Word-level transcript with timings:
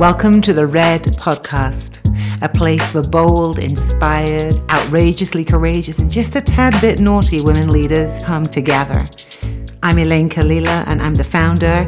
Welcome 0.00 0.40
to 0.40 0.52
the 0.52 0.66
Red 0.66 1.02
Podcast, 1.02 2.00
a 2.42 2.48
place 2.48 2.84
for 2.88 3.00
bold, 3.00 3.60
inspired, 3.60 4.56
outrageously 4.68 5.44
courageous, 5.44 6.00
and 6.00 6.10
just 6.10 6.34
a 6.34 6.40
tad 6.40 6.74
bit 6.80 6.98
naughty 6.98 7.40
women 7.40 7.70
leaders 7.70 8.18
come 8.24 8.42
together. 8.42 8.98
I'm 9.84 9.96
Elaine 9.98 10.28
Kalila, 10.28 10.84
and 10.88 11.00
I'm 11.00 11.14
the 11.14 11.22
founder 11.22 11.86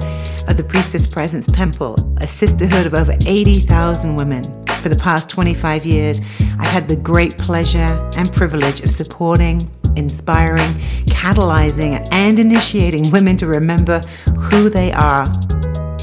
of 0.48 0.56
the 0.56 0.62
Priestess 0.62 1.04
Presence 1.04 1.46
Temple, 1.46 1.96
a 2.18 2.28
sisterhood 2.28 2.86
of 2.86 2.94
over 2.94 3.16
80,000 3.26 4.14
women. 4.14 4.44
For 4.82 4.88
the 4.88 5.00
past 5.02 5.28
25 5.28 5.84
years, 5.84 6.20
I've 6.60 6.70
had 6.70 6.86
the 6.86 6.94
great 6.94 7.36
pleasure 7.38 8.08
and 8.16 8.32
privilege 8.32 8.82
of 8.82 8.90
supporting, 8.90 9.68
inspiring, 9.96 10.72
catalyzing, 11.06 12.06
and 12.12 12.38
initiating 12.38 13.10
women 13.10 13.36
to 13.38 13.48
remember 13.48 13.98
who 14.38 14.70
they 14.70 14.92
are 14.92 15.26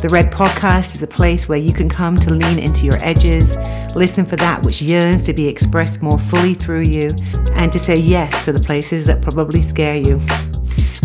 the 0.04 0.10
Red 0.10 0.34
Podcast 0.34 0.96
is 0.96 1.02
a 1.02 1.08
place 1.08 1.48
where 1.48 1.58
you 1.58 1.72
can 1.72 1.88
come 1.88 2.18
to 2.18 2.30
lean 2.30 2.60
into 2.60 2.86
your 2.86 2.98
edges, 3.02 3.56
listen 3.96 4.26
for 4.26 4.36
that 4.36 4.62
which 4.66 4.82
yearns 4.82 5.24
to 5.24 5.32
be 5.32 5.48
expressed 5.48 6.02
more 6.02 6.20
fully 6.20 6.54
through 6.54 6.82
you, 6.82 7.10
and 7.56 7.72
to 7.72 7.80
say 7.80 7.96
yes 7.96 8.44
to 8.44 8.52
the 8.52 8.60
places 8.60 9.06
that 9.06 9.22
probably 9.22 9.62
scare 9.62 9.96
you. 9.96 10.20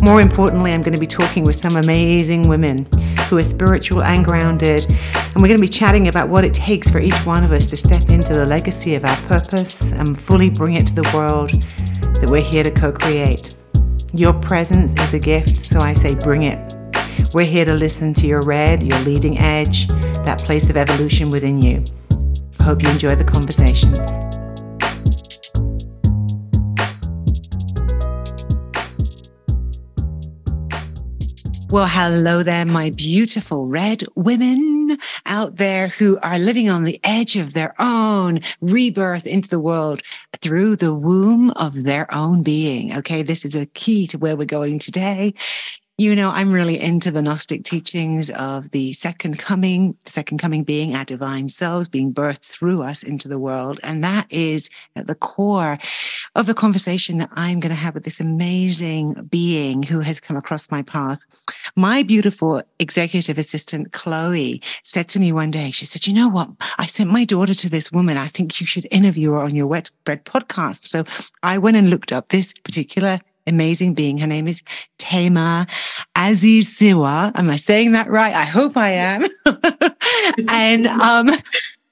More 0.02 0.20
importantly, 0.20 0.72
I'm 0.72 0.82
going 0.82 0.96
to 0.96 1.00
be 1.00 1.06
talking 1.06 1.44
with 1.44 1.54
some 1.54 1.76
amazing 1.76 2.48
women 2.48 2.88
who 3.28 3.38
are 3.38 3.42
spiritual 3.44 4.02
and 4.02 4.24
grounded, 4.24 4.90
and 4.90 5.36
we're 5.36 5.46
going 5.46 5.60
to 5.60 5.66
be 5.66 5.68
chatting 5.68 6.08
about 6.08 6.28
what 6.28 6.44
it 6.44 6.52
takes 6.52 6.90
for 6.90 6.98
each 6.98 7.24
one 7.24 7.44
of 7.44 7.52
us 7.52 7.66
to 7.66 7.76
step 7.76 8.10
into 8.10 8.32
the 8.32 8.46
legacy 8.46 8.96
of 8.96 9.04
our 9.04 9.16
purpose 9.28 9.92
and 9.92 10.20
fully 10.20 10.50
bring 10.50 10.74
it 10.74 10.88
to 10.88 10.94
the 10.96 11.08
world 11.14 11.52
that 12.20 12.28
we're 12.28 12.42
here 12.42 12.64
to 12.64 12.72
co 12.72 12.90
create. 12.90 13.54
Your 14.12 14.32
presence 14.32 14.92
is 15.00 15.14
a 15.14 15.20
gift, 15.20 15.54
so 15.54 15.78
I 15.78 15.92
say 15.92 16.16
bring 16.16 16.42
it. 16.42 16.74
We're 17.34 17.44
here 17.44 17.64
to 17.64 17.74
listen 17.74 18.14
to 18.14 18.26
your 18.26 18.40
red, 18.42 18.82
your 18.82 18.98
leading 19.00 19.38
edge, 19.38 19.86
that 19.88 20.38
place 20.38 20.68
of 20.70 20.76
evolution 20.76 21.30
within 21.30 21.60
you. 21.60 21.84
Hope 22.60 22.82
you 22.82 22.88
enjoy 22.90 23.14
the 23.14 23.24
conversations. 23.24 23.98
Well, 31.70 31.86
hello 31.86 32.42
there, 32.42 32.64
my 32.64 32.90
beautiful 32.96 33.66
red 33.66 34.02
women 34.16 34.96
out 35.26 35.56
there 35.56 35.88
who 35.88 36.18
are 36.22 36.38
living 36.38 36.70
on 36.70 36.84
the 36.84 36.98
edge 37.04 37.36
of 37.36 37.52
their 37.52 37.74
own 37.78 38.40
rebirth 38.62 39.26
into 39.26 39.50
the 39.50 39.60
world 39.60 40.00
through 40.40 40.76
the 40.76 40.94
womb 40.94 41.50
of 41.50 41.84
their 41.84 42.12
own 42.14 42.42
being. 42.42 42.96
Okay, 42.96 43.20
this 43.22 43.44
is 43.44 43.54
a 43.54 43.66
key 43.66 44.06
to 44.06 44.16
where 44.16 44.34
we're 44.34 44.46
going 44.46 44.78
today. 44.78 45.34
You 46.00 46.14
know, 46.14 46.30
I'm 46.30 46.52
really 46.52 46.80
into 46.80 47.10
the 47.10 47.22
Gnostic 47.22 47.64
teachings 47.64 48.30
of 48.30 48.70
the 48.70 48.92
second 48.92 49.40
coming, 49.40 49.96
the 50.04 50.12
second 50.12 50.38
coming 50.38 50.62
being 50.62 50.94
our 50.94 51.04
divine 51.04 51.48
selves 51.48 51.88
being 51.88 52.14
birthed 52.14 52.44
through 52.44 52.84
us 52.84 53.02
into 53.02 53.26
the 53.26 53.40
world. 53.40 53.80
And 53.82 54.04
that 54.04 54.28
is 54.30 54.70
at 54.94 55.08
the 55.08 55.16
core 55.16 55.76
of 56.36 56.46
the 56.46 56.54
conversation 56.54 57.16
that 57.16 57.30
I'm 57.32 57.58
going 57.58 57.70
to 57.70 57.74
have 57.74 57.94
with 57.94 58.04
this 58.04 58.20
amazing 58.20 59.26
being 59.28 59.82
who 59.82 59.98
has 59.98 60.20
come 60.20 60.36
across 60.36 60.70
my 60.70 60.82
path. 60.82 61.24
My 61.74 62.04
beautiful 62.04 62.62
executive 62.78 63.36
assistant, 63.36 63.90
Chloe, 63.90 64.62
said 64.84 65.08
to 65.08 65.18
me 65.18 65.32
one 65.32 65.50
day, 65.50 65.72
she 65.72 65.84
said, 65.84 66.06
You 66.06 66.14
know 66.14 66.28
what? 66.28 66.48
I 66.78 66.86
sent 66.86 67.10
my 67.10 67.24
daughter 67.24 67.54
to 67.54 67.68
this 67.68 67.90
woman. 67.90 68.16
I 68.16 68.28
think 68.28 68.60
you 68.60 68.68
should 68.68 68.86
interview 68.92 69.32
her 69.32 69.38
on 69.38 69.56
your 69.56 69.66
Wet 69.66 69.90
Bread 70.04 70.24
podcast. 70.24 70.86
So 70.86 71.02
I 71.42 71.58
went 71.58 71.76
and 71.76 71.90
looked 71.90 72.12
up 72.12 72.28
this 72.28 72.52
particular 72.52 73.18
amazing 73.48 73.94
being. 73.94 74.18
Her 74.18 74.26
name 74.26 74.46
is 74.46 74.62
Thema 74.98 75.66
Aziz 76.16 76.78
Serwa. 76.78 77.32
Am 77.34 77.50
I 77.50 77.56
saying 77.56 77.92
that 77.92 78.08
right? 78.08 78.34
I 78.34 78.44
hope 78.44 78.76
I 78.76 78.90
am. 78.90 79.22
and 80.50 80.86
um, 80.86 81.28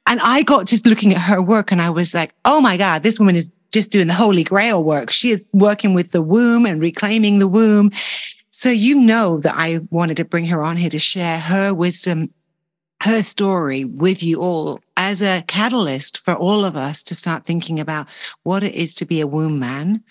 and 0.08 0.20
I 0.22 0.42
got 0.44 0.66
just 0.66 0.86
looking 0.86 1.12
at 1.12 1.20
her 1.20 1.42
work 1.42 1.72
and 1.72 1.82
I 1.82 1.90
was 1.90 2.14
like, 2.14 2.32
oh 2.44 2.60
my 2.60 2.76
God, 2.76 3.02
this 3.02 3.18
woman 3.18 3.36
is 3.36 3.52
just 3.72 3.90
doing 3.90 4.06
the 4.06 4.14
holy 4.14 4.44
grail 4.44 4.82
work. 4.82 5.10
She 5.10 5.30
is 5.30 5.48
working 5.52 5.94
with 5.94 6.12
the 6.12 6.22
womb 6.22 6.64
and 6.64 6.80
reclaiming 6.80 7.38
the 7.38 7.48
womb. 7.48 7.90
So 8.50 8.70
you 8.70 8.94
know 8.94 9.38
that 9.40 9.54
I 9.56 9.80
wanted 9.90 10.16
to 10.18 10.24
bring 10.24 10.46
her 10.46 10.62
on 10.62 10.76
here 10.76 10.88
to 10.90 10.98
share 10.98 11.38
her 11.38 11.74
wisdom, 11.74 12.32
her 13.02 13.20
story 13.20 13.84
with 13.84 14.22
you 14.22 14.40
all 14.40 14.80
as 14.96 15.20
a 15.20 15.42
catalyst 15.46 16.18
for 16.18 16.34
all 16.34 16.64
of 16.64 16.76
us 16.76 17.02
to 17.04 17.14
start 17.14 17.44
thinking 17.44 17.78
about 17.78 18.08
what 18.44 18.62
it 18.62 18.74
is 18.74 18.94
to 18.94 19.04
be 19.04 19.20
a 19.20 19.26
womb 19.26 19.58
man 19.58 20.02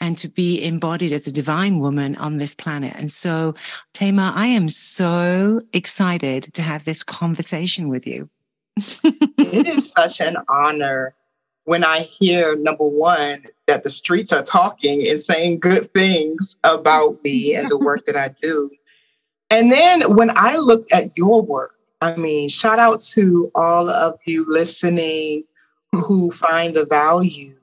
and 0.00 0.16
to 0.18 0.28
be 0.28 0.64
embodied 0.64 1.12
as 1.12 1.26
a 1.26 1.32
divine 1.32 1.78
woman 1.78 2.16
on 2.16 2.36
this 2.36 2.54
planet. 2.54 2.94
And 2.96 3.10
so, 3.10 3.54
Thema, 3.94 4.32
I 4.34 4.46
am 4.46 4.68
so 4.68 5.62
excited 5.72 6.54
to 6.54 6.62
have 6.62 6.84
this 6.84 7.02
conversation 7.02 7.88
with 7.88 8.06
you. 8.06 8.28
it 8.76 9.66
is 9.66 9.90
such 9.90 10.20
an 10.20 10.36
honor 10.48 11.14
when 11.64 11.84
I 11.84 11.98
hear 11.98 12.56
number 12.56 12.84
one 12.84 13.42
that 13.66 13.82
the 13.82 13.90
streets 13.90 14.32
are 14.32 14.42
talking 14.42 15.04
and 15.08 15.18
saying 15.18 15.60
good 15.60 15.90
things 15.92 16.58
about 16.64 17.18
me 17.22 17.54
and 17.54 17.70
the 17.70 17.78
work 17.78 18.06
that 18.06 18.16
I 18.16 18.28
do. 18.40 18.70
And 19.50 19.70
then 19.70 20.02
when 20.16 20.30
I 20.34 20.56
looked 20.56 20.92
at 20.92 21.16
your 21.16 21.42
work, 21.42 21.74
I 22.00 22.16
mean, 22.16 22.48
shout 22.48 22.78
out 22.78 23.00
to 23.14 23.50
all 23.54 23.90
of 23.90 24.18
you 24.26 24.46
listening 24.48 25.44
who 25.92 26.30
find 26.30 26.74
the 26.74 26.86
value 26.86 27.57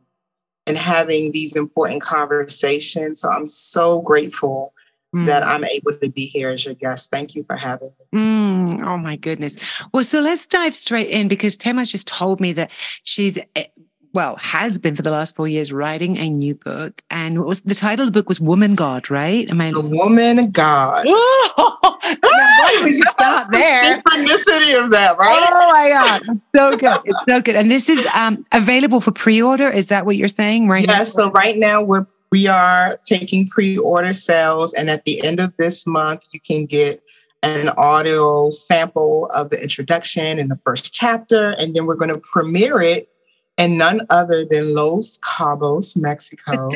and 0.67 0.77
having 0.77 1.31
these 1.31 1.55
important 1.55 2.01
conversations. 2.01 3.21
So 3.21 3.29
I'm 3.29 3.45
so 3.45 4.01
grateful 4.01 4.73
mm. 5.15 5.25
that 5.25 5.43
I'm 5.43 5.63
able 5.63 5.93
to 6.01 6.09
be 6.09 6.25
here 6.25 6.49
as 6.49 6.65
your 6.65 6.75
guest. 6.75 7.11
Thank 7.11 7.35
you 7.35 7.43
for 7.43 7.55
having 7.55 7.91
me. 8.11 8.19
Mm, 8.19 8.85
oh 8.85 8.97
my 8.97 9.15
goodness. 9.15 9.57
Well, 9.93 10.03
so 10.03 10.19
let's 10.19 10.47
dive 10.47 10.75
straight 10.75 11.07
in 11.07 11.27
because 11.27 11.55
Thema's 11.55 11.91
just 11.91 12.07
told 12.07 12.39
me 12.39 12.53
that 12.53 12.71
she's 13.03 13.39
eh, 13.55 13.65
well, 14.15 14.37
has 14.37 14.79
been 14.79 14.95
for 14.95 15.01
the 15.01 15.11
last 15.11 15.35
four 15.35 15.47
years 15.47 15.73
writing 15.73 16.17
a 16.17 16.29
new 16.29 16.55
book. 16.55 17.03
And 17.11 17.37
what 17.37 17.49
was 17.49 17.61
the 17.61 17.75
title 17.75 18.07
of 18.07 18.13
the 18.13 18.17
book 18.17 18.29
was 18.29 18.39
Woman 18.39 18.73
God, 18.73 19.11
right? 19.11 19.47
Am 19.51 19.59
I 19.59 19.71
the 19.71 19.81
Woman 19.81 20.51
God? 20.51 21.05
Oh, 21.57 21.97
why 22.21 22.81
we 22.83 22.91
start 22.93 23.47
there? 23.51 23.83
Synchronicity 23.83 24.83
of 24.83 24.91
that, 24.91 25.15
right? 25.17 25.49
Oh 25.51 25.71
my 25.71 25.89
God. 25.89 26.21
It's 26.21 26.41
so 26.55 26.77
good. 26.77 26.97
It's 27.05 27.23
so 27.27 27.41
good. 27.41 27.55
And 27.55 27.71
this 27.71 27.89
is 27.89 28.07
um, 28.15 28.45
available 28.53 29.01
for 29.01 29.11
pre-order. 29.11 29.69
Is 29.69 29.87
that 29.87 30.05
what 30.05 30.15
you're 30.15 30.27
saying 30.27 30.67
right 30.67 30.85
Yeah. 30.85 31.03
So 31.03 31.31
right 31.31 31.57
now 31.57 31.81
we're 31.81 32.05
we 32.31 32.47
are 32.47 32.97
taking 33.05 33.47
pre-order 33.47 34.13
sales. 34.13 34.73
And 34.73 34.89
at 34.89 35.03
the 35.03 35.25
end 35.25 35.39
of 35.39 35.55
this 35.57 35.87
month, 35.87 36.25
you 36.31 36.39
can 36.39 36.65
get 36.65 37.01
an 37.43 37.69
audio 37.77 38.49
sample 38.49 39.29
of 39.33 39.49
the 39.49 39.61
introduction 39.61 40.37
and 40.37 40.51
the 40.51 40.57
first 40.57 40.93
chapter. 40.93 41.51
And 41.57 41.75
then 41.75 41.85
we're 41.85 41.95
going 41.95 42.13
to 42.13 42.21
premiere 42.31 42.81
it 42.81 43.09
and 43.57 43.77
none 43.77 44.01
other 44.09 44.45
than 44.45 44.75
Los 44.75 45.17
Cabos, 45.19 45.95
Mexico, 45.97 46.69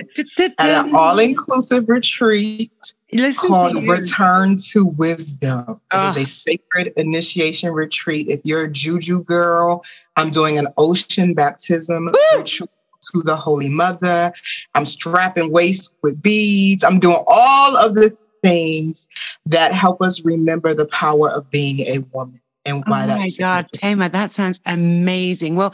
at 0.57 0.59
an 0.59 0.95
all-inclusive 0.95 1.89
retreat 1.89 2.71
Listen 3.11 3.49
called 3.49 3.87
Return 3.87 4.55
to 4.71 4.85
Wisdom. 4.85 5.81
It 5.93 5.97
is 5.97 6.17
a 6.17 6.21
ah. 6.21 6.25
sacred 6.25 6.93
initiation 6.95 7.71
retreat. 7.71 8.27
If 8.29 8.41
you're 8.43 8.65
a 8.65 8.71
juju 8.71 9.23
girl, 9.23 9.83
I'm 10.15 10.29
doing 10.29 10.59
an 10.59 10.67
ocean 10.77 11.33
baptism 11.33 12.11
ritual 12.35 12.67
to 12.67 13.21
the 13.23 13.35
Holy 13.35 13.69
Mother. 13.69 14.31
I'm 14.75 14.85
strapping 14.85 15.51
waist 15.51 15.95
with 16.03 16.21
beads. 16.21 16.83
I'm 16.83 16.99
doing 16.99 17.21
all 17.27 17.77
of 17.77 17.95
the 17.95 18.15
things 18.43 19.07
that 19.47 19.73
help 19.73 20.01
us 20.01 20.23
remember 20.23 20.73
the 20.73 20.87
power 20.87 21.31
of 21.31 21.49
being 21.49 21.79
a 21.79 21.99
woman 22.13 22.39
and 22.65 22.83
why 22.85 23.05
oh 23.05 23.07
that's. 23.07 23.39
Oh 23.39 23.43
my 23.43 23.61
God, 23.61 23.65
Thema, 23.73 24.09
that 24.09 24.29
sounds 24.29 24.61
amazing. 24.67 25.55
Well, 25.55 25.73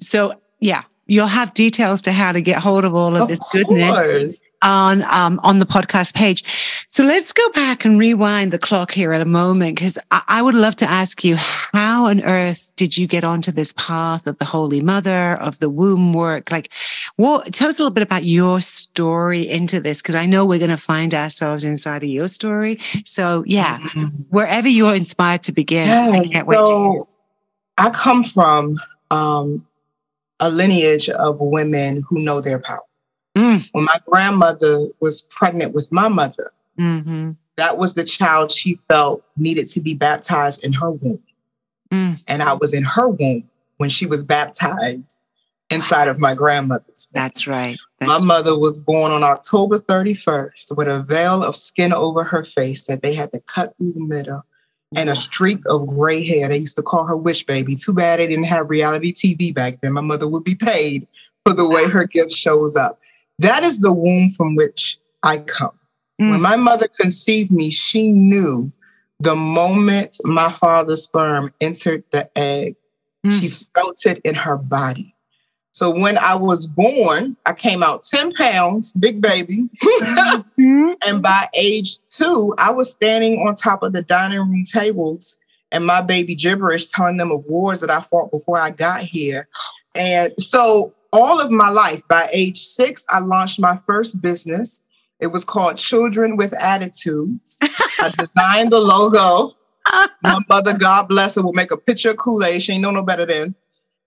so 0.00 0.34
yeah, 0.64 0.82
you'll 1.06 1.26
have 1.26 1.52
details 1.52 2.00
to 2.02 2.12
how 2.12 2.32
to 2.32 2.40
get 2.40 2.58
hold 2.62 2.86
of 2.86 2.94
all 2.94 3.14
of, 3.14 3.22
of 3.22 3.28
this 3.28 3.40
goodness 3.52 4.42
on 4.62 5.02
um, 5.12 5.38
on 5.42 5.58
the 5.58 5.66
podcast 5.66 6.14
page. 6.14 6.42
So 6.88 7.04
let's 7.04 7.34
go 7.34 7.46
back 7.50 7.84
and 7.84 7.98
rewind 7.98 8.50
the 8.50 8.58
clock 8.58 8.92
here 8.92 9.12
at 9.12 9.20
a 9.20 9.26
moment 9.26 9.76
because 9.76 9.98
I, 10.10 10.22
I, 10.28 10.42
would 10.42 10.54
love 10.54 10.76
to 10.76 10.88
ask 10.88 11.22
you 11.22 11.36
how 11.36 12.06
on 12.06 12.22
earth 12.22 12.72
did 12.76 12.96
you 12.96 13.06
get 13.06 13.24
onto 13.24 13.52
this 13.52 13.74
path 13.74 14.26
of 14.26 14.38
the 14.38 14.46
Holy 14.46 14.80
Mother 14.80 15.34
of 15.34 15.58
the 15.58 15.68
womb 15.68 16.14
work? 16.14 16.50
Like, 16.50 16.72
what? 17.16 17.52
Tell 17.52 17.68
us 17.68 17.78
a 17.78 17.82
little 17.82 17.92
bit 17.92 18.04
about 18.04 18.24
your 18.24 18.60
story 18.60 19.42
into 19.46 19.80
this 19.80 20.00
because 20.00 20.14
I 20.14 20.24
know 20.24 20.46
we're 20.46 20.58
going 20.58 20.70
to 20.70 20.78
find 20.78 21.12
ourselves 21.12 21.62
inside 21.62 22.02
of 22.02 22.08
your 22.08 22.28
story. 22.28 22.78
So 23.04 23.44
yeah, 23.46 23.80
mm-hmm. 23.80 24.06
wherever 24.30 24.68
you're 24.68 24.94
inspired 24.94 25.42
to 25.42 25.52
begin, 25.52 25.90
I 25.90 26.22
so 26.24 27.06
I 27.76 27.90
come 27.90 28.22
from. 28.22 28.74
Um, 29.10 29.66
a 30.40 30.50
lineage 30.50 31.08
of 31.08 31.36
women 31.40 32.02
who 32.08 32.20
know 32.20 32.40
their 32.40 32.58
power. 32.58 32.80
Mm. 33.36 33.68
When 33.72 33.84
my 33.84 33.98
grandmother 34.06 34.88
was 35.00 35.22
pregnant 35.22 35.74
with 35.74 35.90
my 35.90 36.08
mother, 36.08 36.50
mm-hmm. 36.78 37.32
that 37.56 37.78
was 37.78 37.94
the 37.94 38.04
child 38.04 38.52
she 38.52 38.76
felt 38.76 39.24
needed 39.36 39.68
to 39.68 39.80
be 39.80 39.94
baptized 39.94 40.64
in 40.64 40.72
her 40.74 40.92
womb. 40.92 41.22
Mm. 41.90 42.22
And 42.28 42.42
I 42.42 42.54
was 42.54 42.72
in 42.72 42.84
her 42.84 43.08
womb 43.08 43.48
when 43.78 43.90
she 43.90 44.06
was 44.06 44.24
baptized 44.24 45.18
inside 45.70 46.08
of 46.08 46.20
my 46.20 46.34
grandmother's. 46.34 47.08
Womb. 47.12 47.22
That's 47.22 47.46
right. 47.46 47.76
That's 47.98 48.20
my 48.20 48.24
mother 48.24 48.58
was 48.58 48.78
born 48.78 49.10
on 49.10 49.24
October 49.24 49.78
31st 49.78 50.76
with 50.76 50.88
a 50.88 51.02
veil 51.02 51.42
of 51.42 51.56
skin 51.56 51.92
over 51.92 52.22
her 52.22 52.44
face 52.44 52.86
that 52.86 53.02
they 53.02 53.14
had 53.14 53.32
to 53.32 53.40
cut 53.40 53.76
through 53.76 53.92
the 53.92 54.04
middle 54.04 54.44
and 54.96 55.08
a 55.08 55.14
streak 55.14 55.60
of 55.68 55.86
gray 55.88 56.24
hair. 56.24 56.48
They 56.48 56.58
used 56.58 56.76
to 56.76 56.82
call 56.82 57.06
her 57.06 57.16
Wish 57.16 57.44
Baby. 57.44 57.74
Too 57.74 57.92
bad 57.92 58.20
they 58.20 58.26
didn't 58.26 58.44
have 58.44 58.70
reality 58.70 59.12
TV 59.12 59.54
back 59.54 59.80
then. 59.80 59.92
My 59.92 60.00
mother 60.00 60.28
would 60.28 60.44
be 60.44 60.54
paid 60.54 61.06
for 61.44 61.54
the 61.54 61.68
way 61.68 61.88
her 61.88 62.06
gift 62.06 62.32
shows 62.32 62.76
up. 62.76 63.00
That 63.38 63.62
is 63.62 63.80
the 63.80 63.92
womb 63.92 64.30
from 64.30 64.54
which 64.56 64.98
I 65.22 65.38
come. 65.38 65.78
Mm. 66.20 66.30
When 66.30 66.40
my 66.40 66.56
mother 66.56 66.88
conceived 66.88 67.50
me, 67.50 67.70
she 67.70 68.12
knew 68.12 68.72
the 69.20 69.34
moment 69.34 70.16
my 70.24 70.50
father's 70.50 71.04
sperm 71.04 71.52
entered 71.60 72.04
the 72.10 72.30
egg, 72.36 72.76
mm. 73.26 73.40
she 73.40 73.48
felt 73.48 74.04
it 74.04 74.20
in 74.24 74.34
her 74.34 74.56
body. 74.56 75.14
So 75.74 75.90
when 75.90 76.16
I 76.18 76.36
was 76.36 76.68
born, 76.68 77.36
I 77.46 77.52
came 77.52 77.82
out 77.82 78.04
10 78.04 78.32
pounds, 78.32 78.92
big 78.92 79.20
baby. 79.20 79.68
mm-hmm. 79.82 80.92
and 81.04 81.20
by 81.20 81.48
age 81.52 81.98
two, 82.06 82.54
I 82.58 82.70
was 82.70 82.92
standing 82.92 83.38
on 83.38 83.56
top 83.56 83.82
of 83.82 83.92
the 83.92 84.02
dining 84.02 84.38
room 84.38 84.62
tables 84.72 85.36
and 85.72 85.84
my 85.84 86.00
baby 86.00 86.36
gibberish 86.36 86.90
telling 86.90 87.16
them 87.16 87.32
of 87.32 87.44
wars 87.48 87.80
that 87.80 87.90
I 87.90 88.00
fought 88.00 88.30
before 88.30 88.56
I 88.56 88.70
got 88.70 89.00
here. 89.00 89.48
And 89.96 90.32
so 90.38 90.94
all 91.12 91.40
of 91.40 91.50
my 91.50 91.70
life, 91.70 92.06
by 92.06 92.28
age 92.32 92.58
six, 92.58 93.04
I 93.10 93.18
launched 93.18 93.58
my 93.58 93.76
first 93.84 94.22
business. 94.22 94.80
It 95.18 95.28
was 95.28 95.44
called 95.44 95.76
Children 95.76 96.36
with 96.36 96.54
Attitudes. 96.62 97.58
I 98.00 98.10
designed 98.16 98.70
the 98.70 98.80
logo. 98.80 99.52
My 100.22 100.38
mother, 100.48 100.76
God 100.76 101.08
bless 101.08 101.34
her, 101.34 101.42
will 101.42 101.52
make 101.52 101.70
a 101.70 101.76
picture 101.76 102.10
of 102.10 102.16
Kool-Aid. 102.16 102.62
She 102.62 102.72
ain't 102.72 102.82
know 102.82 102.90
no 102.90 103.02
better 103.02 103.26
than. 103.26 103.54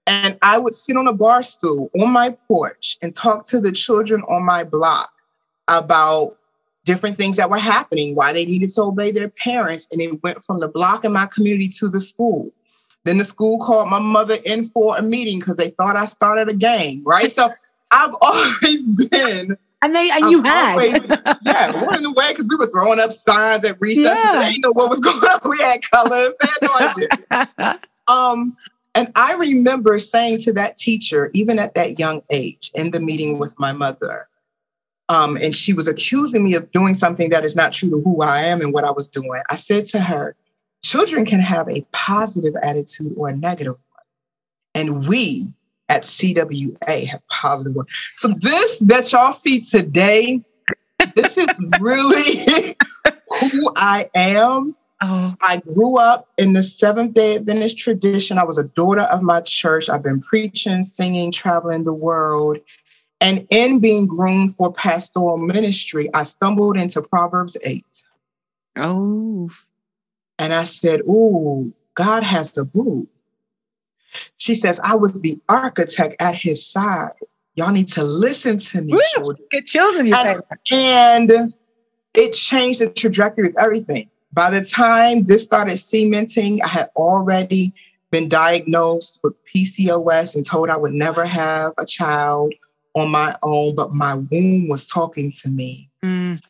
And 0.08 0.38
I 0.42 0.58
would 0.58 0.74
sit 0.74 0.96
on 0.96 1.08
a 1.08 1.14
bar 1.14 1.44
stool 1.44 1.92
on 2.00 2.12
my 2.12 2.36
porch 2.48 2.98
and 3.02 3.14
talk 3.14 3.46
to 3.48 3.60
the 3.60 3.74
children 3.74 4.24
on 4.24 4.46
my 4.46 4.64
block 4.64 5.12
about 5.68 6.38
different 6.86 7.18
things 7.18 7.36
that 7.36 7.50
were 7.50 7.58
happening, 7.58 8.16
why 8.16 8.32
they 8.32 8.46
needed 8.46 8.70
to 8.70 8.82
obey 8.84 9.12
their 9.12 9.30
parents. 9.30 9.88
And 9.92 10.02
it 10.02 10.24
went 10.24 10.42
from 10.44 10.60
the 10.60 10.70
block 10.70 11.04
in 11.04 11.12
my 11.12 11.28
community 11.28 11.68
to 11.80 11.90
the 11.90 12.00
school. 12.00 12.52
Then 13.04 13.18
the 13.18 13.26
school 13.26 13.60
called 13.60 13.90
my 13.90 14.00
mother 14.00 14.38
in 14.46 14.64
for 14.66 14.98
a 14.98 15.02
meeting 15.02 15.40
because 15.40 15.58
they 15.58 15.70
thought 15.70 15.98
I 15.98 16.06
started 16.06 16.50
a 16.50 16.56
gang, 16.56 17.04
right? 17.06 17.32
so 17.32 17.50
I've 17.92 18.14
always 18.22 18.90
been. 19.10 19.58
And 19.82 19.94
they 19.94 20.10
and 20.12 20.32
you 20.32 20.42
had. 20.42 20.72
Always, 20.72 20.94
yeah, 21.44 21.84
running 21.84 22.06
away 22.06 22.30
because 22.30 22.48
we 22.50 22.56
were 22.56 22.72
throwing 22.72 23.00
up 23.00 23.12
signs 23.12 23.64
at 23.64 23.78
recess. 23.80 24.20
Yeah. 24.24 24.40
I 24.40 24.50
didn't 24.50 24.62
know 24.62 24.72
what 24.74 24.90
was 24.90 25.00
going 25.00 25.18
on. 25.18 25.40
We 25.50 25.58
had 25.60 25.80
colors. 25.92 26.38
I 26.42 26.48
had 26.48 27.58
no 27.60 27.66
idea. 27.68 27.80
um, 28.08 28.58
and 28.98 29.12
I 29.16 29.36
remember 29.36 30.00
saying 30.00 30.40
to 30.40 30.54
that 30.54 30.76
teacher, 30.76 31.30
even 31.36 31.60
at 31.60 31.76
that 31.76 32.00
young 32.00 32.22
age, 32.32 32.72
in 32.74 32.90
the 32.90 33.00
meeting 33.00 33.38
with 33.38 33.54
my 33.60 33.72
mother, 33.72 34.28
um, 35.08 35.38
and 35.38 35.54
she 35.54 35.72
was 35.72 35.88
accusing 35.88 36.44
me 36.44 36.56
of 36.56 36.72
doing 36.72 36.96
something 36.96 37.30
that 37.30 37.46
is 37.46 37.56
not 37.56 37.74
true 37.74 37.92
to 37.92 38.02
who 38.02 38.24
I 38.24 38.40
am 38.42 38.60
and 38.60 38.74
what 38.74 38.86
I 38.86 38.90
was 38.90 39.08
doing. 39.08 39.40
I 39.52 39.56
said 39.56 39.86
to 39.90 40.00
her, 40.00 40.36
children 40.84 41.26
can 41.26 41.40
have 41.40 41.68
a 41.70 41.86
positive 41.94 42.56
attitude 42.64 43.14
or 43.16 43.30
a 43.30 43.38
negative 43.38 43.76
one. 43.76 44.04
And 44.74 45.08
we 45.08 45.44
at 45.90 46.02
CWA 46.02 47.06
have 47.06 47.22
positive 47.30 47.76
one. 47.76 47.86
So 48.16 48.30
this 48.30 48.80
that 48.88 49.12
y'all 49.12 49.32
see 49.32 49.62
today, 49.62 50.42
this 51.16 51.38
is 51.38 51.48
really 51.80 52.74
who 53.52 53.72
I 53.78 54.10
am. 54.16 54.76
Oh. 55.02 55.36
I 55.42 55.58
grew 55.58 56.00
up 56.00 56.30
in 56.38 56.54
the 56.54 56.64
Seventh 56.64 57.14
day 57.14 57.36
Adventist 57.36 57.78
tradition. 57.78 58.38
I 58.38 58.44
was 58.44 58.58
a 58.58 58.68
daughter 58.70 59.06
of 59.12 59.22
my 59.22 59.42
church. 59.42 59.90
I've 59.90 60.04
been 60.04 60.22
preaching, 60.22 60.82
singing, 60.84 61.32
traveling 61.32 61.84
the 61.84 61.94
world. 61.94 62.58
And 63.22 63.48
in 63.52 63.80
being 63.80 64.08
groomed 64.08 64.56
for 64.56 64.72
pastoral 64.72 65.38
ministry, 65.38 66.08
I 66.14 66.24
stumbled 66.24 66.78
into 66.78 67.02
Proverbs 67.02 67.58
8. 67.64 67.86
Oh. 68.78 69.50
And 70.40 70.54
I 70.54 70.64
said, 70.64 71.02
Ooh, 71.02 71.72
God 71.96 72.24
has 72.24 72.58
a 72.58 72.66
boo. 72.66 73.08
She 74.38 74.56
says, 74.56 74.80
I 74.84 74.96
was 74.96 75.22
the 75.22 75.40
architect 75.50 76.16
at 76.20 76.36
his 76.36 76.66
side. 76.66 77.10
Y'all 77.56 77.72
need 77.72 77.88
to 77.90 78.04
listen 78.04 78.60
to 78.60 78.82
me, 78.82 78.94
Woo, 78.94 79.02
children. 79.16 79.48
Get 79.52 79.66
children, 79.66 80.06
you 80.06 80.14
and, 80.16 80.42
and 80.72 81.54
it 82.14 82.34
changed 82.34 82.82
the 82.82 82.92
trajectory 82.92 83.48
of 83.48 83.56
everything. 83.60 84.10
By 84.34 84.50
the 84.52 84.62
time 84.62 85.26
this 85.26 85.44
started 85.44 85.78
cementing, 85.78 86.62
I 86.62 86.68
had 86.68 86.90
already 86.96 87.74
been 88.12 88.30
diagnosed 88.30 89.20
with 89.24 89.34
PCOS 89.46 90.36
and 90.36 90.46
told 90.46 90.70
I 90.70 90.78
would 90.78 90.94
never 90.94 91.26
have 91.26 91.74
a 91.78 91.86
child 91.86 92.54
on 92.96 93.12
my 93.12 93.34
own, 93.44 93.76
but 93.76 93.94
my 93.94 94.16
womb 94.16 94.68
was 94.68 94.88
talking 94.88 95.32
to 95.42 95.50
me. 95.50 95.90
Mm. 96.04 96.44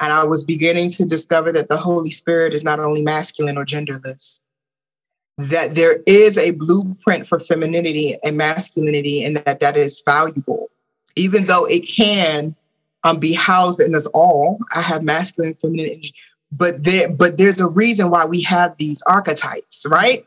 And 0.00 0.12
I 0.12 0.24
was 0.24 0.42
beginning 0.42 0.90
to 0.90 1.04
discover 1.04 1.52
that 1.52 1.68
the 1.68 1.76
Holy 1.76 2.10
Spirit 2.10 2.54
is 2.54 2.64
not 2.64 2.80
only 2.80 3.02
masculine 3.02 3.56
or 3.56 3.64
genderless, 3.64 4.40
that 5.38 5.74
there 5.74 5.98
is 6.06 6.36
a 6.36 6.52
blueprint 6.52 7.26
for 7.26 7.38
femininity 7.38 8.14
and 8.24 8.36
masculinity, 8.36 9.24
and 9.24 9.36
that 9.38 9.60
that 9.60 9.76
is 9.76 10.02
valuable, 10.04 10.70
even 11.16 11.46
though 11.46 11.66
it 11.66 11.80
can 11.82 12.54
um, 13.04 13.18
be 13.18 13.32
housed 13.32 13.80
in 13.80 13.94
us 13.94 14.06
all. 14.08 14.58
I 14.74 14.80
have 14.80 15.02
masculine, 15.02 15.54
feminine 15.54 15.86
energy 15.86 16.14
but 16.52 16.84
there 16.84 17.08
but 17.10 17.38
there's 17.38 17.60
a 17.60 17.70
reason 17.70 18.10
why 18.10 18.26
we 18.26 18.42
have 18.42 18.76
these 18.78 19.02
archetypes 19.06 19.86
right? 19.88 20.24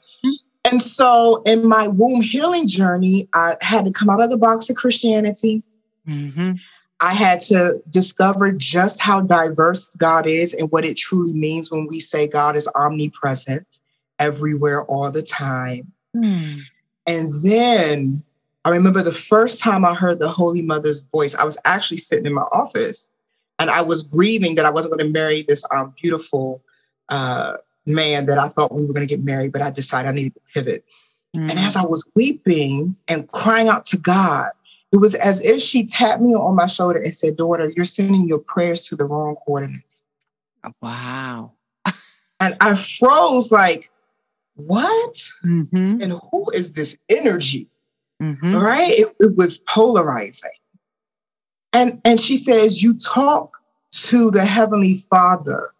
And 0.70 0.82
so 0.82 1.44
in 1.46 1.68
my 1.68 1.88
womb 1.88 2.22
healing 2.22 2.68
journey 2.68 3.30
i 3.34 3.56
had 3.62 3.86
to 3.86 3.92
come 3.92 4.10
out 4.10 4.22
of 4.22 4.30
the 4.32 4.38
box 4.38 4.70
of 4.70 4.76
christianity. 4.76 5.64
Mm-hmm. 6.08 6.54
i 7.00 7.14
had 7.14 7.40
to 7.42 7.82
discover 7.90 8.52
just 8.52 9.02
how 9.02 9.22
diverse 9.22 9.96
god 9.96 10.28
is 10.28 10.54
and 10.54 10.72
what 10.72 10.86
it 10.86 10.98
truly 10.98 11.34
means 11.34 11.72
when 11.72 11.88
we 11.88 12.00
say 12.00 12.28
god 12.28 12.56
is 12.56 12.70
omnipresent 12.76 13.80
everywhere 14.20 14.84
all 14.86 15.12
the 15.12 15.24
time. 15.24 15.92
Mm. 16.16 16.62
and 17.08 17.32
then 17.44 18.24
i 18.66 18.70
remember 18.70 19.04
the 19.04 19.12
first 19.12 19.60
time 19.60 19.84
i 19.84 19.94
heard 19.94 20.20
the 20.20 20.30
holy 20.30 20.62
mother's 20.62 21.02
voice 21.02 21.36
i 21.36 21.44
was 21.44 21.58
actually 21.66 21.98
sitting 21.98 22.26
in 22.26 22.34
my 22.34 22.48
office 22.54 23.14
and 23.60 23.70
I 23.70 23.82
was 23.82 24.04
grieving 24.04 24.56
that 24.56 24.66
I 24.66 24.72
wasn't 24.72 24.98
going 24.98 25.06
to 25.06 25.14
marry 25.14 25.44
this 25.44 25.64
um, 25.74 25.94
beautiful 26.02 26.64
uh, 27.10 27.54
man 27.88 28.26
that 28.26 28.38
I 28.38 28.48
thought 28.48 28.74
we 28.74 28.86
were 28.86 28.94
going 28.94 29.08
to 29.08 29.16
get 29.16 29.24
married, 29.24 29.54
but 29.54 29.62
I 29.62 29.72
decided 29.72 30.10
I 30.10 30.12
needed 30.12 30.36
to 30.36 30.42
pivot. 30.54 30.86
Mm-hmm. 31.36 31.50
And 31.50 31.60
as 31.60 31.76
I 31.76 31.84
was 31.84 32.06
weeping 32.16 32.96
and 33.10 33.28
crying 33.32 33.68
out 33.68 33.84
to 33.86 33.98
God, 33.98 34.50
it 34.92 34.98
was 34.98 35.16
as 35.16 35.44
if 35.44 35.62
she 35.62 35.86
tapped 35.86 36.22
me 36.22 36.34
on 36.34 36.56
my 36.56 36.68
shoulder 36.68 37.00
and 37.00 37.14
said, 37.14 37.38
Daughter, 37.38 37.72
you're 37.76 37.86
sending 37.86 38.28
your 38.28 38.40
prayers 38.40 38.84
to 38.84 38.96
the 38.96 39.06
wrong 39.06 39.36
coordinates. 39.46 40.02
Wow. 40.82 41.52
and 42.40 42.56
I 42.62 42.76
froze 42.76 43.52
like, 43.52 43.90
What? 44.56 45.16
Mm-hmm. 45.46 46.02
And 46.02 46.14
who 46.32 46.50
is 46.52 46.74
this 46.74 46.98
energy? 47.10 47.68
Mm-hmm. 48.22 48.56
Right? 48.56 48.92
It, 48.92 49.14
it 49.20 49.36
was 49.36 49.60
polarizing. 49.60 50.52
And, 51.76 52.02
and 52.06 52.20
she 52.20 52.38
says, 52.38 52.82
You 52.82 52.98
talk 52.98 53.58
to 53.92 54.32
the 54.32 54.46
Heavenly 54.46 54.96
Father 54.96 55.74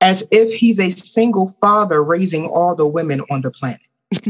as 0.00 0.26
if 0.30 0.56
He's 0.56 0.78
a 0.78 0.92
single 0.92 1.48
father 1.48 2.04
raising 2.04 2.46
all 2.46 2.76
the 2.76 2.86
women 2.86 3.22
on 3.32 3.42
the 3.42 3.50
planet. 3.50 3.80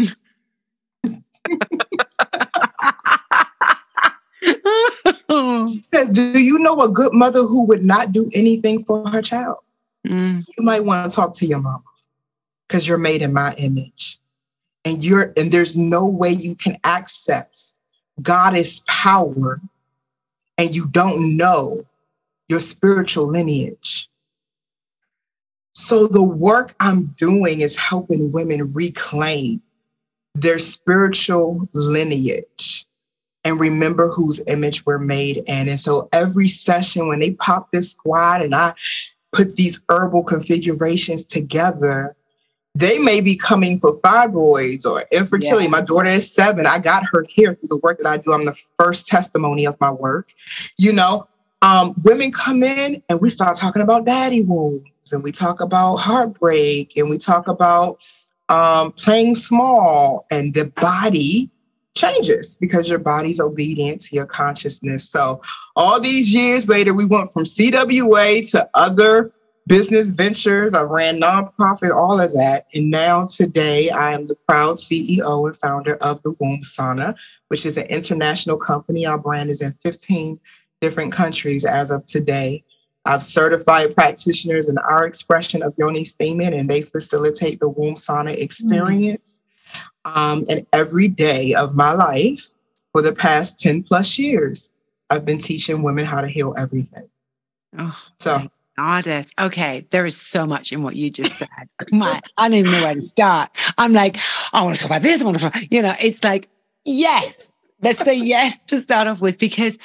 she 5.71 5.83
says, 5.83 6.09
Do 6.09 6.43
you 6.43 6.59
know 6.59 6.81
a 6.81 6.89
good 6.89 7.13
mother 7.13 7.41
who 7.41 7.67
would 7.67 7.85
not 7.85 8.13
do 8.13 8.31
anything 8.35 8.83
for 8.83 9.07
her 9.11 9.21
child? 9.21 9.59
Mm. 10.09 10.43
You 10.57 10.65
might 10.65 10.87
want 10.87 11.11
to 11.11 11.15
talk 11.15 11.35
to 11.35 11.45
your 11.45 11.61
mama 11.61 11.83
because 12.67 12.89
you're 12.89 12.97
made 12.97 13.21
in 13.21 13.35
my 13.35 13.53
image. 13.59 14.19
And 14.87 15.05
you're 15.05 15.35
and 15.37 15.53
there's 15.53 15.77
no 15.77 16.09
way 16.09 16.31
you 16.31 16.55
can 16.55 16.79
access 16.83 17.79
Goddess 18.23 18.83
power 18.87 19.61
and 20.61 20.77
you 20.77 20.87
don't 20.89 21.39
know 21.39 21.87
your 22.51 22.61
spiritual 22.61 23.27
lineage. 23.27 24.11
So 25.73 26.07
the 26.07 26.23
work 26.23 26.75
I'm 26.81 27.15
doing 27.17 27.61
is 27.61 27.77
helping 27.77 28.31
women 28.31 28.71
reclaim 28.75 29.63
their 30.35 30.59
spiritual 30.59 31.67
lineage 31.73 32.85
and 33.43 33.59
remember 33.59 34.09
whose 34.09 34.43
image 34.49 34.85
we're 34.85 34.99
made 34.99 35.39
in. 35.39 35.69
And 35.69 35.79
so 35.79 36.11
every 36.13 36.49
session, 36.49 37.09
when 37.09 37.21
they 37.21 37.33
pop 37.33 37.73
this 37.73 37.93
squad 37.93 38.43
and 38.43 38.55
I 38.55 38.75
put 39.33 39.57
these 39.57 39.81
herbal 39.89 40.25
configurations 40.25 41.27
together, 41.27 42.15
they 42.75 42.99
may 42.99 43.21
be 43.21 43.37
coming 43.37 43.77
for 43.79 43.99
fibroids 44.01 44.87
or 44.87 45.05
infertility. 45.13 45.65
Yeah. 45.65 45.71
My 45.71 45.81
daughter 45.81 46.09
is 46.09 46.33
seven. 46.33 46.67
I 46.67 46.79
got 46.79 47.03
her 47.13 47.25
here 47.29 47.53
through 47.53 47.69
the 47.69 47.79
work 47.79 47.99
that 47.99 48.09
I 48.09 48.17
do. 48.19 48.33
I'm 48.33 48.45
the 48.45 48.59
first 48.79 49.07
testimony 49.07 49.67
of 49.67 49.81
my 49.81 49.93
work. 49.93 50.33
You 50.79 50.93
know, 50.93 51.27
um, 51.63 51.95
women 52.05 52.33
come 52.33 52.63
in 52.63 53.03
and 53.09 53.21
we 53.21 53.29
start 53.29 53.57
talking 53.57 53.83
about 53.83 54.07
daddy 54.07 54.43
wounds 54.43 55.13
and 55.13 55.23
we 55.23 55.33
talk 55.33 55.61
about 55.61 55.97
heartbreak 55.97 56.97
and 56.97 57.11
we 57.11 57.19
talk 57.19 57.49
about 57.49 57.99
um, 58.49 58.93
playing 58.93 59.35
small 59.35 60.27
and 60.31 60.55
the 60.55 60.73
body 60.81 61.51
changes 61.97 62.57
because 62.61 62.89
your 62.89 62.99
body's 62.99 63.41
obedient 63.41 64.01
to 64.01 64.15
your 64.15 64.27
consciousness. 64.27 65.09
So 65.09 65.43
all 65.77 66.01
these 66.01 66.33
years 66.33 66.69
later, 66.69 66.95
we 66.95 67.07
went 67.07 67.31
from 67.31 67.45
CWA 67.45 68.49
to 68.53 68.69
other 68.75 69.33
business 69.67 70.11
ventures. 70.11 70.75
I 70.75 70.83
ran 70.83 71.21
nonprofit, 71.21 71.95
all 71.95 72.21
of 72.21 72.33
that. 72.33 72.67
And 72.75 72.91
now 72.91 73.27
today 73.27 73.91
I 73.91 74.13
am 74.13 74.27
the 74.27 74.35
proud 74.49 74.77
CEO 74.77 75.47
and 75.47 75.57
founder 75.57 75.97
of 76.03 76.23
the 76.23 76.35
Womb 76.41 76.61
Sauna, 76.63 77.17
which 77.49 77.65
is 77.65 77.77
an 77.77 77.87
international 77.87 78.57
company. 78.57 79.07
Our 79.07 79.19
brand 79.19 79.51
is 79.51 79.63
in 79.63 79.73
15 79.73 80.39
different 80.81 81.13
countries 81.13 81.65
as 81.65 81.91
of 81.91 82.05
today. 82.05 82.65
I've 83.07 83.23
certified 83.23 83.95
practitioners 83.95 84.69
in 84.69 84.77
our 84.79 85.07
expression 85.07 85.63
of 85.63 85.75
yoni 85.79 86.05
steaming, 86.05 86.53
and 86.53 86.69
they 86.69 86.83
facilitate 86.83 87.61
the 87.61 87.69
womb 87.69 87.95
sauna 87.95 88.37
experience. 88.37 89.35
Mm-hmm. 90.05 90.19
Um, 90.19 90.45
and 90.49 90.67
every 90.73 91.09
day 91.09 91.55
of 91.55 91.75
my 91.75 91.93
life 91.93 92.41
for 92.93 93.03
the 93.03 93.15
past 93.15 93.59
10 93.61 93.85
plus 93.85 94.19
years, 94.19 94.71
I've 95.09 95.25
been 95.25 95.39
teaching 95.39 95.83
women 95.83 96.05
how 96.05 96.21
to 96.21 96.29
heal 96.29 96.55
everything. 96.59 97.09
Oh, 97.79 97.97
so 98.19 98.39
goddess. 98.81 99.33
Okay, 99.39 99.87
there 99.91 100.07
is 100.07 100.17
so 100.17 100.47
much 100.47 100.73
in 100.73 100.83
what 100.83 100.97
you 100.97 101.11
just 101.11 101.33
said. 101.33 101.49
My, 101.93 102.21
I 102.37 102.49
don't 102.49 102.59
even 102.59 102.73
know 102.73 102.83
where 102.83 102.95
to 102.95 103.03
start. 103.03 103.51
I'm 103.77 103.93
like, 103.93 104.17
I 104.53 104.65
want 104.65 104.77
to 104.77 104.83
talk 104.83 104.91
about 104.91 105.03
this. 105.03 105.21
I 105.21 105.25
want 105.25 105.39
to 105.39 105.51
talk, 105.51 105.57
you 105.71 105.83
know, 105.83 105.93
it's 106.01 106.25
like, 106.25 106.49
yes, 106.85 107.53
let's 107.83 108.03
say 108.03 108.17
yes 108.17 108.65
to 108.65 108.79
start 108.79 109.07
off 109.07 109.21
with, 109.21 109.39
because 109.39 109.79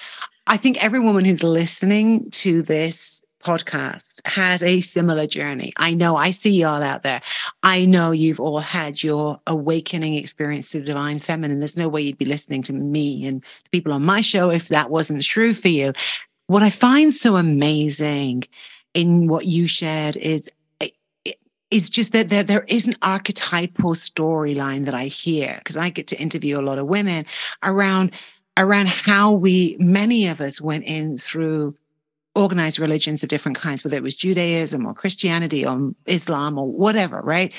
I 0.48 0.58
think 0.58 0.84
every 0.84 1.00
woman 1.00 1.26
who's 1.26 1.44
listening 1.44 2.30
to 2.32 2.62
this 2.62 3.24
podcast 3.44 4.26
has 4.26 4.64
a 4.64 4.80
similar 4.80 5.28
journey. 5.28 5.74
I 5.78 5.94
know 5.94 6.16
I 6.16 6.32
see 6.32 6.62
y'all 6.62 6.82
out 6.82 7.04
there. 7.04 7.22
I 7.62 7.86
know 7.86 8.12
you've 8.12 8.40
all 8.40 8.60
had 8.60 9.04
your 9.04 9.40
awakening 9.46 10.16
experience 10.16 10.72
to 10.72 10.80
the 10.80 10.86
divine 10.86 11.20
feminine. 11.20 11.60
There's 11.60 11.78
no 11.78 11.90
way 11.90 12.02
you'd 12.02 12.18
be 12.18 12.26
listening 12.26 12.64
to 12.64 12.74
me 12.74 13.28
and 13.28 13.42
the 13.42 13.70
people 13.72 13.94
on 13.94 14.06
my 14.06 14.22
show 14.22 14.50
if 14.50 14.70
that 14.70 14.90
wasn't 14.90 15.22
true 15.22 15.54
for 15.54 15.68
you. 15.68 15.94
What 16.48 16.64
I 16.64 16.70
find 16.70 17.14
so 17.14 17.36
amazing 17.36 18.46
in 18.96 19.28
what 19.28 19.46
you 19.46 19.68
shared 19.68 20.18
is 20.18 20.50
is 21.72 21.90
just 21.90 22.14
that 22.14 22.30
there, 22.30 22.44
there 22.44 22.64
is 22.68 22.88
an 22.88 22.96
archetypal 23.02 23.96
storyline 23.96 24.86
that 24.86 24.94
I 24.94 25.06
hear 25.06 25.56
because 25.58 25.76
I 25.76 25.90
get 25.90 26.08
to 26.08 26.20
interview 26.20 26.60
a 26.60 26.62
lot 26.62 26.78
of 26.78 26.88
women 26.88 27.26
around 27.64 28.12
around 28.58 28.88
how 28.88 29.34
we 29.34 29.76
many 29.80 30.28
of 30.28 30.40
us 30.40 30.62
went 30.62 30.86
in 30.86 31.18
through 31.18 31.76
organized 32.34 32.80
religions 32.80 33.24
of 33.24 33.30
different 33.30 33.58
kinds, 33.58 33.84
whether 33.84 33.98
it 33.98 34.04
was 34.04 34.16
Judaism 34.16 34.86
or 34.86 34.94
Christianity 34.94 35.66
or 35.66 35.92
Islam 36.06 36.58
or 36.58 36.72
whatever, 36.72 37.20
right? 37.22 37.54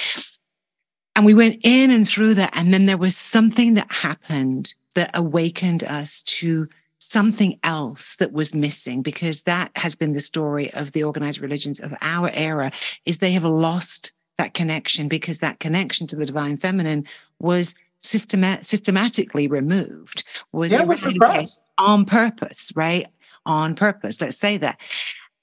And 1.14 1.24
we 1.24 1.34
went 1.34 1.60
in 1.64 1.90
and 1.90 2.06
through 2.06 2.34
that. 2.34 2.56
And 2.56 2.72
then 2.72 2.86
there 2.86 2.98
was 2.98 3.16
something 3.16 3.74
that 3.74 3.90
happened 3.90 4.74
that 4.94 5.10
awakened 5.14 5.82
us 5.84 6.22
to 6.24 6.68
something 6.98 7.58
else 7.62 8.16
that 8.16 8.32
was 8.32 8.54
missing 8.54 9.02
because 9.02 9.42
that 9.42 9.70
has 9.76 9.94
been 9.94 10.12
the 10.12 10.20
story 10.20 10.72
of 10.74 10.92
the 10.92 11.04
organized 11.04 11.40
religions 11.40 11.78
of 11.78 11.94
our 12.00 12.30
era 12.32 12.70
is 13.04 13.18
they 13.18 13.32
have 13.32 13.44
lost 13.44 14.12
that 14.38 14.54
connection 14.54 15.08
because 15.08 15.38
that 15.38 15.60
connection 15.60 16.06
to 16.06 16.16
the 16.16 16.26
divine 16.26 16.56
feminine 16.56 17.04
was 17.38 17.74
systemat- 18.02 18.64
systematically 18.64 19.46
removed 19.46 20.24
was 20.52 20.72
yeah, 20.72 20.84
was 20.84 21.02
suppressed. 21.02 21.64
on 21.78 22.04
purpose 22.04 22.72
right? 22.76 23.06
On 23.44 23.74
purpose 23.74 24.20
let's 24.20 24.36
say 24.36 24.56
that. 24.58 24.80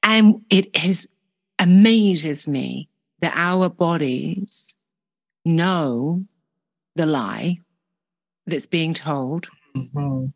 And 0.03 0.41
it 0.50 0.75
has 0.75 1.07
amazes 1.60 2.48
me 2.48 2.89
that 3.22 3.33
our 3.36 3.69
bodies 3.69 4.75
know 5.45 6.24
the 6.95 7.05
lie 7.05 7.57
that's 8.45 8.65
being 8.65 8.93
told. 8.93 9.48
Mm-hmm. 9.75 10.27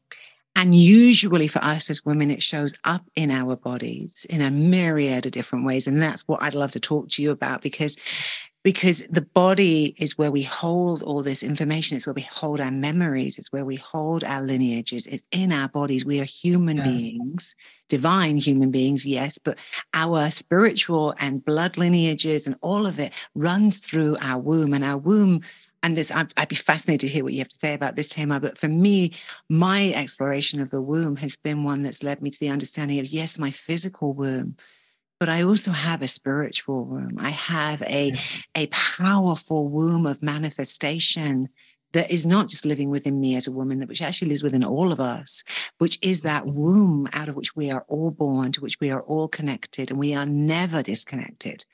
And 0.58 0.74
usually 0.74 1.48
for 1.48 1.64
us 1.64 1.88
as 1.92 2.04
women, 2.04 2.32
it 2.32 2.42
shows 2.42 2.74
up 2.84 3.04
in 3.16 3.30
our 3.30 3.56
bodies 3.56 4.26
in 4.28 4.42
a 4.42 4.50
myriad 4.50 5.28
of 5.28 5.32
different 5.32 5.66
ways. 5.66 5.86
And 5.86 6.02
that's 6.02 6.28
what 6.28 6.42
I'd 6.42 6.56
love 6.56 6.72
to 6.72 6.80
talk 6.80 7.10
to 7.10 7.22
you 7.22 7.30
about 7.30 7.62
because 7.62 7.96
because 8.64 9.08
the 9.08 9.22
body 9.22 9.96
is 9.98 10.18
where 10.18 10.32
we 10.32 10.42
hold 10.42 11.02
all 11.02 11.22
this 11.22 11.42
information. 11.42 11.96
It's 11.96 12.06
where 12.06 12.14
we 12.14 12.24
hold 12.24 12.60
our 12.60 12.72
memories. 12.72 13.38
It's 13.38 13.50
where 13.54 13.64
we 13.64 13.78
hold 13.78 14.26
our 14.26 14.42
lineages. 14.42 15.08
It's 15.08 15.24
in 15.32 15.54
our 15.54 15.70
bodies. 15.70 16.04
We 16.04 16.20
are 16.20 16.26
human 16.26 16.76
yes. 16.76 16.86
beings, 16.86 17.56
divine 17.88 18.36
human 18.36 18.70
beings, 18.70 19.06
yes, 19.06 19.38
but 19.38 19.58
our 19.94 20.30
spiritual 20.32 21.14
and 21.20 21.46
blood 21.46 21.78
lineages 21.78 22.46
and 22.46 22.58
all 22.60 22.88
of 22.88 23.00
it 23.00 23.14
runs 23.36 23.80
through 23.80 24.18
our 24.22 24.42
womb. 24.42 24.74
And 24.74 24.84
our 24.84 24.98
womb 24.98 25.44
and 25.84 25.96
this 25.96 26.12
I'd, 26.12 26.34
I'd, 26.38 26.48
be 26.48 26.56
fascinated 26.56 27.08
to 27.08 27.14
hear 27.14 27.24
what 27.24 27.34
you 27.34 27.40
have 27.40 27.48
to 27.50 27.56
say 27.56 27.74
about 27.74 27.96
this 27.96 28.10
Tamar. 28.10 28.40
But 28.40 28.58
for 28.58 28.68
me, 28.68 29.14
my 29.50 29.92
exploration 29.96 30.60
of 30.60 30.72
the 30.72 30.82
womb 30.82 31.16
has 31.18 31.38
been 31.38 31.64
one 31.64 31.82
that's 31.82 32.04
led 32.04 32.22
me 32.22 32.30
to 32.30 32.40
the 32.40 32.50
understanding 32.50 33.00
of 33.00 33.08
yes, 33.08 33.40
my 33.40 33.52
physical 33.52 34.14
womb, 34.14 34.56
but 35.20 35.30
I 35.30 35.44
also 35.44 35.72
have 35.72 36.02
a 36.02 36.08
spiritual 36.08 36.86
womb. 36.86 37.18
I 37.20 37.30
have 37.30 37.82
a 37.84 38.10
yes. 38.10 38.44
a 38.56 38.68
powerful 38.68 39.70
womb 39.70 40.06
of 40.06 40.22
manifestation 40.22 41.50
that 41.94 42.12
is 42.12 42.26
not 42.26 42.50
just 42.50 42.66
living 42.66 42.90
within 42.90 43.20
me 43.20 43.36
as 43.36 43.48
a 43.48 43.52
woman, 43.52 43.82
which 43.88 44.02
actually 44.02 44.28
lives 44.30 44.44
within 44.44 44.64
all 44.64 44.92
of 44.92 45.00
us, 45.00 45.44
which 45.78 45.98
is 46.02 46.22
that 46.22 46.46
womb 46.46 47.08
out 47.14 47.30
of 47.30 47.36
which 47.36 47.56
we 47.56 47.72
are 47.72 47.86
all 47.88 48.12
born, 48.12 48.52
to 48.52 48.62
which 48.62 48.80
we 48.80 48.92
are 48.92 49.02
all 49.04 49.28
connected, 49.28 49.90
and 49.90 50.00
we 50.00 50.14
are 50.14 50.26
never 50.26 50.84
disconnected. 50.84 51.66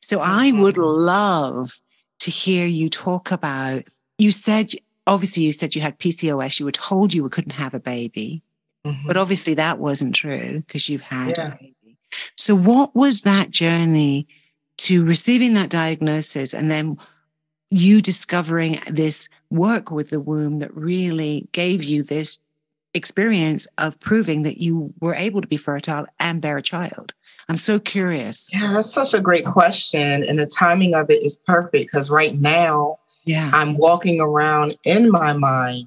So 0.00 0.20
I 0.20 0.52
would 0.52 0.76
mm-hmm. 0.76 1.04
love 1.04 1.80
to 2.20 2.30
hear 2.30 2.66
you 2.66 2.88
talk 2.88 3.30
about. 3.30 3.84
You 4.18 4.30
said, 4.30 4.72
obviously, 5.06 5.44
you 5.44 5.52
said 5.52 5.74
you 5.74 5.80
had 5.80 5.98
PCOS. 5.98 6.58
You 6.58 6.66
were 6.66 6.72
told 6.72 7.14
you 7.14 7.28
couldn't 7.28 7.52
have 7.52 7.74
a 7.74 7.80
baby, 7.80 8.42
mm-hmm. 8.84 9.06
but 9.06 9.16
obviously 9.16 9.54
that 9.54 9.78
wasn't 9.78 10.14
true 10.14 10.60
because 10.60 10.88
you've 10.88 11.02
had 11.02 11.36
yeah. 11.36 11.54
a 11.54 11.56
baby. 11.56 11.98
So, 12.36 12.54
what 12.54 12.94
was 12.94 13.22
that 13.22 13.50
journey 13.50 14.26
to 14.78 15.04
receiving 15.04 15.54
that 15.54 15.70
diagnosis 15.70 16.54
and 16.54 16.70
then 16.70 16.98
you 17.70 18.00
discovering 18.00 18.78
this 18.88 19.28
work 19.50 19.90
with 19.90 20.10
the 20.10 20.20
womb 20.20 20.58
that 20.58 20.74
really 20.74 21.48
gave 21.52 21.84
you 21.84 22.02
this 22.02 22.40
experience 22.94 23.66
of 23.76 24.00
proving 24.00 24.42
that 24.42 24.58
you 24.58 24.94
were 25.00 25.14
able 25.14 25.40
to 25.40 25.46
be 25.46 25.56
fertile 25.56 26.06
and 26.18 26.40
bear 26.40 26.56
a 26.56 26.62
child? 26.62 27.12
I'm 27.48 27.56
so 27.56 27.78
curious. 27.78 28.50
Yeah, 28.52 28.72
that's 28.74 28.92
such 28.92 29.14
a 29.14 29.20
great 29.20 29.46
question. 29.46 30.22
And 30.22 30.38
the 30.38 30.46
timing 30.46 30.94
of 30.94 31.08
it 31.10 31.22
is 31.22 31.36
perfect 31.36 31.86
because 31.90 32.10
right 32.10 32.34
now, 32.34 32.98
yeah, 33.24 33.50
I'm 33.54 33.76
walking 33.78 34.20
around 34.20 34.76
in 34.84 35.10
my 35.10 35.32
mind 35.32 35.84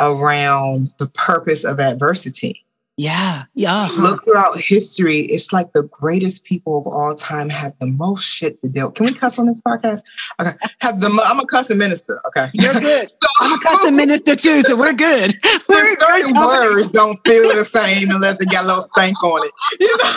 around 0.00 0.92
the 0.98 1.08
purpose 1.08 1.64
of 1.64 1.80
adversity. 1.80 2.64
Yeah. 2.98 3.44
Yeah. 3.54 3.82
Uh-huh. 3.84 4.02
Look 4.02 4.24
throughout 4.24 4.58
history, 4.58 5.20
it's 5.20 5.52
like 5.52 5.72
the 5.72 5.84
greatest 5.84 6.44
people 6.44 6.78
of 6.78 6.86
all 6.88 7.14
time 7.14 7.48
have 7.48 7.78
the 7.78 7.86
most 7.86 8.24
shit 8.24 8.60
to 8.60 8.68
deal. 8.68 8.90
Can 8.90 9.06
we 9.06 9.14
cuss 9.14 9.38
on 9.38 9.46
this 9.46 9.62
podcast? 9.62 10.02
Okay. 10.40 10.50
Have 10.80 11.00
the 11.00 11.06
I'm 11.24 11.38
a 11.38 11.46
cussing 11.46 11.78
minister. 11.78 12.20
Okay. 12.26 12.48
You're 12.54 12.74
good. 12.74 13.08
so, 13.08 13.28
I'm 13.40 13.52
a 13.52 13.62
cussing 13.62 13.94
minister 13.94 14.34
too, 14.34 14.62
so 14.62 14.76
we're 14.76 14.94
good. 14.94 15.32
We're 15.68 15.96
certain 15.96 16.34
words 16.34 16.90
don't 16.90 17.16
feel 17.24 17.54
the 17.54 17.62
same 17.62 18.08
unless 18.10 18.40
it 18.40 18.50
got 18.50 18.64
a 18.64 18.66
little 18.66 18.82
stank 18.82 19.22
on 19.22 19.46
it. 19.46 19.52
You 19.80 19.96
know? 19.96 20.12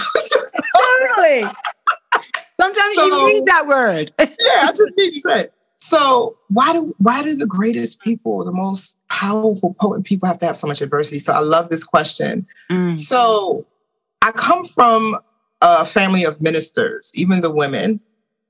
totally. 1.07 1.53
Sometimes 2.59 2.95
so, 2.95 3.05
you 3.05 3.33
need 3.33 3.45
that 3.45 3.67
word. 3.67 4.11
yeah, 4.19 4.25
I 4.63 4.71
just 4.71 4.93
need 4.97 5.11
to 5.11 5.19
say 5.19 5.39
it. 5.41 5.53
So 5.75 6.37
why 6.49 6.73
do 6.73 6.95
why 6.99 7.21
do 7.23 7.35
the 7.35 7.47
greatest 7.47 8.01
people, 8.01 8.43
the 8.43 8.51
most 8.51 8.97
powerful, 9.11 9.75
potent 9.79 10.05
people 10.05 10.27
have 10.27 10.37
to 10.39 10.45
have 10.45 10.57
so 10.57 10.67
much 10.67 10.81
adversity? 10.81 11.19
So 11.19 11.33
I 11.33 11.39
love 11.39 11.69
this 11.69 11.83
question. 11.83 12.47
Mm. 12.71 12.97
So 12.97 13.65
I 14.21 14.31
come 14.31 14.63
from 14.63 15.17
a 15.61 15.85
family 15.85 16.23
of 16.23 16.41
ministers, 16.41 17.11
even 17.13 17.41
the 17.41 17.51
women. 17.51 17.99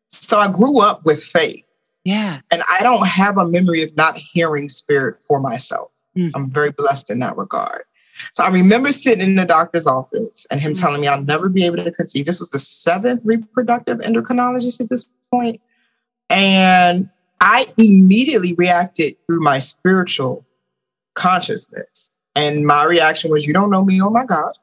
So 0.09 0.37
I 0.37 0.51
grew 0.51 0.81
up 0.81 1.03
with 1.05 1.21
faith. 1.23 1.85
Yeah. 2.03 2.41
And 2.51 2.61
I 2.71 2.81
don't 2.83 3.07
have 3.07 3.37
a 3.37 3.47
memory 3.47 3.81
of 3.81 3.95
not 3.97 4.17
hearing 4.17 4.67
spirit 4.67 5.21
for 5.21 5.39
myself. 5.39 5.91
Mm. 6.17 6.31
I'm 6.35 6.51
very 6.51 6.71
blessed 6.71 7.09
in 7.09 7.19
that 7.19 7.37
regard. 7.37 7.83
So 8.33 8.43
I 8.43 8.49
remember 8.49 8.91
sitting 8.91 9.23
in 9.23 9.35
the 9.35 9.45
doctor's 9.45 9.87
office 9.87 10.45
and 10.51 10.61
him 10.61 10.73
mm. 10.73 10.79
telling 10.79 11.01
me 11.01 11.07
I'll 11.07 11.23
never 11.23 11.49
be 11.49 11.65
able 11.65 11.77
to 11.77 11.91
conceive. 11.91 12.25
This 12.25 12.39
was 12.39 12.49
the 12.49 12.59
seventh 12.59 13.23
reproductive 13.25 13.99
endocrinologist 13.99 14.79
at 14.79 14.89
this 14.89 15.09
point. 15.31 15.59
And 16.29 17.09
I 17.39 17.65
immediately 17.77 18.53
reacted 18.53 19.15
through 19.25 19.41
my 19.41 19.59
spiritual 19.59 20.45
consciousness. 21.13 22.13
And 22.35 22.65
my 22.65 22.85
reaction 22.85 23.31
was, 23.31 23.45
You 23.45 23.53
don't 23.53 23.69
know 23.69 23.83
me, 23.83 24.01
oh 24.01 24.09
my 24.09 24.25
God. 24.25 24.53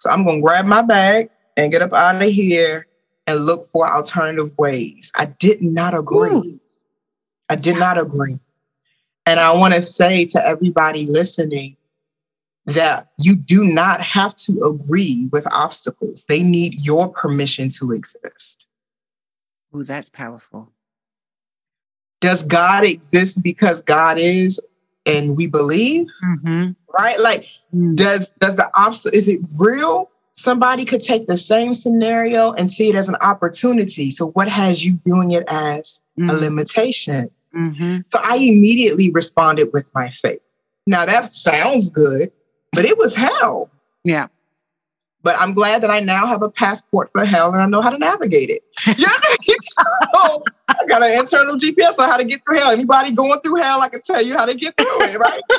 So 0.00 0.10
I'm 0.10 0.24
going 0.24 0.38
to 0.38 0.42
grab 0.42 0.66
my 0.66 0.82
bag 0.82 1.30
and 1.56 1.72
get 1.72 1.82
up 1.82 1.92
out 1.92 2.16
of 2.16 2.22
here 2.22 2.86
and 3.26 3.40
look 3.40 3.64
for 3.64 3.88
alternative 3.88 4.56
ways. 4.58 5.12
I 5.16 5.26
did 5.38 5.62
not 5.62 5.94
agree. 5.94 6.30
Ooh. 6.30 6.60
I 7.48 7.56
did 7.56 7.78
not 7.78 7.98
agree. 7.98 8.36
And 9.26 9.40
I 9.40 9.54
want 9.54 9.74
to 9.74 9.82
say 9.82 10.26
to 10.26 10.46
everybody 10.46 11.06
listening 11.06 11.76
that 12.66 13.08
you 13.18 13.36
do 13.36 13.64
not 13.64 14.00
have 14.00 14.34
to 14.34 14.60
agree 14.62 15.28
with 15.32 15.46
obstacles, 15.52 16.24
they 16.24 16.42
need 16.42 16.74
your 16.84 17.08
permission 17.08 17.68
to 17.68 17.92
exist. 17.92 18.66
Ooh, 19.74 19.84
that's 19.84 20.10
powerful. 20.10 20.72
Does 22.20 22.42
God 22.42 22.84
exist 22.84 23.42
because 23.42 23.82
God 23.82 24.18
is 24.18 24.60
and 25.06 25.36
we 25.36 25.46
believe? 25.46 26.06
Mm-hmm. 26.24 26.72
Right? 26.98 27.20
Like, 27.20 27.42
mm-hmm. 27.42 27.94
does 27.94 28.32
does 28.38 28.56
the 28.56 28.70
obstacle 28.76 29.16
is 29.16 29.28
it 29.28 29.40
real 29.58 30.10
somebody 30.34 30.84
could 30.84 31.00
take 31.00 31.26
the 31.26 31.36
same 31.36 31.72
scenario 31.72 32.52
and 32.52 32.70
see 32.70 32.90
it 32.90 32.94
as 32.94 33.08
an 33.08 33.16
opportunity. 33.22 34.10
So, 34.10 34.28
what 34.30 34.48
has 34.48 34.84
you 34.84 34.98
viewing 35.04 35.32
it 35.32 35.44
as 35.48 36.02
mm-hmm. 36.18 36.28
a 36.28 36.32
limitation? 36.34 37.30
So, 38.08 38.18
I 38.22 38.36
immediately 38.36 39.10
responded 39.10 39.70
with 39.72 39.90
my 39.94 40.08
faith. 40.08 40.44
Now, 40.86 41.06
that 41.06 41.24
sounds 41.32 41.88
good, 41.88 42.30
but 42.72 42.84
it 42.84 42.98
was 42.98 43.14
hell. 43.14 43.70
Yeah. 44.04 44.26
But 45.24 45.36
I'm 45.38 45.54
glad 45.54 45.82
that 45.82 45.90
I 45.90 46.00
now 46.00 46.26
have 46.26 46.42
a 46.42 46.50
passport 46.50 47.08
for 47.10 47.24
hell 47.24 47.52
and 47.52 47.62
I 47.62 47.66
know 47.66 47.80
how 47.80 47.88
to 47.90 47.98
navigate 47.98 48.50
it. 48.50 48.62
so 48.84 50.42
I 50.68 50.84
got 50.86 51.02
an 51.02 51.18
internal 51.18 51.56
GPS 51.56 51.98
on 51.98 52.10
how 52.10 52.18
to 52.18 52.24
get 52.24 52.42
through 52.44 52.58
hell. 52.58 52.70
Anybody 52.70 53.10
going 53.10 53.40
through 53.40 53.56
hell, 53.56 53.80
I 53.80 53.88
can 53.88 54.02
tell 54.02 54.22
you 54.22 54.36
how 54.36 54.44
to 54.44 54.54
get 54.54 54.76
through 54.76 54.86
it, 54.86 55.18
right? 55.18 55.40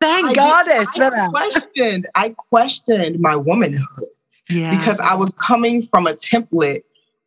Thank 0.00 0.30
I 0.30 0.34
goddess 0.34 0.94
did, 0.94 1.02
I 1.12 1.26
questioned, 1.28 2.06
I 2.14 2.28
questioned 2.30 3.18
my 3.18 3.34
womanhood 3.34 4.08
yeah. 4.48 4.70
because 4.70 5.00
I 5.00 5.16
was 5.16 5.34
coming 5.34 5.82
from 5.82 6.06
a 6.06 6.12
template 6.12 6.82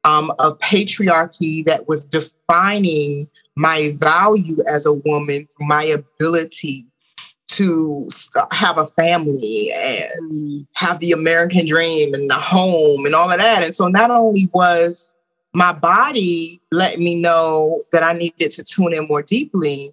um, 0.05 0.31
of 0.39 0.57
patriarchy 0.59 1.65
that 1.65 1.89
was 1.89 2.07
defining 2.07 3.27
my 3.57 3.91
value 3.99 4.55
as 4.71 4.85
a 4.85 4.93
woman 4.93 5.47
through 5.47 5.67
my 5.67 5.83
ability 5.83 6.85
to 7.51 8.07
have 8.51 8.77
a 8.77 8.85
family 8.85 9.69
and 9.75 10.31
mm. 10.31 10.67
have 10.75 10.99
the 10.99 11.11
American 11.11 11.67
dream 11.67 12.13
and 12.13 12.29
the 12.29 12.35
home 12.35 13.05
and 13.05 13.13
all 13.13 13.29
of 13.29 13.39
that. 13.39 13.63
And 13.63 13.73
so 13.73 13.87
not 13.87 14.09
only 14.09 14.49
was 14.53 15.15
my 15.53 15.73
body 15.73 16.61
letting 16.71 17.03
me 17.03 17.21
know 17.21 17.83
that 17.91 18.03
I 18.03 18.13
needed 18.13 18.51
to 18.51 18.63
tune 18.63 18.93
in 18.93 19.07
more 19.07 19.21
deeply, 19.21 19.89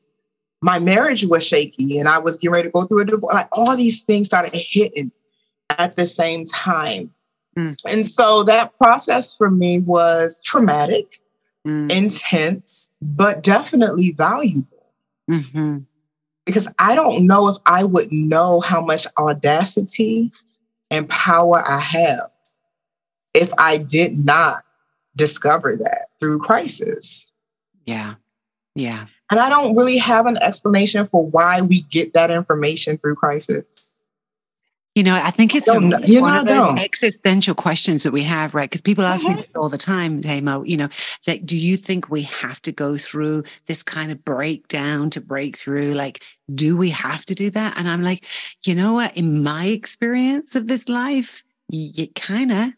my 0.63 0.79
marriage 0.79 1.27
was 1.27 1.45
shaky 1.45 1.99
and 1.99 2.09
I 2.09 2.21
was 2.21 2.37
getting 2.37 2.53
ready 2.53 2.69
to 2.69 2.73
go 2.73 2.85
through 2.85 3.01
a 3.01 3.05
divorce. 3.05 3.35
Like 3.35 3.49
all 3.53 3.77
these 3.77 4.03
things 4.03 4.29
started 4.29 4.53
hitting 4.55 5.11
at 5.79 5.97
the 5.97 6.07
same 6.07 6.45
time. 6.45 7.11
Mm. 7.57 7.77
And 7.91 8.07
so 8.07 8.45
that 8.45 8.77
process 8.79 9.37
for 9.37 9.51
me 9.51 9.81
was 9.81 10.41
traumatic, 10.43 11.21
mm. 11.67 11.91
intense, 11.91 12.93
but 13.03 13.43
definitely 13.43 14.13
valuable. 14.13 14.93
Mm-hmm 15.29 15.79
because 16.49 16.67
I 16.79 16.95
don't 16.95 17.27
know 17.27 17.49
if 17.49 17.59
I 17.67 17.85
would 17.85 18.11
know 18.11 18.61
how 18.61 18.81
much 18.81 19.07
audacity 19.19 20.33
and 20.91 21.07
power 21.07 21.63
I 21.69 21.79
have 21.79 22.23
if 23.35 23.51
I 23.59 23.77
did 23.77 24.25
not 24.25 24.63
discover 25.15 25.77
that 25.77 26.07
through 26.19 26.39
crisis. 26.39 27.31
Yeah. 27.85 28.15
Yeah. 28.75 29.09
And 29.31 29.39
I 29.39 29.51
don't 29.51 29.77
really 29.77 29.99
have 29.99 30.25
an 30.25 30.39
explanation 30.39 31.05
for 31.05 31.27
why 31.27 31.61
we 31.61 31.83
get 31.83 32.15
that 32.15 32.31
information 32.31 32.97
through 32.97 33.17
crisis. 33.17 33.88
You 34.95 35.05
know, 35.05 35.15
I 35.15 35.31
think 35.31 35.55
it's 35.55 35.69
a, 35.69 35.81
you 36.07 36.23
one 36.23 36.37
of 36.37 36.47
those 36.47 36.81
existential 36.81 37.55
questions 37.55 38.03
that 38.03 38.11
we 38.11 38.25
have, 38.25 38.55
right? 38.55 38.69
Because 38.69 38.81
people 38.81 39.05
ask 39.05 39.25
mm-hmm. 39.25 39.37
me 39.37 39.43
this 39.43 39.55
all 39.55 39.69
the 39.69 39.79
time, 39.79 40.21
Tamo, 40.21 40.65
you 40.65 40.77
know, 40.77 40.89
like, 41.27 41.47
do 41.47 41.57
you 41.57 41.77
think 41.77 42.11
we 42.11 42.23
have 42.23 42.61
to 42.63 42.73
go 42.73 42.97
through 42.97 43.45
this 43.67 43.83
kind 43.85 44.11
of 44.11 44.25
breakdown 44.25 45.11
to 45.11 45.21
break 45.21 45.57
through? 45.57 45.93
Like, 45.93 46.25
do 46.53 46.77
we 46.77 46.91
have 46.91 47.25
to 47.27 47.35
do 47.35 47.49
that? 47.51 47.79
And 47.79 47.89
I'm 47.89 48.03
like, 48.03 48.25
you 48.67 48.75
know 48.75 48.95
what? 48.95 49.17
In 49.17 49.45
my 49.45 49.67
experience 49.67 50.57
of 50.57 50.67
this 50.67 50.89
life, 50.89 51.45
it 51.71 52.15
kind 52.17 52.51
of 52.51 52.73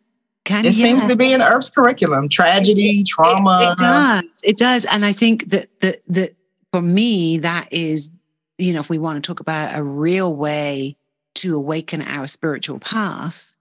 Kind 0.46 0.66
of, 0.66 0.72
it 0.72 0.78
yeah. 0.78 0.84
seems 0.84 1.04
to 1.04 1.16
be 1.16 1.32
in 1.32 1.42
Earth's 1.42 1.70
curriculum 1.70 2.28
tragedy, 2.28 2.82
it, 2.82 3.06
trauma. 3.06 3.60
It, 3.62 3.72
it, 3.72 3.78
does. 3.78 4.24
It 4.42 4.56
does. 4.56 4.84
And 4.86 5.04
I 5.04 5.12
think 5.12 5.50
that, 5.50 5.68
that, 5.80 5.96
that 6.08 6.30
for 6.72 6.80
me, 6.80 7.38
that 7.38 7.68
is, 7.70 8.10
you 8.56 8.72
know, 8.72 8.80
if 8.80 8.88
we 8.88 8.98
want 8.98 9.22
to 9.22 9.26
talk 9.26 9.40
about 9.40 9.78
a 9.78 9.82
real 9.82 10.34
way 10.34 10.96
to 11.36 11.56
awaken 11.56 12.02
our 12.02 12.26
spiritual 12.26 12.78
path, 12.78 13.56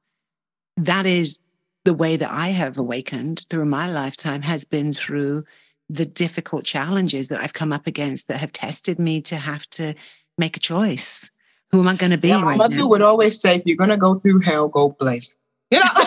that 0.78 1.06
is 1.06 1.40
the 1.86 1.94
way 1.94 2.18
that 2.18 2.30
I 2.30 2.50
have 2.50 2.78
awakened 2.78 3.46
through 3.50 3.66
my 3.66 3.90
lifetime 3.90 4.42
has 4.42 4.66
been 4.66 4.94
through 4.94 5.44
the 5.90 6.06
difficult 6.06 6.66
challenges 6.66 7.30
that 7.30 7.42
I've 7.42 7.54
come 7.54 7.74
up 7.74 7.88
against 7.88 8.28
that 8.28 8.38
have 8.38 8.52
tested 8.52 9.00
me 9.00 9.22
to 9.22 9.36
have 9.36 9.68
to 9.72 9.96
make 10.38 10.56
a 10.56 10.60
choice. 10.60 11.32
Who 11.72 11.82
am 11.82 11.88
I 11.88 11.96
going 11.96 12.12
to 12.12 12.18
be? 12.18 12.30
Yeah, 12.30 12.40
my 12.40 12.48
right 12.50 12.58
mother 12.58 12.76
now? 12.76 12.88
would 12.88 13.02
always 13.02 13.40
say, 13.40 13.56
if 13.56 13.66
you're 13.66 13.78
going 13.78 13.90
to 13.90 13.98
go 13.98 14.16
through 14.16 14.42
hell, 14.42 14.68
go 14.68 14.90
blaze. 15.00 15.38
You 15.72 15.80
know, 15.80 15.86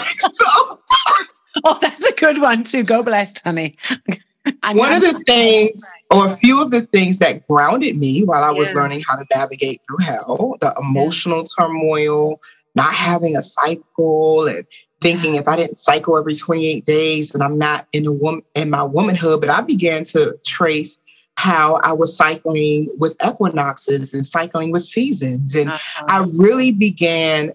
oh, 1.64 1.78
that's 1.80 2.08
a 2.08 2.14
good 2.14 2.40
one 2.40 2.64
too. 2.64 2.82
Go 2.82 3.02
blessed, 3.02 3.42
honey. 3.44 3.76
One 4.72 4.92
of 4.92 5.02
the 5.02 5.22
things, 5.26 5.94
or 6.10 6.26
a 6.26 6.30
few 6.30 6.60
of 6.60 6.70
the 6.70 6.80
things 6.80 7.18
that 7.18 7.46
grounded 7.46 7.96
me 7.96 8.24
while 8.24 8.42
I 8.42 8.50
was 8.50 8.68
yeah. 8.70 8.74
learning 8.74 9.02
how 9.06 9.16
to 9.16 9.24
navigate 9.34 9.82
through 9.86 10.04
hell, 10.04 10.56
the 10.60 10.74
emotional 10.80 11.44
turmoil, 11.44 12.40
not 12.74 12.92
having 12.92 13.36
a 13.36 13.42
cycle, 13.42 14.46
and 14.46 14.66
thinking 15.00 15.36
if 15.36 15.46
I 15.46 15.56
didn't 15.56 15.76
cycle 15.76 16.18
every 16.18 16.34
28 16.34 16.84
days, 16.86 17.30
then 17.30 17.42
I'm 17.42 17.56
not 17.56 17.86
in 17.92 18.04
the 18.04 18.12
woman 18.12 18.42
in 18.54 18.70
my 18.70 18.82
womanhood. 18.82 19.40
But 19.40 19.50
I 19.50 19.60
began 19.60 20.04
to 20.04 20.36
trace 20.44 20.98
how 21.36 21.78
I 21.84 21.92
was 21.92 22.16
cycling 22.16 22.88
with 22.98 23.16
equinoxes 23.24 24.12
and 24.12 24.26
cycling 24.26 24.72
with 24.72 24.82
seasons, 24.82 25.54
and 25.54 25.70
uh-huh. 25.70 26.06
I 26.08 26.26
really 26.38 26.72
began 26.72 27.52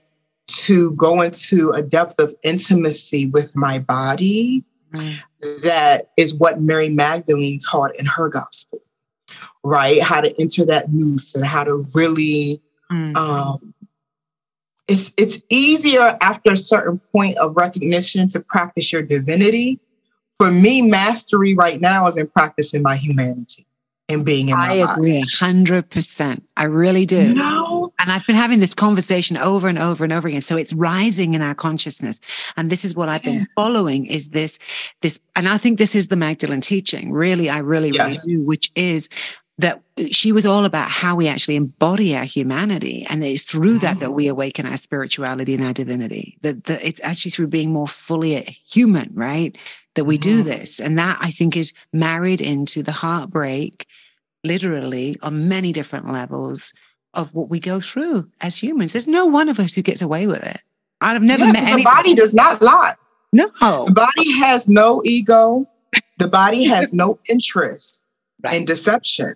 to 0.47 0.93
go 0.93 1.21
into 1.21 1.71
a 1.71 1.83
depth 1.83 2.19
of 2.19 2.33
intimacy 2.43 3.27
with 3.27 3.55
my 3.57 3.79
body 3.79 4.63
that 5.63 6.03
is 6.17 6.33
what 6.33 6.61
Mary 6.61 6.89
Magdalene 6.89 7.59
taught 7.59 7.91
in 7.99 8.05
her 8.05 8.29
gospel, 8.29 8.81
right? 9.63 10.01
How 10.01 10.21
to 10.21 10.33
enter 10.39 10.65
that 10.65 10.91
nous 10.91 11.35
and 11.35 11.45
how 11.45 11.63
to 11.63 11.83
really. 11.93 12.61
Mm. 12.91 13.17
Um, 13.17 13.73
it's 14.87 15.11
it's 15.17 15.39
easier 15.49 16.17
after 16.21 16.51
a 16.51 16.57
certain 16.57 17.01
point 17.11 17.37
of 17.37 17.57
recognition 17.57 18.27
to 18.29 18.39
practice 18.39 18.93
your 18.93 19.01
divinity. 19.01 19.79
For 20.39 20.49
me, 20.49 20.81
mastery 20.81 21.55
right 21.55 21.81
now 21.81 22.07
is 22.07 22.15
in 22.15 22.27
practicing 22.27 22.83
my 22.83 22.95
humanity 22.95 23.65
and 24.07 24.25
being 24.25 24.49
in 24.49 24.55
my 24.55 24.69
I 24.69 24.73
agree 24.75 25.25
hundred 25.39 25.89
percent. 25.89 26.49
I 26.55 26.65
really 26.65 27.05
do. 27.05 27.33
No. 27.33 27.76
And 28.07 28.13
I've 28.13 28.25
been 28.25 28.37
having 28.37 28.61
this 28.61 28.73
conversation 28.73 29.35
over 29.35 29.67
and 29.67 29.77
over 29.77 30.05
and 30.05 30.13
over 30.13 30.29
again. 30.29 30.39
So 30.39 30.55
it's 30.55 30.71
rising 30.71 31.33
in 31.33 31.41
our 31.41 31.53
consciousness. 31.53 32.21
And 32.55 32.69
this 32.69 32.85
is 32.85 32.95
what 32.95 33.09
I've 33.09 33.21
been 33.21 33.45
following 33.53 34.05
is 34.05 34.29
this, 34.29 34.59
this, 35.01 35.19
and 35.35 35.45
I 35.45 35.57
think 35.57 35.77
this 35.77 35.93
is 35.93 36.07
the 36.07 36.15
Magdalene 36.15 36.61
teaching. 36.61 37.11
Really, 37.11 37.49
I 37.49 37.57
really, 37.57 37.89
yes. 37.89 38.25
really 38.25 38.37
do, 38.37 38.45
which 38.45 38.71
is 38.75 39.09
that 39.57 39.81
she 40.09 40.31
was 40.31 40.45
all 40.45 40.63
about 40.63 40.89
how 40.89 41.17
we 41.17 41.27
actually 41.27 41.57
embody 41.57 42.15
our 42.15 42.23
humanity. 42.23 43.05
And 43.09 43.21
it's 43.25 43.43
through 43.43 43.79
that 43.79 43.99
that 43.99 44.13
we 44.13 44.29
oh. 44.29 44.31
awaken 44.31 44.65
our 44.65 44.77
spirituality 44.77 45.53
and 45.53 45.65
our 45.65 45.73
divinity. 45.73 46.37
That, 46.43 46.63
that 46.63 46.85
it's 46.85 47.01
actually 47.03 47.31
through 47.31 47.47
being 47.47 47.73
more 47.73 47.89
fully 47.89 48.35
human, 48.71 49.11
right? 49.15 49.57
That 49.95 50.05
we 50.05 50.17
do 50.17 50.43
mm-hmm. 50.43 50.47
this. 50.47 50.79
And 50.79 50.97
that 50.97 51.17
I 51.21 51.31
think 51.31 51.57
is 51.57 51.73
married 51.91 52.39
into 52.39 52.83
the 52.83 52.93
heartbreak, 52.93 53.85
literally 54.45 55.17
on 55.21 55.49
many 55.49 55.73
different 55.73 56.09
levels 56.09 56.73
of 57.17 57.33
what 57.33 57.49
we 57.49 57.59
go 57.59 57.79
through 57.79 58.29
as 58.41 58.61
humans. 58.61 58.93
There's 58.93 59.07
no 59.07 59.25
one 59.25 59.49
of 59.49 59.59
us 59.59 59.73
who 59.73 59.81
gets 59.81 60.01
away 60.01 60.27
with 60.27 60.43
it. 60.43 60.61
I've 61.01 61.21
never 61.21 61.45
yeah, 61.45 61.51
met 61.51 61.63
anybody. 61.63 61.83
The 61.83 61.89
body 61.89 62.15
does 62.15 62.33
not 62.33 62.61
lie. 62.61 62.93
No. 63.33 63.47
The 63.61 63.93
body 63.93 64.39
has 64.39 64.69
no 64.69 65.01
ego. 65.03 65.67
The 66.17 66.27
body 66.27 66.63
has 66.69 66.93
no 66.93 67.19
interest 67.29 68.07
right. 68.43 68.55
in 68.55 68.65
deception. 68.65 69.33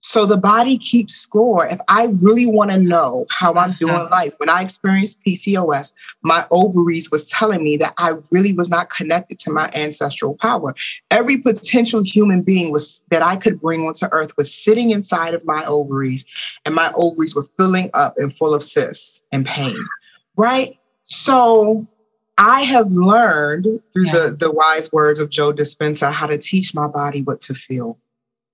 So 0.00 0.24
the 0.24 0.36
body 0.36 0.78
keeps 0.78 1.14
score. 1.14 1.66
If 1.66 1.80
I 1.88 2.08
really 2.22 2.46
want 2.46 2.70
to 2.70 2.78
know 2.78 3.26
how 3.30 3.54
I'm 3.54 3.74
doing 3.80 3.94
uh-huh. 3.94 4.08
life, 4.10 4.34
when 4.38 4.48
I 4.48 4.62
experienced 4.62 5.22
PCOS, 5.26 5.92
my 6.22 6.44
ovaries 6.50 7.10
was 7.10 7.28
telling 7.28 7.64
me 7.64 7.76
that 7.78 7.92
I 7.98 8.12
really 8.30 8.52
was 8.52 8.70
not 8.70 8.90
connected 8.90 9.38
to 9.40 9.50
my 9.50 9.68
ancestral 9.74 10.36
power. 10.36 10.74
Every 11.10 11.38
potential 11.38 12.02
human 12.04 12.42
being 12.42 12.72
was 12.72 13.04
that 13.10 13.22
I 13.22 13.36
could 13.36 13.60
bring 13.60 13.80
onto 13.80 14.06
earth 14.12 14.32
was 14.36 14.54
sitting 14.54 14.90
inside 14.90 15.34
of 15.34 15.44
my 15.44 15.64
ovaries, 15.66 16.24
and 16.64 16.74
my 16.74 16.90
ovaries 16.94 17.34
were 17.34 17.42
filling 17.42 17.90
up 17.94 18.14
and 18.16 18.32
full 18.32 18.54
of 18.54 18.62
cysts 18.62 19.24
and 19.32 19.44
pain. 19.44 19.76
Right? 20.38 20.78
So 21.04 21.86
I 22.38 22.62
have 22.62 22.86
learned 22.90 23.66
through 23.92 24.06
yeah. 24.06 24.12
the, 24.12 24.36
the 24.38 24.52
wise 24.52 24.92
words 24.92 25.18
of 25.18 25.30
Joe 25.30 25.52
Dispenza 25.52 26.12
how 26.12 26.26
to 26.26 26.38
teach 26.38 26.74
my 26.74 26.86
body 26.86 27.22
what 27.22 27.40
to 27.40 27.54
feel. 27.54 27.98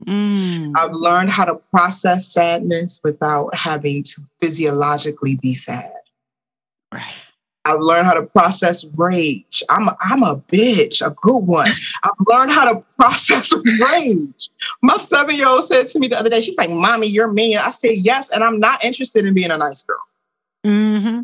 Mm. 0.07 0.73
I've 0.77 0.93
learned 0.93 1.31
how 1.31 1.45
to 1.45 1.57
process 1.71 2.27
sadness 2.27 3.01
without 3.05 3.55
having 3.55 4.03
to 4.03 4.21
physiologically 4.41 5.37
be 5.37 5.55
sad. 5.55 5.93
Right. 6.93 7.29
I've 7.65 7.81
learned 7.81 8.07
how 8.07 8.15
to 8.15 8.27
process 8.27 8.85
rage. 8.99 9.63
I'm 9.71 9.87
a, 9.87 9.97
I'm 10.01 10.23
a 10.25 10.43
bitch, 10.53 11.05
a 11.07 11.11
good 11.11 11.47
one. 11.47 11.69
I've 12.05 12.27
learned 12.27 12.51
how 12.51 12.73
to 12.73 12.85
process 12.99 13.53
rage. 13.53 14.49
My 14.83 14.97
seven 14.97 15.37
year 15.37 15.47
old 15.47 15.65
said 15.65 15.87
to 15.89 16.01
me 16.01 16.09
the 16.09 16.19
other 16.19 16.31
day, 16.31 16.41
she 16.41 16.51
was 16.51 16.59
like, 16.59 16.71
Mommy, 16.71 17.07
you're 17.07 17.33
mean. 17.33 17.59
I 17.59 17.71
said, 17.71 17.93
Yes, 17.95 18.31
and 18.31 18.43
I'm 18.43 18.59
not 18.59 18.85
interested 18.85 19.25
in 19.25 19.35
being 19.35 19.53
a 19.53 19.59
nice 19.59 19.83
girl. 19.85 20.01
Mm-hmm. 20.67 21.21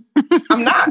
I'm 0.50 0.64
not. 0.64 0.90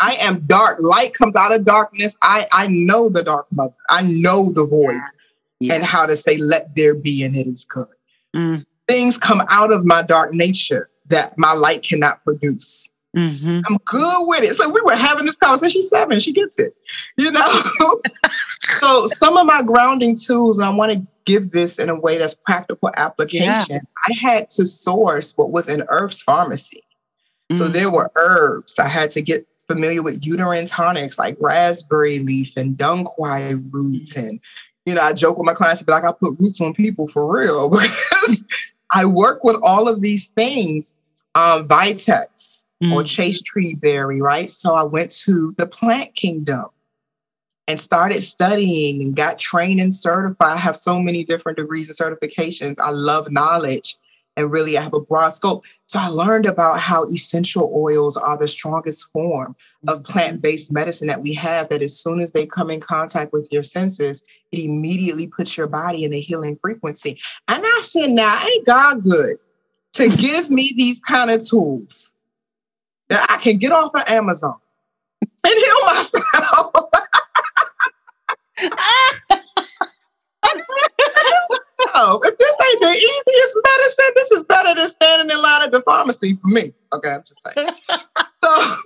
I 0.00 0.16
am 0.22 0.40
dark. 0.46 0.78
Light 0.80 1.14
comes 1.14 1.36
out 1.36 1.52
of 1.52 1.64
darkness. 1.64 2.18
I, 2.22 2.46
I 2.52 2.66
know 2.66 3.08
the 3.08 3.22
dark 3.22 3.46
mother. 3.52 3.74
I 3.88 4.02
know 4.02 4.52
the 4.52 4.66
void 4.68 4.92
yeah. 4.92 5.15
And 5.62 5.82
how 5.82 6.06
to 6.06 6.16
say, 6.16 6.36
let 6.36 6.74
there 6.74 6.94
be, 6.94 7.24
and 7.24 7.34
it 7.34 7.46
is 7.46 7.64
good. 7.64 7.86
Mm. 8.34 8.66
Things 8.86 9.16
come 9.16 9.40
out 9.50 9.72
of 9.72 9.86
my 9.86 10.02
dark 10.02 10.32
nature 10.32 10.90
that 11.06 11.34
my 11.38 11.52
light 11.52 11.82
cannot 11.82 12.22
produce. 12.22 12.90
Mm-hmm. 13.16 13.60
I'm 13.66 13.76
good 13.86 14.24
with 14.26 14.42
it. 14.42 14.54
So 14.54 14.70
we 14.70 14.82
were 14.84 14.94
having 14.94 15.24
this 15.24 15.36
conversation. 15.36 15.70
She's 15.70 15.88
seven. 15.88 16.20
She 16.20 16.32
gets 16.32 16.58
it. 16.58 16.74
You 17.16 17.30
know. 17.30 17.48
so 18.62 19.06
some 19.06 19.38
of 19.38 19.46
my 19.46 19.62
grounding 19.62 20.14
tools, 20.14 20.58
and 20.58 20.66
I 20.66 20.70
want 20.70 20.92
to 20.92 21.06
give 21.24 21.50
this 21.50 21.78
in 21.78 21.88
a 21.88 21.98
way 21.98 22.18
that's 22.18 22.34
practical 22.34 22.90
application. 22.96 23.64
Yeah. 23.70 23.78
I 24.08 24.14
had 24.20 24.48
to 24.48 24.66
source 24.66 25.32
what 25.36 25.50
was 25.50 25.68
in 25.68 25.84
Earth's 25.88 26.20
pharmacy. 26.20 26.82
Mm-hmm. 27.50 27.56
So 27.56 27.64
mm. 27.64 27.72
there 27.72 27.90
were 27.90 28.10
herbs. 28.16 28.78
I 28.78 28.88
had 28.88 29.10
to 29.12 29.22
get 29.22 29.46
familiar 29.66 30.02
with 30.02 30.24
uterine 30.24 30.66
tonics 30.66 31.18
like 31.18 31.36
raspberry 31.40 32.18
leaf 32.18 32.56
and 32.56 32.76
dong 32.76 33.04
quai 33.04 33.54
roots. 33.70 34.16
And, 34.16 34.40
you 34.86 34.94
know, 34.94 35.02
I 35.02 35.12
joke 35.12 35.36
with 35.36 35.44
my 35.44 35.52
clients, 35.52 35.82
be 35.82 35.92
like, 35.92 36.04
I 36.04 36.12
put 36.12 36.38
roots 36.38 36.60
on 36.60 36.72
people 36.72 37.08
for 37.08 37.36
real 37.38 37.68
because 37.70 38.44
I 38.94 39.04
work 39.04 39.44
with 39.44 39.56
all 39.62 39.88
of 39.88 40.00
these 40.00 40.28
things. 40.28 40.96
Um, 41.34 41.68
Vitex 41.68 42.68
mm. 42.82 42.94
or 42.94 43.02
Tree 43.44 43.74
berry, 43.74 44.22
right? 44.22 44.48
So 44.48 44.74
I 44.74 44.84
went 44.84 45.10
to 45.26 45.54
the 45.58 45.66
plant 45.66 46.14
kingdom 46.14 46.64
and 47.68 47.78
started 47.78 48.22
studying 48.22 49.02
and 49.02 49.14
got 49.14 49.38
trained 49.38 49.80
and 49.80 49.94
certified. 49.94 50.54
I 50.54 50.56
have 50.56 50.76
so 50.76 50.98
many 50.98 51.24
different 51.24 51.58
degrees 51.58 51.88
and 51.88 52.18
certifications. 52.18 52.76
I 52.82 52.90
love 52.90 53.30
knowledge 53.30 53.96
and 54.36 54.50
really 54.50 54.76
I 54.76 54.82
have 54.82 54.94
a 54.94 55.00
broad 55.00 55.30
scope. 55.30 55.64
So 55.86 55.98
I 56.00 56.08
learned 56.08 56.46
about 56.46 56.78
how 56.78 57.04
essential 57.04 57.72
oils 57.74 58.16
are 58.16 58.38
the 58.38 58.48
strongest 58.48 59.06
form 59.06 59.56
of 59.88 59.98
mm-hmm. 59.98 60.12
plant-based 60.12 60.72
medicine 60.72 61.08
that 61.08 61.22
we 61.22 61.34
have 61.34 61.68
that 61.70 61.82
as 61.82 61.98
soon 61.98 62.20
as 62.20 62.32
they 62.32 62.46
come 62.46 62.70
in 62.70 62.80
contact 62.80 63.32
with 63.32 63.48
your 63.50 63.62
senses, 63.62 64.24
it 64.52 64.64
immediately 64.64 65.26
puts 65.26 65.56
your 65.56 65.66
body 65.66 66.04
in 66.04 66.12
a 66.12 66.20
healing 66.20 66.56
frequency. 66.56 67.18
And 67.48 67.62
I 67.64 67.80
said, 67.82 68.10
now 68.10 68.38
ain't 68.44 68.66
God 68.66 69.02
good 69.02 69.36
to 69.94 70.08
give 70.08 70.50
me 70.50 70.72
these 70.76 71.00
kind 71.00 71.30
of 71.30 71.46
tools 71.46 72.12
that 73.08 73.26
I 73.30 73.38
can 73.38 73.56
get 73.56 73.72
off 73.72 73.92
of 73.94 74.02
Amazon 74.08 74.58
and 75.22 75.54
heal 75.54 75.86
myself. 75.86 76.72
if 82.22 82.34
ain't 82.70 82.80
the 82.80 82.88
easiest 82.88 83.58
medicine, 83.64 84.12
this 84.14 84.30
is 84.32 84.44
better 84.44 84.74
than 84.74 84.88
standing 84.88 85.36
in 85.36 85.42
line 85.42 85.62
at 85.62 85.72
the 85.72 85.80
pharmacy 85.80 86.34
for 86.34 86.48
me. 86.48 86.72
Okay, 86.92 87.10
I'm 87.10 87.20
just 87.20 87.40
saying. 87.42 87.68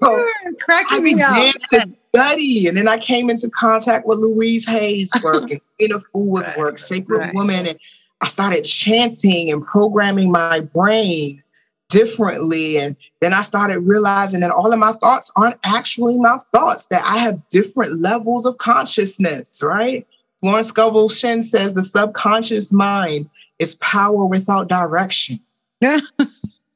So 0.00 0.26
cracking 0.60 1.00
I 1.00 1.00
began 1.02 1.52
to 1.52 1.80
study, 1.80 2.66
and 2.66 2.76
then 2.76 2.88
I 2.88 2.96
came 2.96 3.28
into 3.28 3.50
contact 3.50 4.06
with 4.06 4.18
Louise 4.18 4.66
Hay's 4.66 5.12
work 5.22 5.50
and 5.50 5.60
Queen 5.78 5.90
Afua's 5.90 6.48
right, 6.48 6.56
work, 6.56 6.78
Sacred 6.78 7.18
right. 7.18 7.34
Woman, 7.34 7.66
and 7.66 7.78
I 8.22 8.26
started 8.26 8.64
chanting 8.64 9.52
and 9.52 9.62
programming 9.62 10.32
my 10.32 10.60
brain 10.60 11.42
differently. 11.90 12.78
And 12.78 12.96
then 13.20 13.34
I 13.34 13.42
started 13.42 13.80
realizing 13.80 14.40
that 14.40 14.50
all 14.50 14.72
of 14.72 14.78
my 14.78 14.92
thoughts 14.92 15.30
aren't 15.36 15.58
actually 15.64 16.18
my 16.18 16.38
thoughts, 16.54 16.86
that 16.86 17.02
I 17.06 17.18
have 17.18 17.46
different 17.48 18.00
levels 18.00 18.46
of 18.46 18.56
consciousness, 18.58 19.60
right? 19.62 20.06
Florence 20.40 20.68
Scovel 20.68 21.08
Shinn 21.08 21.42
says 21.42 21.74
the 21.74 21.82
subconscious 21.82 22.72
mind 22.72 23.28
is 23.60 23.76
power 23.76 24.26
without 24.26 24.68
direction. 24.68 25.38
and 25.82 26.00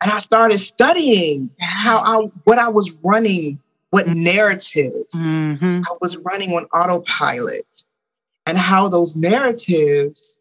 I 0.03 0.19
started 0.19 0.59
studying 0.59 1.51
how 1.59 1.99
I 1.99 2.29
what 2.45 2.59
I 2.59 2.69
was 2.69 3.01
running, 3.05 3.59
what 3.91 4.07
narratives 4.07 5.27
mm-hmm. 5.27 5.81
I 5.85 5.97
was 6.01 6.17
running 6.19 6.51
on 6.51 6.65
autopilot, 6.67 7.83
and 8.47 8.57
how 8.57 8.89
those 8.89 9.17
narratives 9.17 10.41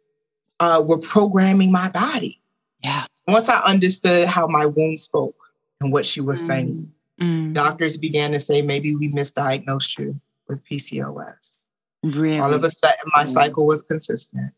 uh, 0.59 0.83
were 0.85 0.99
programming 0.99 1.71
my 1.71 1.89
body. 1.89 2.39
Yeah. 2.83 3.05
Once 3.27 3.49
I 3.49 3.59
understood 3.65 4.27
how 4.27 4.47
my 4.47 4.65
womb 4.65 4.97
spoke 4.97 5.53
and 5.79 5.91
what 5.91 6.05
she 6.05 6.19
was 6.19 6.39
mm-hmm. 6.39 6.47
saying, 6.47 6.91
mm-hmm. 7.21 7.53
doctors 7.53 7.97
began 7.97 8.31
to 8.31 8.39
say 8.39 8.61
maybe 8.61 8.95
we 8.95 9.09
misdiagnosed 9.09 9.97
you 9.97 10.19
with 10.47 10.67
PCOS. 10.69 11.65
Really? 12.03 12.39
All 12.39 12.53
of 12.53 12.65
a 12.65 12.69
sudden, 12.69 12.99
my 13.15 13.23
cycle 13.23 13.65
was 13.65 13.81
consistent. 13.81 14.53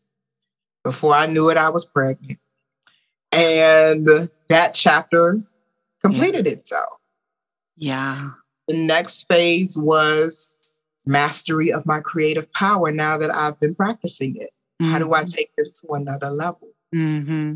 Before 0.86 1.14
I 1.14 1.26
knew 1.26 1.50
it, 1.50 1.56
I 1.56 1.68
was 1.68 1.84
pregnant. 1.84 2.38
And 3.32 4.06
that 4.48 4.72
chapter 4.72 5.42
completed 6.00 6.46
yeah. 6.46 6.52
itself. 6.52 7.00
Yeah. 7.76 8.30
The 8.68 8.76
next 8.76 9.24
phase 9.24 9.76
was 9.76 10.72
mastery 11.04 11.72
of 11.72 11.86
my 11.86 11.98
creative 11.98 12.52
power 12.52 12.92
now 12.92 13.18
that 13.18 13.34
I've 13.34 13.58
been 13.58 13.74
practicing 13.74 14.36
it. 14.36 14.50
Mm-hmm. 14.80 14.92
How 14.92 15.00
do 15.00 15.12
I 15.12 15.24
mm-hmm. 15.24 15.36
take 15.36 15.50
this 15.58 15.80
to 15.80 15.88
another 15.94 16.30
level? 16.30 16.68
Mm-hmm. 16.94 17.54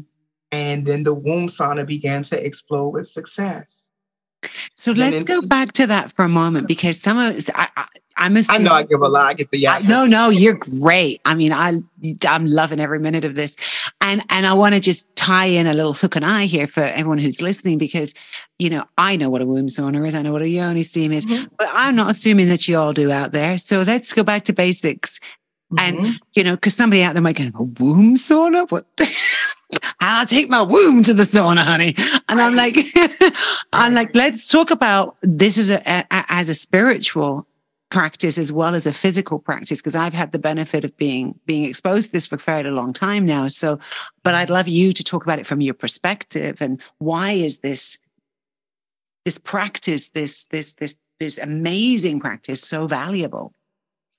And 0.51 0.85
then 0.85 1.05
the 1.05 1.15
womb 1.15 1.47
sauna 1.47 1.87
began 1.87 2.25
to 2.25 2.45
explode 2.45 2.89
with 2.89 3.07
success. 3.07 3.91
So 4.75 4.91
let's 4.91 5.23
go 5.23 5.41
back 5.47 5.71
to 5.75 5.87
that 5.87 6.11
for 6.11 6.25
a 6.25 6.29
moment 6.29 6.67
because 6.67 7.01
some 7.01 7.17
of 7.17 7.49
I, 7.55 7.69
I, 7.77 7.87
I'm 8.21 8.37
assuming, 8.37 8.67
I 8.67 8.71
know 8.71 8.75
I 8.77 8.83
give 8.83 9.01
a 9.01 9.09
lot. 9.09 9.31
I 9.31 9.35
get 9.35 9.49
the 9.49 9.59
yeah. 9.59 9.79
No, 9.89 10.05
no, 10.05 10.29
you're 10.29 10.59
great. 10.83 11.23
I 11.25 11.35
mean, 11.35 11.53
I 11.53 11.81
I'm 12.29 12.45
loving 12.45 12.79
every 12.79 12.99
minute 12.99 13.25
of 13.25 13.35
this, 13.35 13.57
and 14.03 14.23
and 14.29 14.47
I 14.47 14.53
want 14.53 14.75
to 14.75 14.81
just 14.81 15.15
tie 15.17 15.47
in 15.47 15.67
a 15.67 15.73
little 15.73 15.95
hook 15.95 16.17
and 16.17 16.25
eye 16.25 16.45
here 16.45 16.67
for 16.67 16.83
everyone 16.83 17.17
who's 17.17 17.41
listening 17.41 17.79
because 17.79 18.13
you 18.59 18.69
know 18.69 18.85
I 18.99 19.17
know 19.17 19.31
what 19.31 19.41
a 19.41 19.47
womb 19.47 19.69
sauna 19.69 20.07
is. 20.07 20.15
I 20.15 20.21
know 20.21 20.33
what 20.33 20.43
a 20.43 20.49
yoni 20.49 20.83
steam 20.83 21.13
is, 21.13 21.25
mm-hmm. 21.25 21.47
but 21.57 21.67
I'm 21.73 21.97
not 21.97 22.11
assuming 22.11 22.49
that 22.49 22.69
you 22.69 22.77
all 22.77 22.93
do 22.93 23.11
out 23.11 23.33
there. 23.33 23.57
So 23.57 23.83
let's 23.83 24.13
go 24.13 24.23
back 24.23 24.45
to 24.45 24.53
basics, 24.53 25.19
mm-hmm. 25.73 26.05
and 26.05 26.21
you 26.35 26.45
know, 26.45 26.57
because 26.57 26.77
somebody 26.77 27.03
out 27.03 27.15
there 27.15 27.23
might 27.23 27.37
go, 27.37 27.45
a 27.45 27.63
womb 27.63 28.17
sauna, 28.17 28.71
what? 28.71 28.85
I'll 30.03 30.27
take 30.27 30.51
my 30.51 30.63
womb 30.63 31.03
to 31.05 31.15
the 31.15 31.23
sauna, 31.23 31.61
honey. 31.61 31.95
And 32.29 32.41
I'm 32.41 32.57
like, 32.57 32.77
I'm 33.73 33.95
like, 33.95 34.13
let's 34.15 34.51
talk 34.51 34.73
about 34.73 35.17
this 35.23 35.57
as 35.57 35.71
a, 35.71 35.81
a, 35.87 36.05
as 36.11 36.49
a 36.49 36.55
spiritual 36.55 37.47
practice 37.91 38.39
as 38.39 38.53
well 38.53 38.75
as 38.75 38.87
a 38.87 38.93
physical 38.93 39.39
practice 39.39 39.81
because 39.81 39.97
I've 39.97 40.15
had 40.15 40.33
the 40.33 40.39
benefit 40.39 40.85
of 40.85 40.97
being 40.97 41.39
being 41.45 41.65
exposed 41.65 42.09
to 42.09 42.13
this 42.13 42.27
for 42.27 42.37
quite 42.37 42.67
a 42.67 42.71
long 42.71 42.93
time 42.93 43.27
now. 43.27 43.49
So, 43.49 43.79
but 44.23 44.35
I'd 44.35 44.51
love 44.51 44.69
you 44.69 44.93
to 44.93 45.05
talk 45.05 45.25
about 45.25 45.39
it 45.39 45.47
from 45.47 45.61
your 45.61 45.75
perspective 45.75 46.63
and 46.63 46.81
why 46.99 47.33
is 47.33 47.59
this 47.59 47.99
this 49.25 49.39
practice, 49.39 50.11
this 50.11 50.47
this 50.47 50.75
this 50.75 50.99
this 51.19 51.39
amazing 51.39 52.21
practice 52.21 52.63
so 52.63 52.87
valuable? 52.87 53.53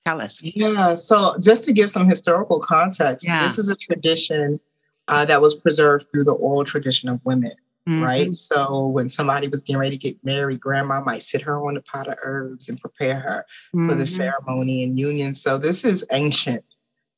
Tell 0.04 0.20
us. 0.20 0.42
Yeah. 0.42 0.94
So 0.94 1.36
just 1.40 1.64
to 1.64 1.72
give 1.72 1.90
some 1.90 2.08
historical 2.08 2.60
context, 2.60 3.26
yeah. 3.26 3.42
this 3.42 3.58
is 3.58 3.68
a 3.68 3.76
tradition 3.76 4.60
uh, 5.08 5.24
that 5.24 5.40
was 5.40 5.54
preserved 5.54 6.06
through 6.10 6.24
the 6.24 6.32
oral 6.32 6.64
tradition 6.64 7.08
of 7.08 7.20
women. 7.24 7.52
Mm-hmm. 7.88 8.02
Right. 8.02 8.34
So 8.34 8.86
when 8.88 9.08
somebody 9.08 9.48
was 9.48 9.64
getting 9.64 9.80
ready 9.80 9.98
to 9.98 10.08
get 10.08 10.24
married, 10.24 10.60
grandma 10.60 11.02
might 11.02 11.22
sit 11.22 11.42
her 11.42 11.66
on 11.66 11.76
a 11.76 11.82
pot 11.82 12.06
of 12.06 12.16
herbs 12.22 12.68
and 12.68 12.78
prepare 12.78 13.18
her 13.18 13.44
mm-hmm. 13.74 13.88
for 13.88 13.94
the 13.96 14.04
mm-hmm. 14.04 14.22
ceremony 14.22 14.84
and 14.84 14.98
union. 14.98 15.34
So 15.34 15.58
this 15.58 15.84
is 15.84 16.06
ancient 16.12 16.64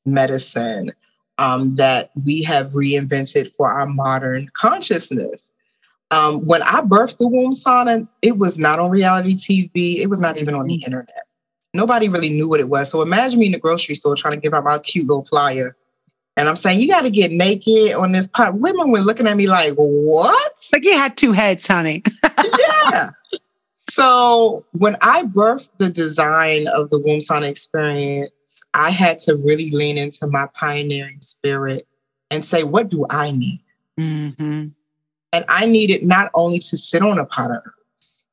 medicine 0.06 0.92
um, 1.36 1.74
that 1.74 2.10
we 2.24 2.42
have 2.44 2.68
reinvented 2.68 3.48
for 3.54 3.70
our 3.70 3.86
modern 3.86 4.48
consciousness. 4.54 5.52
Um, 6.10 6.46
when 6.46 6.62
I 6.62 6.80
birthed 6.80 7.18
the 7.18 7.28
womb 7.28 7.52
sauna, 7.52 8.06
it 8.22 8.38
was 8.38 8.58
not 8.58 8.78
on 8.78 8.90
reality 8.90 9.34
TV. 9.34 9.96
It 9.96 10.08
was 10.08 10.20
not 10.20 10.38
even 10.38 10.54
on 10.54 10.66
the 10.66 10.78
mm-hmm. 10.78 10.86
internet. 10.86 11.24
Nobody 11.74 12.08
really 12.08 12.30
knew 12.30 12.48
what 12.48 12.60
it 12.60 12.68
was. 12.68 12.90
So 12.90 13.02
imagine 13.02 13.40
me 13.40 13.46
in 13.46 13.52
the 13.52 13.58
grocery 13.58 13.96
store 13.96 14.14
trying 14.14 14.34
to 14.34 14.40
give 14.40 14.54
out 14.54 14.64
my 14.64 14.78
cute 14.78 15.08
little 15.08 15.24
flyer 15.24 15.76
and 16.36 16.48
I'm 16.48 16.56
saying, 16.56 16.80
you 16.80 16.88
got 16.88 17.02
to 17.02 17.10
get 17.10 17.30
naked 17.30 17.94
on 17.94 18.12
this 18.12 18.26
pot. 18.26 18.54
Women 18.54 18.90
were 18.90 19.00
looking 19.00 19.28
at 19.28 19.36
me 19.36 19.46
like, 19.46 19.72
what? 19.74 20.52
Like 20.72 20.84
you 20.84 20.96
had 20.96 21.16
two 21.16 21.32
heads, 21.32 21.66
honey. 21.66 22.02
yeah. 22.92 23.10
So 23.88 24.64
when 24.72 24.96
I 25.00 25.22
birthed 25.22 25.70
the 25.78 25.90
design 25.90 26.66
of 26.68 26.90
the 26.90 26.98
womb 26.98 27.20
sauna 27.20 27.48
experience, 27.48 28.62
I 28.74 28.90
had 28.90 29.20
to 29.20 29.36
really 29.36 29.70
lean 29.70 29.96
into 29.96 30.26
my 30.26 30.48
pioneering 30.54 31.20
spirit 31.20 31.86
and 32.30 32.44
say, 32.44 32.64
what 32.64 32.88
do 32.88 33.06
I 33.08 33.30
need? 33.30 33.60
Mm-hmm. 33.98 34.68
And 35.32 35.44
I 35.48 35.66
needed 35.66 36.04
not 36.04 36.30
only 36.34 36.58
to 36.58 36.76
sit 36.76 37.02
on 37.02 37.18
a 37.18 37.26
pot 37.26 37.52
of 37.52 37.58
herbs, 37.64 38.26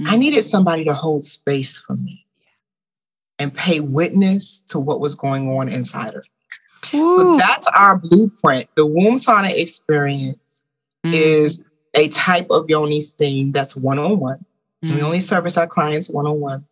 mm-hmm. 0.00 0.14
I 0.14 0.16
needed 0.16 0.44
somebody 0.44 0.84
to 0.84 0.94
hold 0.94 1.24
space 1.24 1.76
for 1.76 1.96
me 1.96 2.24
and 3.38 3.52
pay 3.52 3.80
witness 3.80 4.62
to 4.68 4.78
what 4.78 5.00
was 5.00 5.14
going 5.14 5.50
on 5.50 5.68
inside 5.68 6.14
of 6.14 6.24
me. 6.24 6.43
Ooh. 6.92 7.14
So 7.14 7.36
that's 7.38 7.66
our 7.68 7.98
blueprint. 7.98 8.66
The 8.76 8.86
womb 8.86 9.14
sauna 9.14 9.50
experience 9.50 10.64
mm. 11.04 11.12
is 11.14 11.64
a 11.94 12.08
type 12.08 12.48
of 12.50 12.68
yoni 12.68 13.00
steam 13.00 13.52
that's 13.52 13.76
one 13.76 13.98
on 13.98 14.18
one. 14.18 14.44
We 14.82 15.02
only 15.02 15.20
service 15.20 15.56
our 15.56 15.66
clients 15.66 16.10
one 16.10 16.26
on 16.26 16.40
one. 16.40 16.66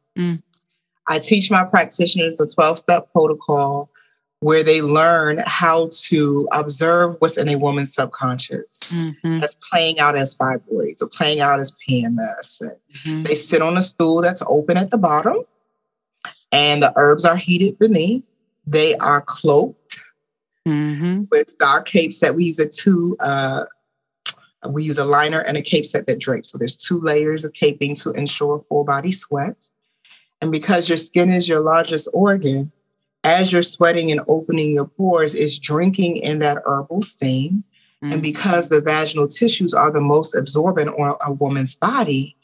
I 1.09 1.19
teach 1.19 1.51
my 1.51 1.65
practitioners 1.65 2.41
a 2.41 2.47
12 2.47 2.79
step 2.79 3.13
protocol 3.13 3.89
where 4.41 4.65
they 4.65 4.83
learn 4.83 5.41
how 5.47 5.89
to 5.93 6.49
observe 6.53 7.15
what's 7.21 7.39
in 7.39 7.49
a 7.49 7.57
woman's 7.57 7.95
subconscious 7.95 9.21
mm-hmm. 9.25 9.39
that's 9.39 9.57
playing 9.71 10.01
out 10.01 10.17
as 10.17 10.37
fibroids 10.37 11.01
or 11.01 11.09
playing 11.09 11.41
out 11.41 11.61
as 11.61 11.73
PMS. 11.73 12.61
Mm-hmm. 12.61 13.23
They 13.23 13.35
sit 13.35 13.63
on 13.63 13.77
a 13.77 13.83
stool 13.83 14.21
that's 14.21 14.43
open 14.49 14.77
at 14.77 14.91
the 14.91 14.99
bottom 14.99 15.37
and 16.51 16.83
the 16.83 16.93
herbs 16.97 17.25
are 17.25 17.37
heated 17.37 17.79
beneath. 17.79 18.29
They 18.67 18.97
are 18.97 19.23
cloaked 19.25 19.82
mm-hmm. 20.67 21.25
with 21.31 21.57
our 21.67 21.83
capes 21.83 22.21
that 22.21 22.35
we 22.35 22.45
use 22.45 22.59
a 22.59 22.69
two 22.69 23.17
uh, 23.21 23.65
We 24.69 24.85
use 24.85 24.99
a 24.99 25.05
liner 25.05 25.41
and 25.41 25.57
a 25.57 25.63
cape 25.63 25.87
set 25.87 26.07
that 26.07 26.21
drapes. 26.21 26.51
So 26.51 26.59
there's 26.59 26.77
two 26.77 27.01
layers 27.01 27.45
of 27.45 27.53
caping 27.53 28.01
to 28.03 28.13
ensure 28.13 28.61
full 28.61 28.85
body 28.85 29.13
sweat. 29.13 29.69
And 30.41 30.53
because 30.53 30.89
your 30.89 30.99
skin 30.99 31.33
is 31.33 31.49
your 31.49 31.61
largest 31.61 32.09
organ, 32.13 32.71
as 33.25 33.53
you're 33.53 33.63
sweating 33.63 34.11
and 34.11 34.21
opening 34.29 34.73
your 34.73 34.87
pores, 34.87 35.35
it's 35.35 35.59
drinking 35.59 36.19
in 36.19 36.39
that 36.41 36.63
herbal 36.65 37.03
steam. 37.03 37.65
Mm-hmm. 38.03 38.13
And 38.13 38.23
because 38.23 38.69
the 38.69 38.81
vaginal 38.81 39.27
tissues 39.27 39.75
are 39.75 39.93
the 39.93 40.01
most 40.01 40.35
absorbent 40.35 40.91
on 40.99 41.17
a 41.25 41.33
woman's 41.33 41.75
body, 41.77 42.37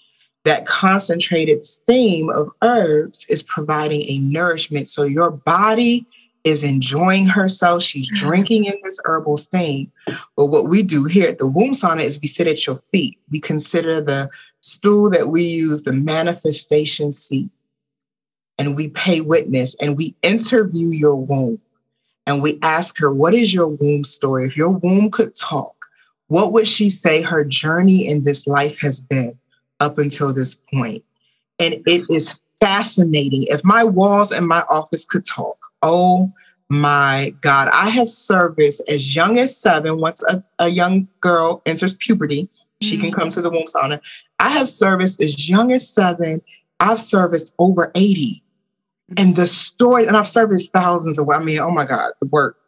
that 0.45 0.67
concentrated 0.67 1.65
steam 1.65 2.31
of 2.31 2.49
herbs 2.63 3.27
is 3.29 3.43
providing 3.43 4.03
a 4.03 4.19
nourishment. 4.21 4.89
So 4.89 5.03
your 5.03 5.31
body 5.31 6.07
is 6.44 6.62
enjoying 6.62 7.27
herself. 7.27 7.83
She's 7.83 8.11
mm-hmm. 8.11 8.29
drinking 8.29 8.64
in 8.64 8.74
this 8.83 9.01
herbal 9.05 9.37
steam. 9.37 9.90
But 10.37 10.46
what 10.46 10.68
we 10.68 10.83
do 10.83 11.05
here 11.05 11.29
at 11.29 11.38
the 11.38 11.46
womb 11.46 11.72
sauna 11.72 12.03
is 12.03 12.20
we 12.20 12.29
sit 12.29 12.46
at 12.46 12.66
your 12.66 12.77
feet. 12.77 13.18
We 13.31 13.40
consider 13.40 14.01
the 14.01 14.31
stool 14.61 15.11
that 15.11 15.29
we 15.29 15.42
use 15.42 15.83
the 15.83 15.92
manifestation 15.92 17.12
seat. 17.12 17.51
And 18.59 18.77
we 18.77 18.88
pay 18.88 19.20
witness 19.20 19.77
and 19.81 19.96
we 19.96 20.16
interview 20.22 20.88
your 20.88 21.14
womb. 21.14 21.61
And 22.27 22.42
we 22.42 22.59
ask 22.62 22.98
her, 22.98 23.12
What 23.12 23.35
is 23.35 23.55
your 23.55 23.68
womb 23.68 24.05
story? 24.05 24.46
If 24.46 24.57
your 24.57 24.70
womb 24.70 25.11
could 25.11 25.35
talk, 25.35 25.74
what 26.27 26.53
would 26.53 26.66
she 26.66 26.90
say 26.90 27.22
her 27.22 27.44
journey 27.44 28.07
in 28.07 28.24
this 28.24 28.46
life 28.46 28.81
has 28.81 29.01
been 29.01 29.38
up 29.81 29.96
until 29.98 30.35
this 30.35 30.55
point? 30.55 31.05
And 31.59 31.74
it 31.87 32.05
is 32.11 32.38
fascinating. 32.61 33.44
If 33.48 33.64
my 33.64 33.85
walls 33.85 34.31
and 34.33 34.46
my 34.46 34.62
office 34.70 35.05
could 35.05 35.24
talk, 35.24 35.58
Oh 35.83 36.33
my 36.71 37.35
God. 37.41 37.69
I 37.73 37.88
have 37.91 38.09
service 38.09 38.81
as 38.88 39.14
young 39.14 39.38
as 39.38 39.57
seven. 39.57 39.99
Once 39.99 40.23
a, 40.25 40.43
a 40.59 40.69
young 40.69 41.09
girl 41.21 41.62
enters 41.67 41.95
puberty, 41.95 42.49
she 42.83 42.95
mm-hmm. 42.95 43.05
can 43.07 43.12
come 43.12 43.29
to 43.31 43.43
the 43.43 43.51
womb 43.51 43.64
sauna. 43.64 44.01
I 44.38 44.51
have 44.51 44.69
service 44.69 45.21
as 45.21 45.49
young 45.49 45.73
as 45.73 45.88
seven. 45.88 46.43
I've 46.81 46.99
serviced 46.99 47.53
over 47.59 47.91
80. 47.95 48.37
And 49.19 49.35
the 49.35 49.47
story, 49.47 50.07
and 50.07 50.17
I've 50.17 50.27
serviced 50.27 50.73
thousands 50.73 51.19
of, 51.19 51.29
I 51.31 51.41
mean, 51.41 51.59
oh 51.59 51.71
my 51.71 51.87
God, 51.87 52.12
the 52.21 52.29
work. 52.29 52.59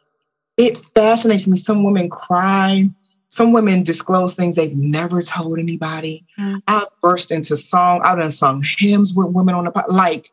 It 0.56 0.76
fascinates 0.76 1.46
me. 1.46 1.56
Some 1.56 1.84
women 1.84 2.08
cry. 2.08 2.84
Some 3.28 3.52
women 3.52 3.82
disclose 3.84 4.34
things 4.34 4.56
they've 4.56 4.76
never 4.76 5.22
told 5.22 5.58
anybody. 5.58 6.24
Mm-hmm. 6.38 6.58
I've 6.66 6.88
burst 7.02 7.30
into 7.30 7.54
song. 7.56 8.00
I've 8.02 8.18
done 8.18 8.30
sung 8.30 8.64
hymns 8.78 9.14
with 9.14 9.28
women 9.30 9.54
on 9.54 9.64
the 9.64 9.84
like 9.88 10.30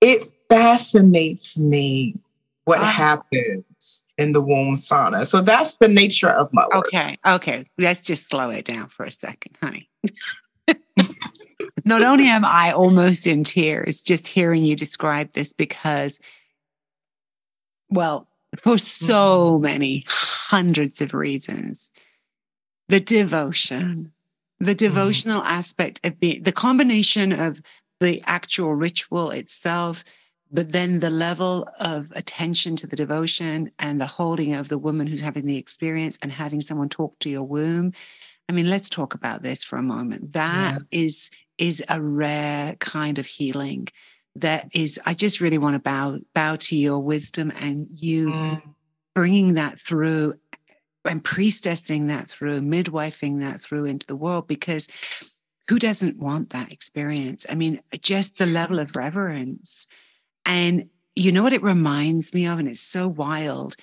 it 0.00 0.24
fascinates 0.50 1.58
me 1.58 2.14
what 2.64 2.80
ah. 2.80 2.84
happens 2.84 4.04
in 4.18 4.32
the 4.32 4.40
womb 4.40 4.74
sauna. 4.74 5.24
So 5.24 5.40
that's 5.40 5.78
the 5.78 5.88
nature 5.88 6.28
of 6.28 6.52
my 6.52 6.66
work. 6.72 6.86
Okay. 6.88 7.16
Okay. 7.26 7.64
Let's 7.78 8.02
just 8.02 8.28
slow 8.28 8.50
it 8.50 8.64
down 8.64 8.88
for 8.88 9.04
a 9.04 9.10
second, 9.10 9.56
honey. 9.62 9.88
Not 11.84 12.02
only 12.02 12.28
am 12.28 12.44
I 12.44 12.72
almost 12.72 13.26
in 13.26 13.42
tears 13.42 14.02
just 14.02 14.26
hearing 14.26 14.64
you 14.64 14.76
describe 14.76 15.32
this 15.32 15.52
because, 15.52 16.20
well, 17.88 18.28
for 18.58 18.78
so 18.78 19.54
mm-hmm. 19.54 19.62
many 19.62 20.04
hundreds 20.06 21.00
of 21.00 21.14
reasons, 21.14 21.90
the 22.88 23.00
devotion, 23.00 24.12
the 24.58 24.72
mm-hmm. 24.72 24.76
devotional 24.76 25.40
mm-hmm. 25.40 25.52
aspect 25.52 26.04
of 26.04 26.20
being 26.20 26.42
the 26.42 26.52
combination 26.52 27.32
of 27.32 27.60
the 28.00 28.22
actual 28.26 28.74
ritual 28.74 29.30
itself, 29.30 30.04
but 30.50 30.72
then 30.72 31.00
the 31.00 31.10
level 31.10 31.68
of 31.78 32.12
attention 32.16 32.76
to 32.76 32.86
the 32.86 32.96
devotion 32.96 33.70
and 33.78 34.00
the 34.00 34.06
holding 34.06 34.54
of 34.54 34.68
the 34.68 34.78
woman 34.78 35.06
who's 35.06 35.20
having 35.20 35.46
the 35.46 35.58
experience 35.58 36.18
and 36.22 36.32
having 36.32 36.60
someone 36.60 36.88
talk 36.88 37.18
to 37.20 37.30
your 37.30 37.44
womb. 37.44 37.92
I 38.48 38.52
mean, 38.52 38.68
let's 38.68 38.90
talk 38.90 39.14
about 39.14 39.42
this 39.42 39.62
for 39.62 39.76
a 39.76 39.82
moment. 39.82 40.32
That 40.32 40.78
yeah. 40.90 41.00
is 41.00 41.30
is 41.58 41.84
a 41.88 42.02
rare 42.02 42.74
kind 42.76 43.18
of 43.18 43.26
healing 43.26 43.86
that 44.36 44.68
is 44.72 44.98
i 45.04 45.12
just 45.12 45.40
really 45.40 45.58
want 45.58 45.74
to 45.74 45.80
bow 45.80 46.16
bow 46.34 46.54
to 46.56 46.76
your 46.76 47.00
wisdom 47.00 47.52
and 47.60 47.88
you 47.90 48.30
mm. 48.30 48.62
bringing 49.12 49.54
that 49.54 49.78
through 49.78 50.32
and 51.04 51.22
priestessing 51.22 52.06
that 52.06 52.26
through 52.26 52.60
midwifing 52.60 53.40
that 53.40 53.60
through 53.60 53.84
into 53.84 54.06
the 54.06 54.16
world 54.16 54.46
because 54.46 54.88
who 55.70 55.78
doesn't 55.78 56.18
want 56.18 56.50
that 56.50 56.72
experience? 56.72 57.46
I 57.48 57.54
mean, 57.54 57.80
just 58.00 58.38
the 58.38 58.46
level 58.46 58.80
of 58.80 58.96
reverence. 58.96 59.86
And 60.50 60.90
you 61.14 61.30
know 61.30 61.44
what 61.44 61.52
it 61.52 61.62
reminds 61.62 62.34
me 62.34 62.46
of? 62.46 62.58
And 62.58 62.68
it's 62.68 62.80
so 62.80 63.06
wild. 63.06 63.76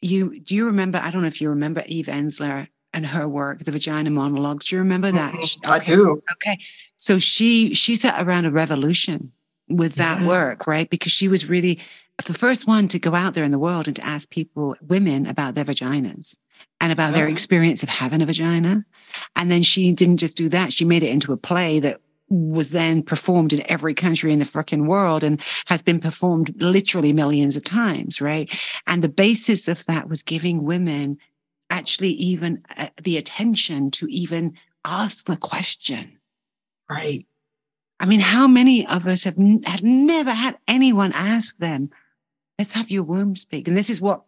You 0.00 0.40
do 0.40 0.56
you 0.56 0.64
remember? 0.64 0.98
I 0.98 1.10
don't 1.10 1.20
know 1.20 1.28
if 1.28 1.42
you 1.42 1.50
remember 1.50 1.82
Eve 1.86 2.06
Ensler 2.06 2.68
and 2.94 3.04
her 3.06 3.28
work, 3.28 3.60
the 3.60 3.70
vagina 3.70 4.08
monologues. 4.08 4.66
Do 4.66 4.76
you 4.76 4.80
remember 4.80 5.12
that? 5.12 5.34
Mm-hmm. 5.34 5.70
Okay. 5.70 5.82
I 5.82 5.84
do. 5.84 6.22
Okay. 6.32 6.58
So 6.96 7.18
she 7.18 7.74
she 7.74 7.96
sat 7.96 8.26
around 8.26 8.46
a 8.46 8.50
revolution 8.50 9.32
with 9.68 9.96
that 9.96 10.22
yeah. 10.22 10.28
work, 10.28 10.66
right? 10.66 10.88
Because 10.88 11.12
she 11.12 11.28
was 11.28 11.50
really 11.50 11.80
the 12.24 12.32
first 12.32 12.66
one 12.66 12.88
to 12.88 12.98
go 12.98 13.14
out 13.14 13.34
there 13.34 13.44
in 13.44 13.50
the 13.50 13.58
world 13.58 13.86
and 13.86 13.96
to 13.96 14.06
ask 14.06 14.30
people, 14.30 14.74
women, 14.80 15.26
about 15.26 15.54
their 15.54 15.66
vaginas 15.66 16.38
and 16.80 16.92
about 16.92 17.12
their 17.12 17.28
experience 17.28 17.82
of 17.82 17.90
having 17.90 18.22
a 18.22 18.26
vagina. 18.26 18.86
And 19.34 19.50
then 19.50 19.62
she 19.62 19.92
didn't 19.92 20.16
just 20.18 20.36
do 20.38 20.48
that, 20.48 20.72
she 20.72 20.86
made 20.86 21.02
it 21.02 21.10
into 21.10 21.32
a 21.32 21.36
play 21.36 21.78
that 21.80 22.00
was 22.28 22.70
then 22.70 23.02
performed 23.02 23.52
in 23.52 23.62
every 23.70 23.94
country 23.94 24.32
in 24.32 24.38
the 24.38 24.44
freaking 24.44 24.86
world 24.86 25.22
and 25.22 25.40
has 25.66 25.82
been 25.82 26.00
performed 26.00 26.60
literally 26.60 27.12
millions 27.12 27.56
of 27.56 27.64
times, 27.64 28.20
right? 28.20 28.52
And 28.86 29.02
the 29.02 29.08
basis 29.08 29.68
of 29.68 29.84
that 29.86 30.08
was 30.08 30.22
giving 30.22 30.64
women 30.64 31.18
actually 31.70 32.10
even 32.10 32.62
uh, 32.76 32.88
the 33.02 33.16
attention 33.16 33.90
to 33.92 34.06
even 34.08 34.54
ask 34.84 35.26
the 35.26 35.36
question. 35.36 36.18
Right. 36.90 37.26
I 37.98 38.06
mean, 38.06 38.20
how 38.20 38.46
many 38.46 38.86
of 38.86 39.06
us 39.06 39.24
have 39.24 39.36
had 39.64 39.82
never 39.82 40.30
had 40.30 40.58
anyone 40.68 41.12
ask 41.14 41.56
them, 41.58 41.90
let's 42.58 42.72
have 42.72 42.90
your 42.90 43.02
womb 43.02 43.34
speak? 43.36 43.68
And 43.68 43.76
this 43.76 43.90
is 43.90 44.00
what 44.00 44.22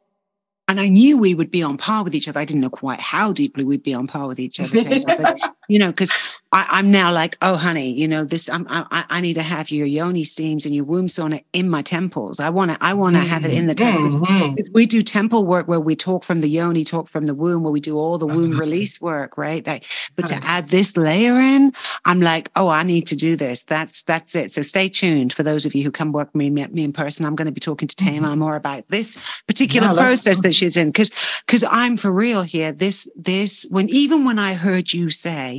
and 0.69 0.79
I 0.79 0.89
knew 0.91 1.19
we 1.19 1.35
would 1.35 1.51
be 1.51 1.63
on 1.63 1.79
par 1.79 2.05
with 2.05 2.15
each 2.15 2.29
other. 2.29 2.39
I 2.39 2.45
didn't 2.45 2.61
know 2.61 2.69
quite 2.69 3.01
how 3.01 3.33
deeply 3.33 3.65
we'd 3.65 3.83
be 3.83 3.95
on 3.95 4.07
par 4.07 4.29
with 4.29 4.39
each 4.39 4.61
other, 4.61 4.81
but, 5.07 5.55
you 5.69 5.79
know, 5.79 5.91
because 5.91 6.11
I'm 6.51 6.91
now 6.91 7.13
like, 7.13 7.37
oh, 7.43 7.57
honey, 7.57 7.91
you 7.91 8.09
know, 8.09 8.25
this. 8.25 8.49
I'm, 8.49 8.67
I, 8.71 9.05
I 9.11 9.21
need 9.21 9.35
to 9.35 9.43
have 9.43 9.71
your 9.71 9.87
yoni 9.87 10.25
steams 10.25 10.65
and 10.65 10.75
your 10.75 10.85
womb 10.85 11.07
sauna 11.07 11.45
in 11.53 11.69
my 11.69 11.83
temples. 11.83 12.41
I 12.41 12.49
want 12.49 12.71
to, 12.71 12.79
I 12.81 12.95
want 12.95 13.17
to 13.17 13.23
have 13.23 13.45
it 13.45 13.53
in 13.53 13.67
the 13.67 13.75
temples. 13.75 14.17
Mm-hmm. 14.17 14.73
We 14.73 14.87
do 14.87 15.03
temple 15.03 15.45
work 15.45 15.69
where 15.69 15.79
we 15.79 15.95
talk 15.95 16.25
from 16.25 16.39
the 16.39 16.49
yoni, 16.49 16.85
talk 16.85 17.07
from 17.07 17.27
the 17.27 17.35
womb, 17.35 17.65
where 17.65 17.73
we 17.73 17.81
do 17.81 17.99
all 17.99 18.17
the 18.17 18.27
womb 18.27 18.53
release 18.59 18.99
work, 18.99 19.37
right? 19.37 19.67
Like, 19.67 19.85
but 20.17 20.31
yes. 20.31 20.41
to 20.41 20.47
add 20.47 20.65
this 20.65 20.97
layer 20.97 21.35
in, 21.35 21.75
I'm 22.07 22.21
like, 22.21 22.49
oh, 22.57 22.71
I 22.71 22.83
need 22.83 23.07
to 23.09 23.17
do 23.17 23.37
this. 23.37 23.65
That's 23.65 24.03
that's 24.05 24.35
it. 24.35 24.51
So 24.51 24.63
stay 24.63 24.89
tuned 24.89 25.35
for 25.35 25.43
those 25.43 25.67
of 25.67 25.75
you 25.75 25.85
who 25.85 25.91
come 25.91 26.13
work 26.13 26.29
with 26.33 26.37
me, 26.37 26.49
me 26.49 26.83
in 26.83 26.95
person. 26.95 27.27
I'm 27.27 27.37
going 27.37 27.47
to 27.47 27.53
be 27.53 27.61
talking 27.61 27.89
to 27.89 27.97
Tamar 27.97 28.31
mm-hmm. 28.31 28.39
more 28.39 28.57
about 28.57 28.87
this 28.87 29.19
particular 29.47 29.89
yeah, 29.89 29.95
process 29.95 30.41
that 30.43 30.55
she's 30.55 30.79
in 30.79 30.89
because 30.89 31.11
because 31.47 31.63
I'm 31.69 31.99
for 31.99 32.11
real 32.11 32.43
here. 32.43 32.73
This 32.73 33.07
this 33.15 33.67
when 33.69 33.91
even 33.91 34.25
when 34.25 34.39
I 34.39 34.55
heard 34.55 34.95
you 34.95 35.11
say 35.11 35.58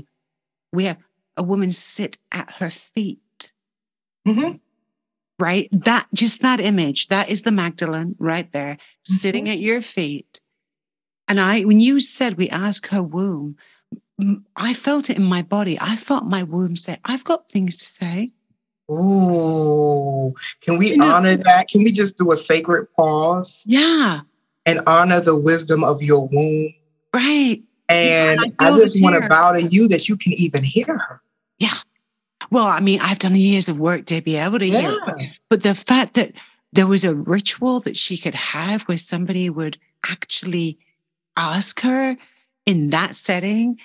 we 0.72 0.86
have 0.86 0.98
a 1.38 1.44
woman 1.44 1.72
sit 1.72 2.18
at 2.32 2.54
her 2.60 2.70
feet. 2.70 3.54
Mm-hmm. 4.28 4.58
Right? 5.40 5.70
That 5.72 6.08
just 6.14 6.42
that 6.42 6.60
image, 6.60 7.08
that 7.08 7.30
is 7.30 7.44
the 7.44 7.52
Magdalene 7.52 8.16
right 8.20 8.52
there, 8.52 8.76
mm-hmm. 8.76 9.14
sitting 9.14 9.50
at 9.50 9.60
your 9.60 9.82
feet. 9.82 10.42
And 11.28 11.40
I, 11.40 11.62
when 11.62 11.80
you 11.80 12.00
said 12.00 12.38
we 12.38 12.50
ask 12.50 12.88
her 12.90 13.04
womb, 13.04 13.56
I 14.56 14.74
felt 14.74 15.10
it 15.10 15.18
in 15.18 15.24
my 15.24 15.42
body. 15.42 15.78
I 15.80 15.96
felt 15.96 16.26
my 16.26 16.44
womb 16.44 16.76
say, 16.76 16.98
I've 17.06 17.24
got 17.24 17.50
things 17.50 17.78
to 17.78 17.88
say. 17.88 18.30
Oh, 18.90 20.36
can 20.62 20.78
we 20.78 20.96
you 20.96 21.04
honor 21.04 21.38
know, 21.38 21.44
that? 21.44 21.68
Can 21.70 21.84
we 21.84 21.92
just 21.92 22.18
do 22.18 22.32
a 22.32 22.36
sacred 22.36 22.88
pause? 22.96 23.64
Yeah 23.68 24.22
and 24.70 24.80
honor 24.86 25.20
the 25.20 25.38
wisdom 25.38 25.84
of 25.84 26.04
your 26.04 26.28
womb. 26.32 26.74
Right. 27.14 27.64
And 27.89 28.39
yeah, 28.39 28.52
I, 28.60 28.69
I 28.69 28.71
just 28.71 29.02
want 29.02 29.21
to 29.21 29.28
bow 29.28 29.54
to 29.54 29.62
you 29.62 29.88
that 29.88 30.08
you 30.08 30.15
can 30.15 30.34
even 30.34 30.63
hear 30.63 30.86
her. 30.86 31.21
Yeah. 31.58 31.73
Well, 32.52 32.67
I 32.67 32.80
mean, 32.80 32.99
I've 33.02 33.19
done 33.19 33.36
years 33.36 33.67
of 33.67 33.80
work 33.80 34.06
to 34.08 34.21
be 34.21 34.36
able 34.36 34.60
to 34.60 34.67
yeah. 34.67 34.82
hear, 34.82 34.97
but, 35.06 35.39
but 35.49 35.63
the 35.63 35.75
fact 35.75 36.13
that 36.13 36.39
there 36.71 36.88
was 36.88 37.04
a 37.04 37.15
ritual 37.15 37.80
that 37.82 37.97
she 37.97 38.17
could 38.17 38.36
have 38.36 38.84
where 38.84 38.97
somebody 38.97 39.49
would 39.49 39.78
actually 40.10 40.78
ask 41.36 41.82
her 41.82 42.15
in 42.65 42.91
that 42.91 43.15
setting, 43.15 43.80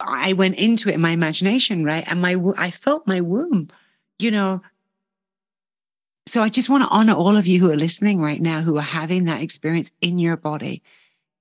I 0.00 0.32
went 0.34 0.60
into 0.60 0.88
it 0.88 0.94
in 0.94 1.00
my 1.00 1.10
imagination, 1.10 1.84
right? 1.84 2.08
And 2.10 2.22
my 2.22 2.36
I 2.56 2.70
felt 2.70 3.06
my 3.06 3.20
womb, 3.20 3.68
you 4.18 4.30
know, 4.30 4.62
so 6.28 6.42
I 6.42 6.48
just 6.48 6.68
want 6.68 6.84
to 6.84 6.90
honor 6.90 7.14
all 7.14 7.36
of 7.36 7.46
you 7.46 7.58
who 7.58 7.70
are 7.70 7.76
listening 7.76 8.20
right 8.20 8.40
now, 8.40 8.60
who 8.60 8.76
are 8.76 8.82
having 8.82 9.24
that 9.24 9.42
experience 9.42 9.92
in 10.00 10.18
your 10.18 10.36
body 10.36 10.82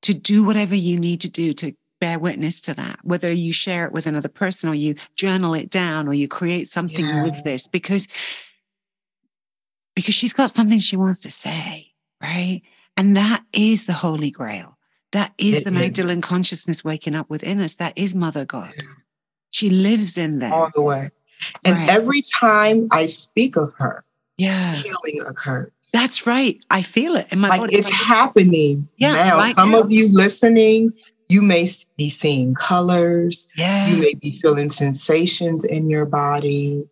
to 0.03 0.13
do 0.13 0.45
whatever 0.45 0.75
you 0.75 0.97
need 0.97 1.21
to 1.21 1.29
do 1.29 1.53
to 1.55 1.73
bear 1.99 2.19
witness 2.19 2.61
to 2.61 2.73
that, 2.75 2.99
whether 3.03 3.31
you 3.31 3.51
share 3.51 3.85
it 3.85 3.91
with 3.91 4.05
another 4.05 4.29
person 4.29 4.69
or 4.69 4.75
you 4.75 4.95
journal 5.15 5.53
it 5.53 5.69
down 5.69 6.07
or 6.07 6.13
you 6.13 6.27
create 6.27 6.67
something 6.67 7.05
yeah. 7.05 7.23
with 7.23 7.43
this 7.43 7.67
because, 7.67 8.07
because 9.95 10.13
she's 10.13 10.33
got 10.33 10.51
something 10.51 10.77
she 10.77 10.95
wants 10.97 11.21
to 11.21 11.29
say, 11.31 11.91
right? 12.21 12.61
And 12.95 13.15
that 13.15 13.43
is 13.53 13.85
the 13.85 13.93
holy 13.93 14.31
grail. 14.31 14.77
That 15.11 15.33
is 15.37 15.61
It 15.61 15.71
the 15.71 15.83
is. 15.83 16.23
Consciousness 16.23 16.83
waking 16.83 17.15
up 17.15 17.29
within 17.29 17.59
us. 17.61 17.75
That 17.75 17.93
is 17.95 18.13
Mother 18.13 18.45
God. 18.45 18.71
She 19.51 19.69
lives 19.69 20.17
in 20.17 20.39
there. 20.39 20.53
all 20.53 20.69
the 20.75 20.81
way. 20.81 21.09
And 21.63 21.75
Right. 21.75 21.89
every 21.89 22.21
time 22.39 22.87
I 22.91 23.05
speak 23.05 23.55
of 23.55 23.69
her, 23.77 24.03
yeah. 24.37 24.75
healing 24.75 25.19
occurs. 25.29 25.71
That's 25.93 26.27
right. 26.27 26.59
I 26.69 26.81
feel 26.81 27.15
it 27.15 27.31
in 27.31 27.39
my 27.39 27.47
like 27.47 27.61
body. 27.61 27.75
it's 27.75 27.89
happening 27.89 28.89
Yeah, 28.97 29.13
now. 29.13 29.39
Some 29.53 29.73
of 29.73 29.89
you 29.91 30.09
listening, 30.11 30.91
you 31.29 31.41
may 31.41 31.67
be 31.97 32.09
seeing 32.09 32.53
colors, 32.55 33.47
yeah. 33.57 33.87
you 33.87 34.01
may 34.01 34.13
be 34.15 34.31
feeling 34.31 34.69
sensations 34.69 35.65
in 35.65 35.89
your 35.89 36.05
body, 36.05 36.87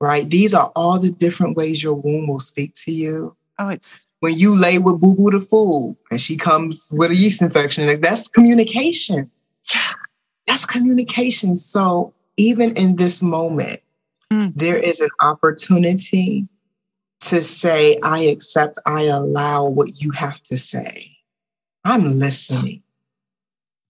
right? 0.00 0.28
These 0.30 0.54
are 0.54 0.70
all 0.76 0.98
the 0.98 1.10
different 1.10 1.56
ways 1.56 1.82
your 1.82 1.94
womb 1.94 2.28
will 2.28 2.38
speak 2.38 2.74
to 2.84 2.92
you. 2.92 3.36
oh, 3.58 3.68
it's 3.70 4.06
When 4.20 4.34
you 4.38 4.54
lay 4.58 4.78
with 4.78 5.00
Boo 5.00 5.14
Boo 5.16 5.30
the 5.30 5.40
Fool 5.40 5.96
and 6.10 6.20
she 6.20 6.36
comes 6.36 6.90
with 6.92 7.10
a 7.10 7.16
yeast 7.16 7.42
infection, 7.42 7.86
that's 8.00 8.28
communication. 8.28 9.30
yeah. 9.74 9.92
That's 10.46 10.64
communication. 10.64 11.56
So 11.56 12.14
even 12.36 12.76
in 12.76 12.96
this 12.96 13.22
moment, 13.22 13.80
Mm. 14.30 14.52
there 14.56 14.76
is 14.76 15.00
an 15.00 15.08
opportunity 15.22 16.46
to 17.20 17.42
say, 17.42 17.98
I 18.04 18.24
accept, 18.24 18.78
I 18.84 19.04
allow 19.04 19.64
what 19.68 20.02
you 20.02 20.10
have 20.14 20.42
to 20.44 20.56
say. 20.58 21.16
I'm 21.82 22.04
listening. 22.04 22.82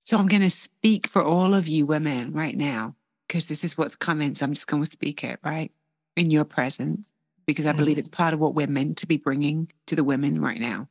So 0.08 0.16
I'm 0.16 0.26
going 0.26 0.40
to 0.40 0.48
speak 0.48 1.06
for 1.06 1.22
all 1.22 1.54
of 1.54 1.68
you 1.68 1.84
women 1.84 2.32
right 2.32 2.56
now 2.56 2.96
because 3.26 3.46
this 3.46 3.62
is 3.62 3.76
what's 3.76 3.94
coming. 3.94 4.34
So 4.34 4.46
I'm 4.46 4.54
just 4.54 4.66
going 4.66 4.82
to 4.82 4.88
speak 4.88 5.22
it 5.22 5.38
right 5.44 5.70
in 6.16 6.30
your 6.30 6.46
presence 6.46 7.12
because 7.46 7.66
I 7.66 7.72
believe 7.72 7.98
it's 7.98 8.08
part 8.08 8.32
of 8.32 8.40
what 8.40 8.54
we're 8.54 8.66
meant 8.68 8.96
to 8.98 9.06
be 9.06 9.18
bringing 9.18 9.70
to 9.86 9.94
the 9.94 10.02
women 10.02 10.40
right 10.40 10.58
now. 10.58 10.88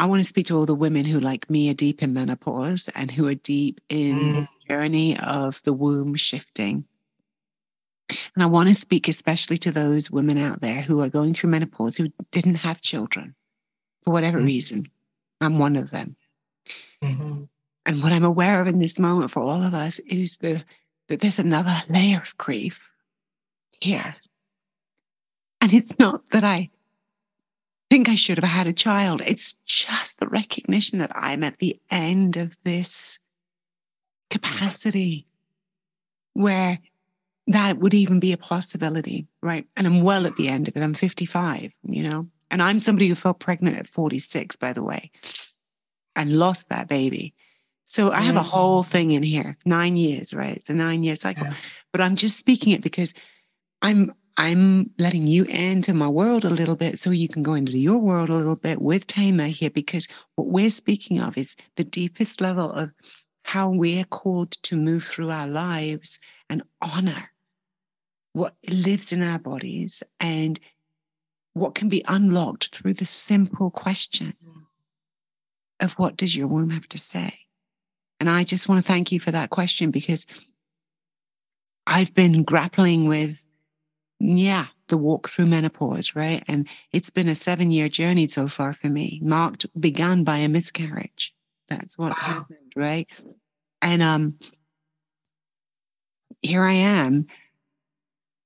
I 0.00 0.06
want 0.06 0.18
to 0.18 0.24
speak 0.24 0.46
to 0.46 0.56
all 0.56 0.66
the 0.66 0.74
women 0.74 1.04
who, 1.04 1.20
like 1.20 1.48
me, 1.48 1.70
are 1.70 1.74
deep 1.74 2.02
in 2.02 2.12
menopause 2.12 2.88
and 2.96 3.08
who 3.08 3.28
are 3.28 3.36
deep 3.36 3.80
in 3.88 4.16
Mm. 4.16 4.34
the 4.34 4.74
journey 4.74 5.16
of 5.20 5.62
the 5.62 5.72
womb 5.72 6.16
shifting. 6.16 6.86
And 8.34 8.42
I 8.42 8.46
want 8.46 8.68
to 8.68 8.74
speak 8.74 9.06
especially 9.06 9.58
to 9.58 9.70
those 9.70 10.10
women 10.10 10.38
out 10.38 10.60
there 10.60 10.80
who 10.80 10.98
are 11.02 11.08
going 11.08 11.34
through 11.34 11.50
menopause 11.50 11.96
who 11.98 12.08
didn't 12.32 12.56
have 12.66 12.80
children 12.80 13.36
for 14.02 14.12
whatever 14.12 14.40
Mm. 14.40 14.46
reason. 14.46 14.90
I'm 15.40 15.60
one 15.60 15.76
of 15.76 15.92
them. 15.92 16.16
Mhm. 17.00 17.48
And 17.90 18.04
what 18.04 18.12
I'm 18.12 18.22
aware 18.22 18.62
of 18.62 18.68
in 18.68 18.78
this 18.78 19.00
moment 19.00 19.32
for 19.32 19.40
all 19.42 19.64
of 19.64 19.74
us 19.74 19.98
is 20.06 20.36
the 20.36 20.62
that 21.08 21.18
there's 21.18 21.40
another 21.40 21.74
layer 21.88 22.18
of 22.18 22.38
grief 22.38 22.92
here. 23.80 24.12
And 25.60 25.72
it's 25.72 25.98
not 25.98 26.30
that 26.30 26.44
I 26.44 26.70
think 27.90 28.08
I 28.08 28.14
should 28.14 28.38
have 28.38 28.48
had 28.48 28.68
a 28.68 28.72
child. 28.72 29.22
It's 29.26 29.54
just 29.66 30.20
the 30.20 30.28
recognition 30.28 31.00
that 31.00 31.10
I'm 31.16 31.42
at 31.42 31.58
the 31.58 31.80
end 31.90 32.36
of 32.36 32.62
this 32.62 33.18
capacity 34.30 35.26
where 36.34 36.78
that 37.48 37.78
would 37.78 37.92
even 37.92 38.20
be 38.20 38.32
a 38.32 38.38
possibility, 38.38 39.26
right? 39.42 39.66
And 39.76 39.84
I'm 39.84 40.02
well 40.02 40.28
at 40.28 40.36
the 40.36 40.46
end 40.46 40.68
of 40.68 40.76
it. 40.76 40.82
I'm 40.84 40.94
55, 40.94 41.72
you 41.82 42.04
know, 42.04 42.28
and 42.52 42.62
I'm 42.62 42.78
somebody 42.78 43.08
who 43.08 43.16
felt 43.16 43.40
pregnant 43.40 43.78
at 43.78 43.88
46, 43.88 44.54
by 44.54 44.72
the 44.72 44.84
way, 44.84 45.10
and 46.14 46.38
lost 46.38 46.68
that 46.68 46.86
baby. 46.86 47.34
So 47.90 48.12
I 48.12 48.20
have 48.20 48.36
a 48.36 48.40
Mm. 48.40 48.52
whole 48.52 48.82
thing 48.84 49.10
in 49.10 49.24
here, 49.24 49.58
nine 49.64 49.96
years, 49.96 50.32
right? 50.32 50.56
It's 50.56 50.70
a 50.70 50.74
nine 50.74 51.02
year 51.02 51.16
cycle. 51.16 51.48
But 51.90 52.00
I'm 52.00 52.14
just 52.14 52.38
speaking 52.38 52.72
it 52.72 52.82
because 52.82 53.14
I'm 53.82 54.12
I'm 54.36 54.90
letting 54.96 55.26
you 55.26 55.42
into 55.46 55.92
my 55.92 56.06
world 56.06 56.44
a 56.44 56.50
little 56.50 56.76
bit 56.76 57.00
so 57.00 57.10
you 57.10 57.28
can 57.28 57.42
go 57.42 57.54
into 57.54 57.76
your 57.76 57.98
world 57.98 58.28
a 58.30 58.34
little 58.36 58.54
bit 58.54 58.80
with 58.80 59.04
Thema 59.04 59.48
here 59.48 59.70
because 59.70 60.06
what 60.36 60.46
we're 60.48 60.70
speaking 60.70 61.18
of 61.20 61.36
is 61.36 61.56
the 61.74 61.82
deepest 61.82 62.40
level 62.40 62.70
of 62.70 62.92
how 63.42 63.68
we're 63.70 64.04
called 64.04 64.52
to 64.62 64.76
move 64.76 65.02
through 65.02 65.30
our 65.32 65.48
lives 65.48 66.20
and 66.48 66.62
honor 66.80 67.32
what 68.34 68.54
lives 68.70 69.12
in 69.12 69.20
our 69.20 69.40
bodies 69.40 70.04
and 70.20 70.60
what 71.54 71.74
can 71.74 71.88
be 71.88 72.04
unlocked 72.06 72.68
through 72.68 72.94
the 72.94 73.04
simple 73.04 73.68
question 73.68 74.34
of 75.80 75.92
what 75.94 76.16
does 76.16 76.36
your 76.36 76.46
womb 76.46 76.70
have 76.70 76.88
to 76.88 76.98
say? 76.98 77.39
And 78.20 78.28
I 78.28 78.44
just 78.44 78.68
want 78.68 78.84
to 78.84 78.86
thank 78.86 79.10
you 79.10 79.18
for 79.18 79.30
that 79.30 79.50
question 79.50 79.90
because 79.90 80.26
I've 81.86 82.14
been 82.14 82.44
grappling 82.44 83.08
with, 83.08 83.46
yeah, 84.20 84.66
the 84.88 84.98
walk 84.98 85.28
through 85.28 85.46
menopause, 85.46 86.14
right? 86.14 86.44
And 86.46 86.68
it's 86.92 87.10
been 87.10 87.28
a 87.28 87.34
seven 87.34 87.70
year 87.70 87.88
journey 87.88 88.26
so 88.26 88.46
far 88.46 88.74
for 88.74 88.88
me, 88.88 89.20
marked, 89.22 89.66
begun 89.80 90.22
by 90.22 90.36
a 90.38 90.48
miscarriage. 90.48 91.34
That's 91.68 91.96
what 91.96 92.10
Wow. 92.10 92.16
happened, 92.18 92.72
right? 92.76 93.08
And 93.80 94.02
um, 94.02 94.38
here 96.42 96.64
I 96.64 96.72
am 96.72 97.26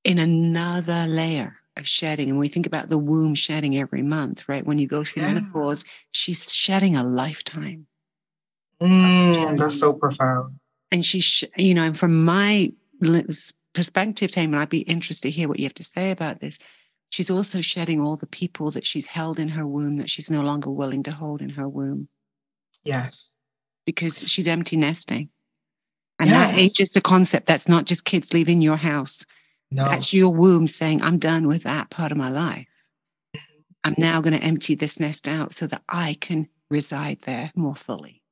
in 0.05 0.19
another 0.19 1.07
layer 1.09 1.57
of 1.77 1.89
shedding. 1.89 2.31
And 2.31 2.39
we 2.39 2.47
think 2.47 2.67
about 2.67 2.89
the 2.89 2.99
womb 2.99 3.35
shedding 3.35 3.77
every 3.77 4.03
month, 4.03 4.49
right? 4.49 4.65
When 4.65 4.79
you 4.79 4.87
go 4.87 5.03
through 5.03 5.23
Yeah. 5.23 5.35
menopause, 5.35 5.85
she's 6.13 6.53
shedding 6.53 6.95
a 6.95 7.03
lifetime. 7.03 7.89
Mm, 8.85 9.57
that's 9.57 9.79
so 9.81 9.93
profound. 9.99 10.59
and 10.93 11.05
she, 11.05 11.21
sh- 11.21 11.45
you 11.57 11.75
know, 11.75 11.85
and 11.85 11.99
from 11.99 12.25
my 12.25 12.73
perspective, 13.75 14.31
Taman, 14.31 14.59
I'd 14.61 14.69
be 14.69 14.81
interested 14.81 15.29
to 15.29 15.31
hear 15.31 15.49
what 15.49 15.59
you 15.59 15.65
have 15.65 15.75
to 15.75 15.83
say 15.85 16.11
about 16.11 16.41
this. 16.41 16.59
She's 17.11 17.31
also 17.31 17.61
shedding 17.61 18.01
all 18.01 18.17
the 18.17 18.27
people 18.27 18.71
that 18.73 18.85
she's 18.87 19.07
held 19.07 19.39
in 19.39 19.49
her 19.49 19.67
womb 19.67 19.97
that 19.97 20.11
she's 20.11 20.31
no 20.31 20.43
longer 20.43 20.71
willing 20.71 21.03
to 21.05 21.13
hold 21.13 21.41
in 21.43 21.51
her 21.51 21.69
womb 21.69 22.09
Yes. 22.85 23.43
because 23.87 24.21
she's 24.29 24.49
empty 24.49 24.77
nesting. 24.77 25.29
And 26.21 26.31
that 26.31 26.57
ain't 26.57 26.75
just 26.75 26.97
a 26.97 27.01
concept. 27.01 27.47
That's 27.47 27.69
not 27.69 27.87
just 27.87 28.05
kids 28.05 28.33
leaving 28.33 28.63
your 28.63 28.77
house. 28.77 29.27
No. 29.71 29.85
That's 29.85 30.13
your 30.15 30.31
womb 30.33 30.67
saying, 30.69 31.03
I'm 31.03 31.19
done 31.19 31.47
with 31.49 31.65
that 31.65 31.91
part 31.91 32.13
of 32.13 32.19
my 32.19 32.29
life. 32.29 32.67
I'm 33.83 33.95
now 33.99 34.21
going 34.21 34.37
to 34.37 34.43
empty 34.43 34.75
this 34.77 34.99
nest 35.01 35.27
out 35.29 35.53
so 35.53 35.67
that 35.67 35.83
I 35.89 36.17
can 36.21 36.49
reside 36.71 37.23
there 37.23 37.51
more 37.55 37.75
fully. 37.75 38.23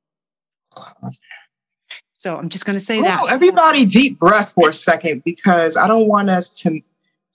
So 2.13 2.37
I'm 2.37 2.49
just 2.49 2.65
going 2.65 2.77
to 2.77 2.83
say 2.83 3.01
that. 3.01 3.27
Everybody 3.31 3.85
deep 3.85 4.19
breath 4.19 4.53
for 4.53 4.69
a 4.69 4.73
second 4.73 5.23
because 5.25 5.75
I 5.75 5.87
don't 5.87 6.07
want 6.07 6.29
us 6.29 6.61
to 6.61 6.81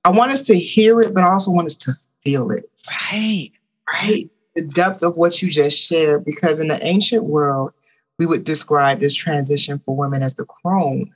I 0.05 0.11
want 0.11 0.33
us 0.33 0.42
to 0.46 0.55
hear 0.55 1.01
it, 1.03 1.12
but 1.12 1.22
I 1.22 1.29
also 1.29 1.51
want 1.51 1.66
us 1.66 1.74
to 1.77 1.92
feel 1.92 2.51
it. 2.51 2.64
Right. 3.12 3.51
Right? 3.92 4.24
The 4.55 4.62
depth 4.62 5.03
of 5.03 5.16
what 5.16 5.42
you 5.42 5.51
just 5.51 5.79
shared, 5.79 6.24
because 6.24 6.61
in 6.61 6.68
the 6.68 6.83
ancient 6.83 7.24
world, 7.24 7.72
we 8.18 8.27
would 8.27 8.44
describe 8.44 9.01
this 9.01 9.14
transition 9.14 9.79
for 9.79 9.94
women 9.94 10.22
as 10.22 10.35
the 10.35 10.46
crone 10.46 11.14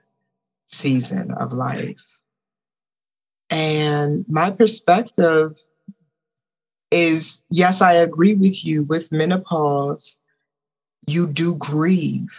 season 0.67 1.33
of 1.33 1.53
life. 1.53 2.23
And 3.51 4.25
my 4.29 4.51
perspective 4.51 5.53
is 6.91 7.45
yes, 7.51 7.83
I 7.83 7.95
agree 7.95 8.35
with 8.35 8.65
you 8.65 8.85
with 8.85 9.13
menopause. 9.13 10.19
You 11.07 11.27
do 11.27 11.57
grieve 11.57 12.31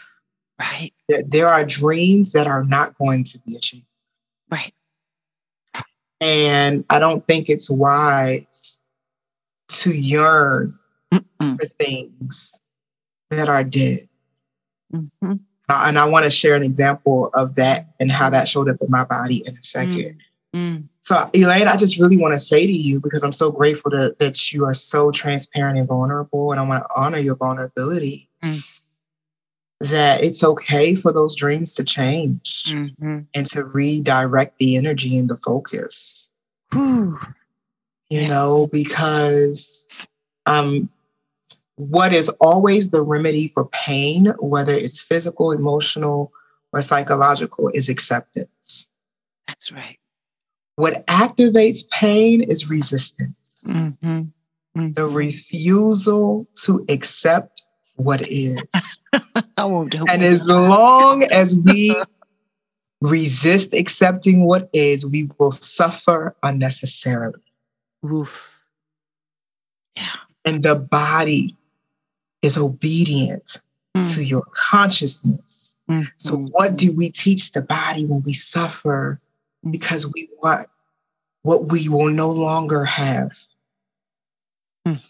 Right. 0.60 0.92
that 1.10 1.32
there 1.32 1.48
are 1.48 1.66
dreams 1.66 2.32
that 2.34 2.48
are 2.48 2.64
not 2.64 2.96
going 2.98 3.24
to 3.26 3.40
be 3.40 3.56
achieved. 3.56 3.90
Right. 4.50 4.74
And 6.22 6.86
I 6.90 7.00
don't 7.00 7.26
think 7.26 7.50
it's 7.50 7.70
wise 7.70 8.80
to 9.70 9.90
yearn 9.96 10.78
Mm-mm. 11.14 11.60
for 11.60 11.66
things 11.66 12.62
that 13.30 13.50
are 13.50 13.64
dead. 13.64 14.00
Mhm. 14.94 15.40
Uh, 15.70 15.84
And 15.88 15.98
I 15.98 16.06
want 16.06 16.24
to 16.26 16.30
share 16.30 16.56
an 16.56 16.64
example 16.64 17.30
of 17.34 17.56
that 17.56 17.94
and 18.00 18.12
how 18.12 18.30
that 18.30 18.48
showed 18.48 18.70
up 18.70 18.78
in 18.82 18.90
my 18.92 19.04
body 19.04 19.44
in 19.46 19.56
a 19.58 19.64
second. 19.64 20.22
Mm. 20.54 20.88
So, 21.02 21.18
Elaine, 21.34 21.68
I 21.68 21.76
just 21.76 22.00
really 22.00 22.18
want 22.18 22.34
to 22.34 22.40
say 22.40 22.66
to 22.66 22.72
you 22.72 23.02
because 23.02 23.24
I'm 23.24 23.32
so 23.32 23.52
grateful 23.52 23.92
to, 23.92 24.16
that 24.20 24.54
you 24.54 24.66
are 24.66 24.74
so 24.74 25.12
transparent 25.12 25.78
and 25.78 25.88
vulnerable, 25.88 26.52
and 26.52 26.60
I 26.60 26.68
want 26.68 26.84
to 26.84 26.90
honor 26.96 27.18
your 27.18 27.36
vulnerability. 27.36 28.30
Mm. 28.44 28.64
That 29.80 30.24
it's 30.24 30.44
okay 30.44 30.96
for 30.96 31.12
those 31.12 31.36
dreams 31.36 31.74
to 31.74 31.84
change 31.84 32.66
Mhm. 32.74 33.28
and 33.36 33.46
to 33.48 33.64
redirect 33.66 34.58
the 34.58 34.78
energy 34.78 35.18
and 35.18 35.30
the 35.30 35.36
focus. 35.36 36.32
Whew. 36.72 37.20
you 38.10 38.22
Yeah. 38.22 38.28
know, 38.28 38.68
because 38.72 39.88
um, 40.46 40.90
what 41.76 42.14
is 42.14 42.30
always 42.40 42.92
the 42.92 43.02
remedy 43.02 43.48
for 43.48 43.66
pain, 43.70 44.28
whether 44.40 44.74
it's 44.74 45.02
physical, 45.02 45.52
emotional, 45.52 46.32
or 46.72 46.82
psychological, 46.82 47.70
is 47.74 47.90
acceptance. 47.90 48.88
That's 49.48 49.72
right. 49.72 49.98
What 50.76 51.06
activates 51.08 51.88
pain 51.92 52.42
is 52.42 52.70
resistance, 52.70 53.64
Mhm. 53.66 54.32
Mhm. 54.76 54.96
the 54.96 55.06
refusal 55.06 56.48
to 56.64 56.84
accept 56.90 57.64
what 57.96 58.22
is. 58.28 58.62
I 59.58 59.66
won't 59.66 59.94
And 59.96 60.24
as 60.24 60.48
long 60.48 61.24
as 61.24 61.56
we 61.56 61.96
resist 63.02 63.74
accepting 63.74 64.46
what 64.46 64.70
is, 64.74 65.06
we 65.06 65.30
will 65.38 65.52
suffer 65.52 66.36
unnecessarily. 66.42 67.42
Oof. 68.06 68.52
Yeah. 69.96 70.16
And 70.46 70.64
the 70.64 70.76
body 70.76 71.56
is 72.42 72.58
obedient 72.58 73.58
Mm. 73.96 74.16
to 74.16 74.24
your 74.24 74.44
consciousness. 74.56 75.76
Mhm. 75.88 76.08
So, 76.18 76.36
what 76.54 76.76
do 76.76 76.92
we 76.94 77.12
teach 77.12 77.52
the 77.52 77.62
body 77.62 78.06
when 78.06 78.24
we 78.24 78.34
suffer. 78.34 79.20
Because 79.70 80.06
we 80.08 80.28
want 80.42 80.68
what 81.44 81.72
we 81.72 81.90
will 81.90 82.10
no 82.10 82.32
longer 82.32 82.84
have? 82.86 83.32
Mm. 84.88 85.10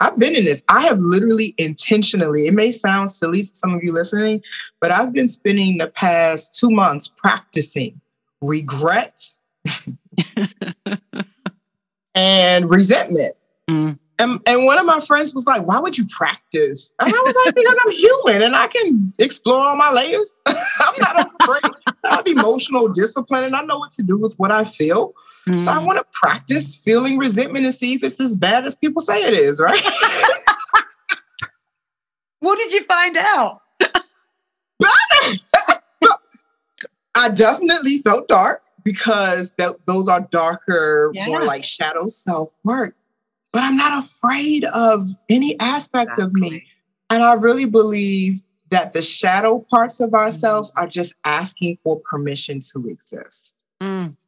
I've 0.00 0.18
been 0.18 0.36
in 0.36 0.44
this. 0.44 0.62
I 0.68 0.82
have 0.82 0.98
literally 0.98 1.54
intentionally, 1.56 2.46
it 2.46 2.54
may 2.54 2.70
sound 2.70 3.10
silly 3.10 3.40
to 3.40 3.46
some 3.46 3.74
of 3.74 3.82
you 3.82 3.92
listening, 3.92 4.42
but 4.80 4.90
I've 4.90 5.12
been 5.12 5.28
spending 5.28 5.78
the 5.78 5.88
past 5.88 6.58
two 6.58 6.70
months 6.70 7.08
practicing 7.08 8.00
regret 8.42 9.18
and 12.14 12.70
resentment. 12.70 13.34
Mm. 13.70 13.98
And, 14.18 14.40
and 14.46 14.64
one 14.64 14.78
of 14.78 14.86
my 14.86 15.00
friends 15.00 15.34
was 15.34 15.46
like, 15.46 15.66
Why 15.66 15.78
would 15.80 15.98
you 15.98 16.06
practice? 16.10 16.94
And 16.98 17.08
I 17.08 17.22
was 17.24 17.36
like, 17.44 17.54
Because 17.54 17.78
I'm 17.84 17.92
human 17.92 18.42
and 18.42 18.56
I 18.56 18.66
can 18.68 19.12
explore 19.18 19.60
all 19.60 19.76
my 19.76 19.90
layers. 19.92 20.40
I'm 20.46 20.94
not 21.00 21.26
afraid. 21.26 21.62
I 22.04 22.14
have 22.16 22.26
emotional 22.26 22.88
discipline 22.88 23.44
and 23.44 23.54
I 23.56 23.62
know 23.62 23.78
what 23.78 23.90
to 23.92 24.02
do 24.02 24.16
with 24.16 24.34
what 24.38 24.50
I 24.52 24.64
feel. 24.64 25.12
So 25.56 25.70
I 25.70 25.76
Mm. 25.78 25.86
want 25.86 25.98
to 25.98 26.04
practice 26.12 26.74
feeling 26.74 27.18
resentment 27.18 27.64
and 27.66 27.74
see 27.74 27.94
if 27.94 28.02
it's 28.02 28.20
as 28.20 28.36
bad 28.36 28.64
as 28.64 28.74
people 28.74 29.00
say 29.00 29.22
it 29.22 29.32
is, 29.34 29.60
right? 29.60 29.80
What 32.40 32.56
did 32.58 32.72
you 32.72 32.84
find 32.84 33.16
out? 33.18 33.58
I 37.16 37.30
definitely 37.34 37.98
felt 37.98 38.28
dark 38.28 38.62
because 38.84 39.54
th- 39.54 39.72
those 39.86 40.06
are 40.08 40.20
darker, 40.30 41.12
more 41.26 41.42
like 41.42 41.64
shadow 41.64 42.06
self 42.08 42.50
work. 42.62 42.94
But 43.56 43.62
I'm 43.62 43.78
not 43.78 44.04
afraid 44.04 44.66
of 44.74 45.02
any 45.30 45.58
aspect 45.60 46.18
of 46.18 46.30
me. 46.34 46.66
And 47.08 47.22
I 47.22 47.32
really 47.32 47.64
believe 47.64 48.42
that 48.68 48.92
the 48.92 49.00
shadow 49.00 49.64
parts 49.70 49.98
of 49.98 50.12
ourselves 50.12 50.70
are 50.76 50.86
just 50.86 51.14
asking 51.24 51.76
for 51.76 51.98
permission 52.00 52.58
to 52.74 52.86
exist. 52.90 53.56
Mm. 53.82 54.18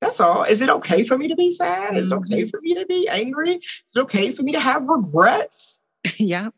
That's 0.00 0.22
all. 0.22 0.44
Is 0.44 0.62
it 0.62 0.70
okay 0.70 1.04
for 1.04 1.18
me 1.18 1.28
to 1.28 1.36
be 1.36 1.50
sad? 1.50 1.98
Is 1.98 2.10
it 2.10 2.14
okay 2.14 2.46
for 2.46 2.62
me 2.62 2.72
to 2.76 2.86
be 2.86 3.06
angry? 3.12 3.50
Is 3.50 3.82
it 3.94 4.00
okay 4.00 4.32
for 4.32 4.42
me 4.42 4.52
to 4.52 4.60
have 4.60 4.88
regrets? 4.88 5.84
Yeah. 6.16 6.48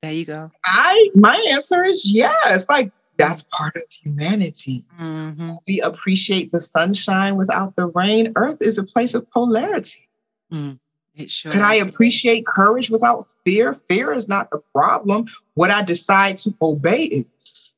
There 0.00 0.12
you 0.12 0.24
go. 0.24 0.50
I 0.64 1.10
my 1.16 1.36
answer 1.52 1.84
is 1.84 2.10
yes. 2.10 2.66
Like 2.70 2.92
that's 3.18 3.42
part 3.42 3.76
of 3.76 3.82
humanity. 3.90 4.84
Mhm. 4.98 5.58
We 5.68 5.82
appreciate 5.82 6.50
the 6.50 6.60
sunshine 6.60 7.36
without 7.36 7.76
the 7.76 7.88
rain. 7.88 8.32
Earth 8.36 8.62
is 8.62 8.78
a 8.78 8.84
place 8.84 9.12
of 9.12 9.28
polarity. 9.28 10.08
It 10.50 10.78
sure. 11.26 11.52
Can 11.52 11.62
I 11.62 11.76
appreciate 11.76 12.46
courage 12.46 12.90
without 12.90 13.24
fear? 13.44 13.74
Fear 13.74 14.12
is 14.12 14.28
not 14.28 14.50
the 14.50 14.60
problem. 14.74 15.26
What 15.54 15.70
I 15.70 15.82
decide 15.82 16.36
to 16.38 16.54
obey 16.62 17.04
is. 17.04 17.76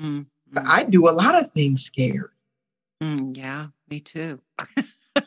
Mm. 0.00 0.26
But 0.52 0.64
I 0.66 0.84
do 0.84 1.08
a 1.08 1.12
lot 1.12 1.34
of 1.40 1.50
things 1.50 1.82
scared. 1.82 2.30
Mm, 3.02 3.36
yeah, 3.36 3.68
me 3.88 4.00
too. 4.00 4.40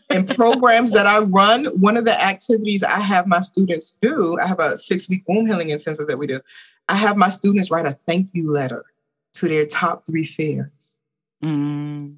In 0.10 0.26
programs 0.28 0.94
that 0.94 1.06
I 1.06 1.20
run, 1.20 1.66
one 1.80 1.98
of 1.98 2.06
the 2.06 2.22
activities 2.22 2.84
I 2.84 3.00
have 3.00 3.28
my 3.28 3.42
students 3.42 3.92
do, 3.92 4.38
I 4.42 4.48
have 4.48 4.60
a 4.60 4.78
six 4.78 5.10
week 5.10 5.24
womb 5.28 5.46
healing 5.46 5.70
intensive 5.70 6.08
that 6.08 6.18
we 6.18 6.28
do. 6.28 6.40
I 6.90 6.96
have 6.96 7.18
my 7.18 7.30
students 7.30 7.70
write 7.70 7.86
a 7.86 7.92
thank 7.92 8.30
you 8.34 8.50
letter 8.50 8.86
to 9.34 9.48
their 9.48 9.66
top 9.66 10.06
three 10.06 10.24
fears. 10.24 11.02
Mm. 11.44 12.18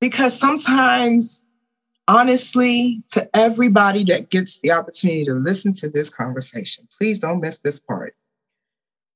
Because 0.00 0.38
sometimes, 0.38 1.45
honestly, 2.08 3.02
to 3.12 3.28
everybody 3.34 4.04
that 4.04 4.30
gets 4.30 4.60
the 4.60 4.70
opportunity 4.72 5.24
to 5.24 5.34
listen 5.34 5.72
to 5.72 5.88
this 5.88 6.10
conversation, 6.10 6.88
please 6.96 7.18
don't 7.18 7.40
miss 7.40 7.58
this 7.58 7.80
part. 7.80 8.14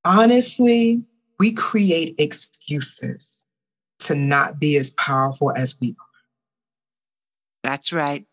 Honestly, 0.05 1.03
we 1.38 1.53
create 1.53 2.14
excuses 2.18 3.47
to 4.01 4.14
not 4.14 4.59
be 4.59 4.76
as 4.76 4.91
powerful 4.93 5.53
as 5.57 5.76
we 5.80 5.91
are. 5.91 6.07
That's 7.62 7.93
right. 7.93 8.24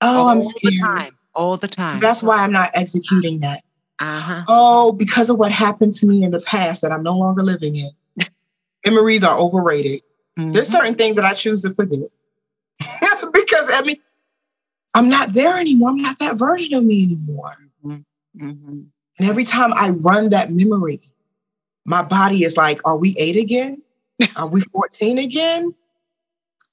Oh, 0.00 0.22
All 0.22 0.28
I'm 0.30 0.40
scared. 0.40 0.64
All 0.64 0.70
the 0.70 0.98
time. 0.98 1.18
All 1.34 1.56
the 1.58 1.68
So 1.68 1.74
time. 1.74 1.98
that's 2.00 2.22
why 2.22 2.38
I'm 2.38 2.52
not 2.52 2.70
executing 2.74 3.40
that. 3.40 3.60
Uh-huh. 4.00 4.44
Oh, 4.48 4.92
because 4.92 5.28
of 5.28 5.38
what 5.38 5.52
happened 5.52 5.92
to 5.92 6.06
me 6.06 6.24
in 6.24 6.30
the 6.30 6.40
past 6.40 6.80
that 6.80 6.90
I'm 6.90 7.02
no 7.02 7.16
longer 7.18 7.42
living 7.42 7.76
in. 7.76 7.90
Memories 8.86 9.22
are 9.22 9.38
overrated. 9.38 10.00
There's 10.36 10.68
Mhm. 10.68 10.72
certain 10.72 10.94
things 10.94 11.16
that 11.16 11.24
I 11.26 11.34
choose 11.34 11.62
to 11.62 11.70
forget. 11.70 12.00
because 13.34 13.70
I 13.74 13.82
mean, 13.86 13.96
I'm 14.94 15.08
not 15.08 15.30
there 15.32 15.58
anymore. 15.58 15.90
I'm 15.90 16.02
not 16.02 16.18
that 16.18 16.38
version 16.38 16.74
of 16.74 16.84
me 16.84 17.04
anymore. 17.04 17.56
Mhm. 17.84 18.04
Mhm. 18.36 18.86
And 19.18 19.28
every 19.28 19.44
time 19.44 19.72
I 19.74 19.90
run 19.90 20.30
that 20.30 20.50
memory, 20.50 20.98
my 21.86 22.02
body 22.02 22.44
is 22.44 22.56
like, 22.56 22.80
are 22.86 22.98
we 22.98 23.14
eight 23.18 23.36
again? 23.36 23.82
Are 24.36 24.46
we 24.48 24.60
14 24.60 25.16
again? 25.18 25.74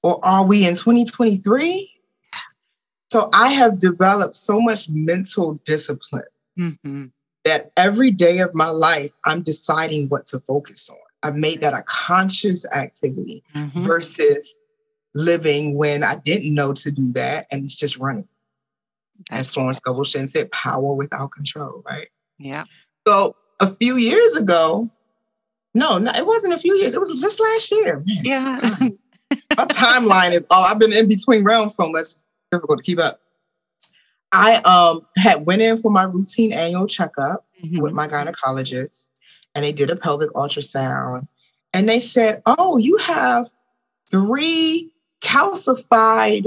Or 0.02 0.20
are 0.24 0.44
we 0.44 0.66
in 0.66 0.74
2023? 0.74 1.90
So 3.10 3.30
I 3.32 3.48
have 3.48 3.78
developed 3.78 4.36
so 4.36 4.60
much 4.60 4.88
mental 4.90 5.54
discipline 5.64 6.24
Mhm. 6.58 7.10
that 7.44 7.72
every 7.76 8.10
day 8.10 8.38
of 8.40 8.54
my 8.54 8.68
life, 8.68 9.12
I'm 9.24 9.42
deciding 9.42 10.08
what 10.08 10.26
to 10.26 10.38
focus 10.38 10.90
on. 10.90 10.96
I've 11.22 11.36
made 11.36 11.62
that 11.62 11.72
a 11.72 11.82
conscious 11.86 12.66
activity 12.66 13.42
Mhm. 13.54 13.72
versus 13.82 14.60
living 15.18 15.76
when 15.76 16.02
I 16.04 16.14
didn't 16.16 16.54
know 16.54 16.72
to 16.72 16.90
do 16.90 17.12
that 17.12 17.46
and 17.50 17.64
it's 17.64 17.76
just 17.76 17.98
running. 17.98 18.28
As 19.30 19.52
Florence 19.52 19.78
Scovel 19.78 20.04
Shinn 20.04 20.28
said, 20.28 20.50
power 20.52 20.94
without 20.94 21.32
control, 21.32 21.82
right? 21.84 22.08
Yeah. 22.38 22.64
So 23.06 23.34
a 23.60 23.66
few 23.66 23.96
years 23.96 24.36
ago, 24.36 24.88
no, 25.74 25.98
no, 25.98 26.12
it 26.14 26.24
wasn't 26.26 26.54
a 26.54 26.58
few 26.58 26.74
years. 26.76 26.94
It 26.94 27.00
was 27.00 27.20
just 27.20 27.40
last 27.40 27.70
year. 27.72 27.96
Man, 28.06 28.16
Yeah. 28.22 28.54
my 29.56 29.64
timeline 29.66 30.30
is 30.32 30.46
oh, 30.50 30.68
I've 30.70 30.78
been 30.78 30.92
in 30.92 31.08
between 31.08 31.42
realms 31.44 31.74
so 31.74 31.88
much, 31.90 32.02
it's 32.02 32.38
difficult 32.52 32.78
to 32.78 32.84
keep 32.84 33.00
up. 33.00 33.20
I 34.32 34.56
um 34.56 35.06
had 35.16 35.46
went 35.46 35.62
in 35.62 35.78
for 35.78 35.90
my 35.90 36.04
routine 36.04 36.52
annual 36.52 36.86
checkup 36.86 37.44
with 37.62 37.92
Mhm. 37.92 37.94
my 37.94 38.06
gynecologist, 38.06 39.10
and 39.54 39.64
they 39.64 39.72
did 39.72 39.90
a 39.90 39.96
pelvic 39.96 40.30
ultrasound, 40.34 41.26
and 41.74 41.88
they 41.88 41.98
said, 41.98 42.40
"Oh, 42.46 42.76
you 42.78 42.98
have 42.98 43.46
three 44.10 44.92
calcified 45.20 46.46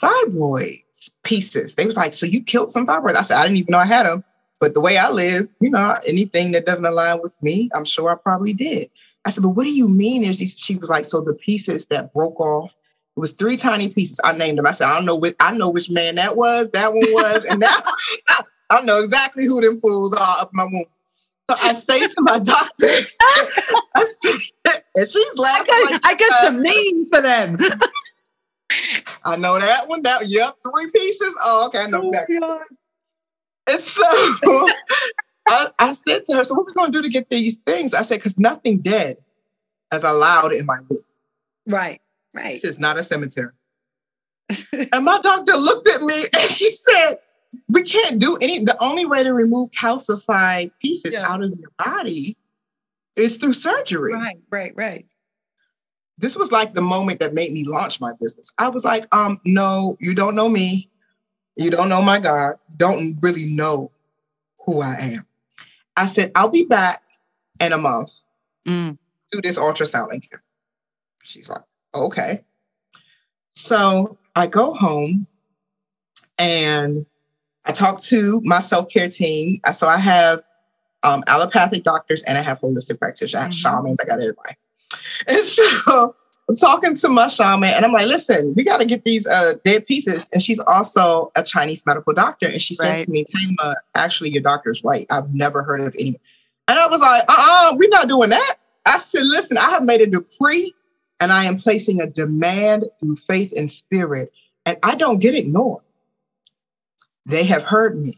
fibroids 0.00 1.10
pieces." 1.24 1.74
They 1.74 1.86
was 1.86 1.96
like, 1.96 2.12
"So 2.12 2.26
you 2.26 2.42
killed 2.42 2.70
some 2.70 2.86
fibroids?" 2.86 3.16
I 3.16 3.22
said, 3.22 3.38
"I 3.38 3.42
didn't 3.42 3.58
even 3.58 3.72
know 3.72 3.78
I 3.78 3.86
had 3.86 4.06
them." 4.06 4.24
But 4.60 4.74
the 4.74 4.80
way 4.80 4.96
I 4.96 5.10
live, 5.10 5.48
you 5.60 5.70
know, 5.70 5.96
anything 6.08 6.52
that 6.52 6.64
doesn't 6.64 6.86
align 6.86 7.20
with 7.22 7.36
me, 7.42 7.68
I'm 7.74 7.84
sure 7.84 8.10
I 8.10 8.14
probably 8.14 8.54
did. 8.54 8.88
I 9.26 9.30
said, 9.30 9.42
but 9.42 9.50
what 9.50 9.64
do 9.64 9.72
you 9.72 9.88
mean? 9.88 10.22
There's 10.22 10.38
these. 10.38 10.58
She 10.58 10.76
was 10.76 10.88
like, 10.88 11.04
so 11.04 11.20
the 11.20 11.34
pieces 11.34 11.86
that 11.86 12.12
broke 12.12 12.40
off, 12.40 12.74
it 13.16 13.20
was 13.20 13.32
three 13.32 13.56
tiny 13.56 13.88
pieces. 13.88 14.20
I 14.24 14.32
named 14.32 14.58
them. 14.58 14.66
I 14.66 14.70
said, 14.70 14.86
I 14.86 14.94
don't 14.94 15.04
know 15.04 15.16
which, 15.16 15.34
I 15.40 15.54
know 15.56 15.68
which 15.68 15.90
man 15.90 16.14
that 16.14 16.36
was. 16.36 16.70
That 16.70 16.92
one 16.92 17.02
was, 17.12 17.44
and 17.50 17.60
that 17.60 17.82
I 18.70 18.76
don't 18.76 18.86
know 18.86 19.00
exactly 19.00 19.44
who 19.44 19.60
them 19.60 19.80
fools 19.80 20.12
are 20.14 20.42
up 20.42 20.50
my 20.52 20.64
womb. 20.64 20.84
So 21.50 21.56
I 21.60 21.72
say 21.74 22.00
to 22.00 22.16
my 22.18 22.38
doctor, 22.42 22.86
I 23.96 24.04
say, 24.04 24.52
and 24.94 25.08
she's 25.08 25.38
laughing. 25.38 25.66
I 25.70 25.88
like, 25.90 26.02
got, 26.02 26.10
I 26.10 26.14
got 26.14 26.30
uh, 26.30 26.44
some 26.44 26.62
names 26.62 27.08
for 27.08 27.20
them. 27.20 27.58
I 29.24 29.36
know 29.36 29.58
that 29.58 29.88
one. 29.88 30.02
That 30.02 30.22
yep, 30.26 30.56
three 30.62 30.86
pieces. 30.92 31.36
Oh, 31.42 31.66
okay, 31.68 31.80
I 31.80 31.86
know 31.86 32.02
oh, 32.04 32.08
exactly. 32.08 32.38
And 33.68 33.80
so 33.80 34.04
I, 35.48 35.66
I 35.78 35.92
said 35.92 36.24
to 36.24 36.36
her, 36.36 36.44
So, 36.44 36.54
what 36.54 36.62
are 36.62 36.66
we 36.66 36.72
going 36.74 36.92
to 36.92 36.98
do 36.98 37.02
to 37.02 37.08
get 37.08 37.28
these 37.28 37.58
things? 37.60 37.94
I 37.94 38.02
said, 38.02 38.18
Because 38.18 38.38
nothing 38.38 38.78
dead 38.78 39.16
is 39.92 40.04
allowed 40.04 40.52
in 40.52 40.66
my 40.66 40.78
womb. 40.88 41.02
Right. 41.66 42.00
Right. 42.34 42.52
This 42.52 42.64
is 42.64 42.78
not 42.78 42.98
a 42.98 43.02
cemetery. 43.02 43.52
and 44.92 45.04
my 45.04 45.18
doctor 45.22 45.52
looked 45.54 45.88
at 45.88 46.02
me 46.02 46.14
and 46.14 46.50
she 46.50 46.70
said, 46.70 47.18
We 47.68 47.82
can't 47.82 48.20
do 48.20 48.36
any, 48.40 48.64
the 48.64 48.76
only 48.80 49.06
way 49.06 49.22
to 49.24 49.32
remove 49.32 49.70
calcified 49.70 50.70
pieces 50.80 51.14
Yeah. 51.14 51.26
out 51.28 51.42
of 51.42 51.50
your 51.58 51.70
body 51.84 52.36
is 53.16 53.36
through 53.38 53.54
surgery. 53.54 54.12
Right. 54.14 54.38
Right. 54.50 54.72
Right. 54.76 55.06
This 56.18 56.36
was 56.36 56.50
like 56.50 56.74
the 56.74 56.80
moment 56.82 57.20
that 57.20 57.34
made 57.34 57.52
me 57.52 57.64
launch 57.66 58.00
my 58.00 58.12
business. 58.20 58.50
I 58.58 58.68
was 58.68 58.84
like, 58.84 59.06
um, 59.14 59.38
no, 59.44 59.96
you 60.00 60.14
don't 60.14 60.34
know 60.34 60.48
me. 60.48 60.88
You 61.56 61.70
don't 61.70 61.88
know 61.88 62.02
my 62.02 62.18
God. 62.18 62.56
You 62.68 62.76
don't 62.76 63.18
really 63.22 63.46
know 63.54 63.90
who 64.64 64.80
I 64.80 64.94
am. 65.00 65.22
I 65.96 66.06
said, 66.06 66.32
I'll 66.34 66.50
be 66.50 66.64
back 66.64 67.02
in 67.60 67.72
a 67.72 67.78
month. 67.78 68.12
Mm. 68.66 68.98
Do 69.32 69.40
this 69.42 69.58
ultrasound 69.58 70.08
again. 70.12 70.40
She's 71.22 71.48
like, 71.48 71.62
okay. 71.94 72.44
So 73.52 74.18
I 74.34 74.46
go 74.46 74.74
home 74.74 75.26
and 76.38 77.06
I 77.64 77.72
talk 77.72 78.00
to 78.04 78.40
my 78.44 78.60
self 78.60 78.88
care 78.88 79.08
team. 79.08 79.60
So 79.72 79.86
I 79.86 79.98
have 79.98 80.40
um, 81.02 81.22
allopathic 81.26 81.84
doctors 81.84 82.22
and 82.22 82.36
I 82.38 82.42
have 82.42 82.60
holistic 82.60 82.98
practitioners. 82.98 83.34
I 83.34 83.42
have 83.44 83.50
Mhm. 83.50 83.62
shamans. 83.62 84.00
I 84.00 84.04
got 84.06 84.20
everybody. 84.20 84.54
And 85.28 85.44
so 85.44 86.12
I'm 86.48 86.54
talking 86.54 86.94
to 86.94 87.08
my 87.08 87.26
shaman 87.26 87.70
and 87.74 87.84
I'm 87.84 87.92
like, 87.92 88.06
listen, 88.06 88.54
we 88.54 88.64
got 88.64 88.78
to 88.78 88.84
get 88.84 89.04
these 89.04 89.26
uh, 89.26 89.54
dead 89.64 89.86
pieces. 89.86 90.28
And 90.32 90.40
she's 90.40 90.60
also 90.60 91.32
a 91.34 91.42
Chinese 91.42 91.84
medical 91.86 92.12
doctor. 92.12 92.46
And 92.46 92.60
she 92.60 92.74
said 92.74 92.90
right. 92.90 93.04
to 93.04 93.10
me, 93.10 93.24
Thema, 93.24 93.76
actually, 93.94 94.30
your 94.30 94.42
doctor's 94.42 94.84
right. 94.84 95.06
I've 95.10 95.34
never 95.34 95.62
heard 95.62 95.80
of 95.80 95.94
any. 95.98 96.20
And 96.68 96.78
I 96.78 96.86
was 96.86 97.00
like, 97.00 97.22
uh 97.22 97.32
uh-uh, 97.32 97.72
uh, 97.72 97.76
we're 97.78 97.88
not 97.88 98.08
doing 98.08 98.30
that. 98.30 98.56
I 98.86 98.98
said, 98.98 99.22
listen, 99.24 99.58
I 99.58 99.70
have 99.70 99.84
made 99.84 100.00
a 100.00 100.06
decree 100.06 100.72
and 101.20 101.32
I 101.32 101.44
am 101.44 101.56
placing 101.56 102.00
a 102.00 102.08
demand 102.08 102.84
through 103.00 103.16
faith 103.16 103.52
and 103.56 103.70
spirit, 103.70 104.32
and 104.64 104.76
I 104.82 104.94
don't 104.96 105.20
get 105.20 105.34
ignored. 105.34 105.82
They 107.24 107.44
have 107.44 107.62
heard 107.62 107.98
me. 107.98 108.12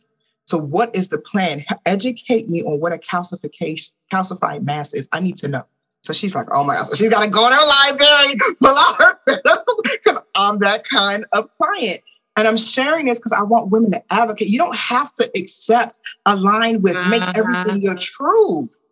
So, 0.44 0.58
what 0.58 0.94
is 0.96 1.08
the 1.08 1.18
plan? 1.18 1.64
Educate 1.86 2.48
me 2.48 2.62
on 2.62 2.80
what 2.80 2.92
a 2.92 2.96
calcification, 2.96 3.94
calcified 4.12 4.64
mass 4.64 4.94
is. 4.94 5.08
I 5.12 5.20
need 5.20 5.36
to 5.38 5.48
know. 5.48 5.64
So 6.02 6.12
she's 6.12 6.34
like, 6.34 6.46
oh 6.52 6.64
my 6.64 6.76
God. 6.76 6.86
So 6.86 6.94
she's 6.94 7.10
got 7.10 7.24
to 7.24 7.30
go 7.30 7.46
in 7.46 7.52
her 7.52 7.90
library, 7.90 8.34
pull 8.60 8.76
out 8.76 8.96
her 8.98 9.20
because 9.26 10.22
I'm 10.36 10.58
that 10.60 10.84
kind 10.84 11.24
of 11.32 11.50
client. 11.50 12.00
And 12.36 12.46
I'm 12.46 12.56
sharing 12.56 13.06
this 13.06 13.18
because 13.18 13.32
I 13.32 13.42
want 13.42 13.70
women 13.70 13.90
to 13.90 14.02
advocate. 14.10 14.48
You 14.48 14.58
don't 14.58 14.76
have 14.76 15.12
to 15.14 15.28
accept, 15.36 15.98
align 16.24 16.82
with, 16.82 16.94
make 17.08 17.22
everything 17.36 17.82
your 17.82 17.94
ah. 17.94 18.00
truth. 18.00 18.84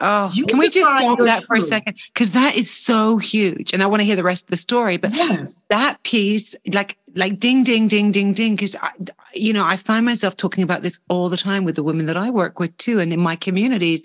Oh, 0.00 0.30
you 0.32 0.46
can 0.46 0.58
we 0.58 0.68
just 0.68 0.96
stop 0.96 1.18
that 1.18 1.38
truth. 1.38 1.46
for 1.46 1.56
a 1.56 1.60
second? 1.60 1.96
Because 2.12 2.32
that 2.32 2.56
is 2.56 2.70
so 2.70 3.18
huge. 3.18 3.72
And 3.72 3.82
I 3.82 3.86
want 3.86 4.00
to 4.00 4.04
hear 4.04 4.16
the 4.16 4.22
rest 4.22 4.44
of 4.44 4.50
the 4.50 4.56
story. 4.56 4.96
But 4.96 5.12
yes. 5.12 5.64
that 5.70 6.02
piece, 6.02 6.54
like, 6.72 6.98
like 7.14 7.38
ding, 7.38 7.64
ding, 7.64 7.88
ding, 7.88 8.10
ding, 8.10 8.32
ding. 8.32 8.54
Because, 8.54 8.76
you 9.34 9.52
know, 9.52 9.64
I 9.64 9.76
find 9.76 10.04
myself 10.04 10.36
talking 10.36 10.62
about 10.62 10.82
this 10.82 11.00
all 11.08 11.28
the 11.28 11.36
time 11.36 11.64
with 11.64 11.76
the 11.76 11.82
women 11.82 12.06
that 12.06 12.16
I 12.16 12.30
work 12.30 12.58
with 12.58 12.76
too, 12.76 13.00
and 13.00 13.12
in 13.12 13.20
my 13.20 13.36
communities 13.36 14.04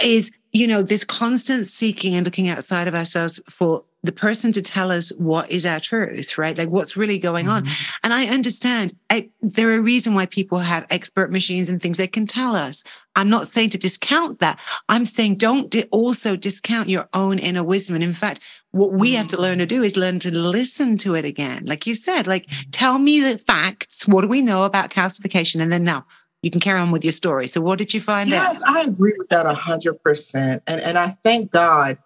is, 0.00 0.36
you 0.52 0.66
know, 0.66 0.82
this 0.82 1.04
constant 1.04 1.66
seeking 1.66 2.14
and 2.14 2.24
looking 2.24 2.48
outside 2.48 2.88
of 2.88 2.94
ourselves 2.94 3.40
for 3.48 3.84
the 4.04 4.12
person 4.12 4.52
to 4.52 4.60
tell 4.60 4.92
us 4.92 5.10
what 5.16 5.50
is 5.50 5.64
our 5.64 5.80
truth, 5.80 6.36
right? 6.36 6.56
Like 6.58 6.68
what's 6.68 6.96
really 6.96 7.18
going 7.18 7.48
on. 7.48 7.64
Mm-hmm. 7.64 7.96
And 8.04 8.12
I 8.12 8.26
understand 8.26 8.92
I, 9.08 9.30
there 9.40 9.70
are 9.70 9.76
a 9.76 9.80
reason 9.80 10.12
why 10.12 10.26
people 10.26 10.58
have 10.58 10.86
expert 10.90 11.32
machines 11.32 11.70
and 11.70 11.80
things 11.80 11.96
they 11.96 12.06
can 12.06 12.26
tell 12.26 12.54
us. 12.54 12.84
I'm 13.16 13.30
not 13.30 13.46
saying 13.46 13.70
to 13.70 13.78
discount 13.78 14.40
that. 14.40 14.60
I'm 14.90 15.06
saying 15.06 15.36
don't 15.36 15.70
di- 15.70 15.84
also 15.84 16.36
discount 16.36 16.90
your 16.90 17.08
own 17.14 17.38
inner 17.38 17.64
wisdom. 17.64 17.94
And 17.94 18.04
in 18.04 18.12
fact, 18.12 18.40
what 18.72 18.92
we 18.92 19.12
mm-hmm. 19.12 19.18
have 19.18 19.28
to 19.28 19.40
learn 19.40 19.58
to 19.58 19.66
do 19.66 19.82
is 19.82 19.96
learn 19.96 20.18
to 20.20 20.34
listen 20.34 20.98
to 20.98 21.14
it 21.14 21.24
again. 21.24 21.64
Like 21.64 21.86
you 21.86 21.94
said, 21.94 22.26
like 22.26 22.46
tell 22.72 22.98
me 22.98 23.20
the 23.20 23.38
facts. 23.38 24.06
What 24.06 24.20
do 24.20 24.28
we 24.28 24.42
know 24.42 24.64
about 24.64 24.90
calcification? 24.90 25.62
And 25.62 25.72
then 25.72 25.84
now 25.84 26.04
you 26.44 26.50
can 26.50 26.60
carry 26.60 26.78
on 26.78 26.90
with 26.90 27.04
your 27.04 27.12
story. 27.12 27.46
So 27.46 27.60
what 27.60 27.78
did 27.78 27.94
you 27.94 28.00
find 28.00 28.28
yes, 28.28 28.62
out? 28.62 28.74
Yes, 28.74 28.86
I 28.86 28.88
agree 28.88 29.14
with 29.16 29.30
that 29.30 29.46
a 29.46 29.54
hundred 29.54 30.02
percent. 30.02 30.62
And 30.66 30.80
and 30.80 30.98
I 30.98 31.08
thank 31.08 31.50
God 31.50 31.98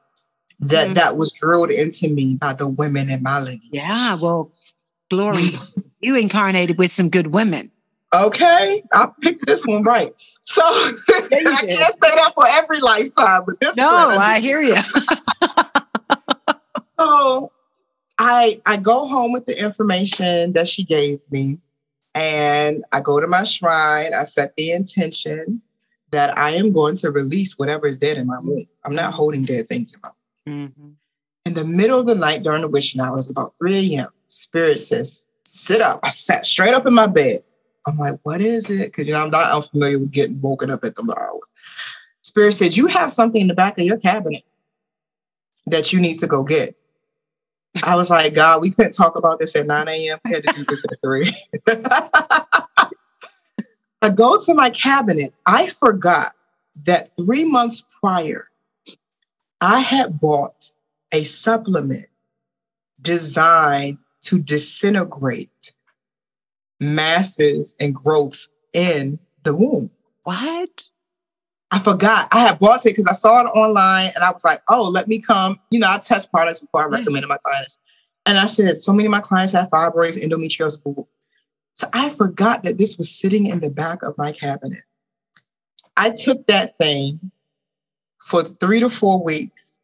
that 0.60 0.86
mm-hmm. 0.86 0.94
that 0.94 1.16
was 1.16 1.32
drilled 1.32 1.70
into 1.70 2.08
me 2.12 2.36
by 2.36 2.52
the 2.52 2.68
women 2.68 3.10
in 3.10 3.22
my 3.22 3.40
lineage. 3.40 3.62
Yeah, 3.72 4.16
well, 4.20 4.52
glory, 5.10 5.42
you 6.00 6.16
incarnated 6.16 6.78
with 6.78 6.90
some 6.90 7.08
good 7.08 7.28
women. 7.28 7.70
Okay, 8.14 8.82
I 8.92 9.08
picked 9.20 9.46
this 9.46 9.66
one 9.66 9.82
right. 9.82 10.10
So 10.42 10.62
I 10.64 10.92
can't 11.60 11.68
say 11.68 12.10
that 12.14 12.32
for 12.34 12.44
every 12.52 12.78
lifetime, 12.80 13.42
but 13.46 13.60
this 13.60 13.76
one. 13.76 13.84
no, 13.84 14.08
one, 14.08 14.18
I 14.18 14.40
hear 14.40 14.62
you. 14.62 14.76
so 16.98 17.52
I 18.18 18.60
I 18.66 18.78
go 18.78 19.06
home 19.06 19.32
with 19.32 19.46
the 19.46 19.62
information 19.62 20.54
that 20.54 20.68
she 20.68 20.84
gave 20.84 21.18
me, 21.30 21.58
and 22.14 22.84
I 22.92 23.00
go 23.00 23.20
to 23.20 23.26
my 23.26 23.44
shrine. 23.44 24.14
I 24.14 24.24
set 24.24 24.56
the 24.56 24.72
intention 24.72 25.62
that 26.10 26.36
I 26.38 26.50
am 26.50 26.72
going 26.72 26.94
to 26.96 27.10
release 27.10 27.58
whatever 27.58 27.86
is 27.86 27.98
dead 27.98 28.16
in 28.16 28.26
my 28.26 28.38
womb. 28.40 28.66
I'm 28.84 28.94
not 28.94 29.12
holding 29.12 29.44
dead 29.44 29.66
things 29.66 29.94
in 29.94 30.00
my 30.02 30.10
Mm-hmm. 30.48 30.90
In 31.44 31.54
the 31.54 31.64
middle 31.64 32.00
of 32.00 32.06
the 32.06 32.14
night 32.14 32.42
during 32.42 32.62
the 32.62 32.68
witching 32.68 33.00
hours, 33.00 33.30
about 33.30 33.52
3 33.58 33.96
a.m., 33.96 34.08
Spirit 34.28 34.78
says, 34.78 35.28
sit 35.44 35.80
up. 35.80 36.00
I 36.02 36.08
sat 36.08 36.46
straight 36.46 36.74
up 36.74 36.86
in 36.86 36.94
my 36.94 37.06
bed. 37.06 37.40
I'm 37.86 37.96
like, 37.96 38.18
what 38.22 38.40
is 38.40 38.70
it? 38.70 38.86
Because, 38.86 39.06
you 39.06 39.12
know, 39.12 39.22
I'm 39.22 39.30
not 39.30 39.52
unfamiliar 39.52 39.98
with 39.98 40.10
getting 40.10 40.40
woken 40.40 40.70
up 40.70 40.84
at 40.84 40.94
the 40.94 41.14
hours. 41.18 41.52
Spirit 42.22 42.52
says, 42.52 42.76
you 42.76 42.86
have 42.86 43.10
something 43.10 43.40
in 43.40 43.48
the 43.48 43.54
back 43.54 43.78
of 43.78 43.84
your 43.84 43.98
cabinet 43.98 44.42
that 45.66 45.92
you 45.92 46.00
need 46.00 46.14
to 46.14 46.26
go 46.26 46.42
get. 46.42 46.76
I 47.84 47.96
was 47.96 48.10
like, 48.10 48.34
God, 48.34 48.60
we 48.60 48.70
couldn't 48.70 48.92
talk 48.92 49.16
about 49.16 49.38
this 49.38 49.54
at 49.56 49.66
9 49.66 49.88
a.m. 49.88 50.18
We 50.24 50.32
had 50.32 50.46
to 50.46 50.54
do 50.54 50.64
this 50.64 50.84
at 50.84 50.98
3. 51.02 51.32
I 54.02 54.10
go 54.10 54.38
to 54.40 54.54
my 54.54 54.70
cabinet. 54.70 55.32
I 55.46 55.68
forgot 55.68 56.32
that 56.84 57.08
three 57.16 57.44
months 57.44 57.84
prior, 58.00 58.48
I 59.60 59.80
had 59.80 60.20
bought 60.20 60.70
a 61.12 61.24
supplement 61.24 62.06
designed 63.00 63.98
to 64.20 64.38
disintegrate 64.38 65.72
masses 66.80 67.74
and 67.80 67.94
growths 67.94 68.48
in 68.72 69.18
the 69.42 69.56
womb. 69.56 69.90
What? 70.24 70.90
I 71.70 71.78
forgot. 71.78 72.28
I 72.32 72.40
had 72.40 72.58
bought 72.58 72.86
it 72.86 72.90
because 72.90 73.06
I 73.06 73.12
saw 73.12 73.40
it 73.42 73.44
online 73.44 74.10
and 74.14 74.24
I 74.24 74.30
was 74.30 74.44
like, 74.44 74.60
oh, 74.68 74.90
let 74.92 75.06
me 75.06 75.18
come. 75.20 75.60
You 75.70 75.80
know, 75.80 75.88
I 75.88 75.98
test 75.98 76.30
products 76.32 76.60
before 76.60 76.82
I 76.82 76.86
recommend 76.86 77.22
to 77.22 77.28
my 77.28 77.36
clients. 77.44 77.78
And 78.24 78.38
I 78.38 78.46
said, 78.46 78.76
so 78.76 78.92
many 78.92 79.06
of 79.06 79.10
my 79.10 79.20
clients 79.20 79.52
have 79.52 79.68
fibroids, 79.68 80.22
endometriosis. 80.22 81.06
So 81.74 81.88
I 81.92 82.08
forgot 82.10 82.62
that 82.64 82.78
this 82.78 82.96
was 82.96 83.10
sitting 83.10 83.46
in 83.46 83.60
the 83.60 83.70
back 83.70 84.02
of 84.02 84.16
my 84.18 84.32
cabinet. 84.32 84.82
I 85.96 86.10
took 86.10 86.46
that 86.46 86.70
thing 86.76 87.30
for 88.18 88.42
three 88.42 88.80
to 88.80 88.88
four 88.88 89.22
weeks. 89.22 89.80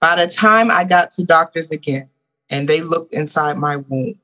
By 0.00 0.16
the 0.16 0.26
time 0.26 0.70
I 0.70 0.84
got 0.84 1.10
to 1.12 1.24
doctors 1.24 1.70
again 1.70 2.06
and 2.50 2.66
they 2.66 2.80
looked 2.80 3.12
inside 3.12 3.58
my 3.58 3.76
womb, 3.76 4.18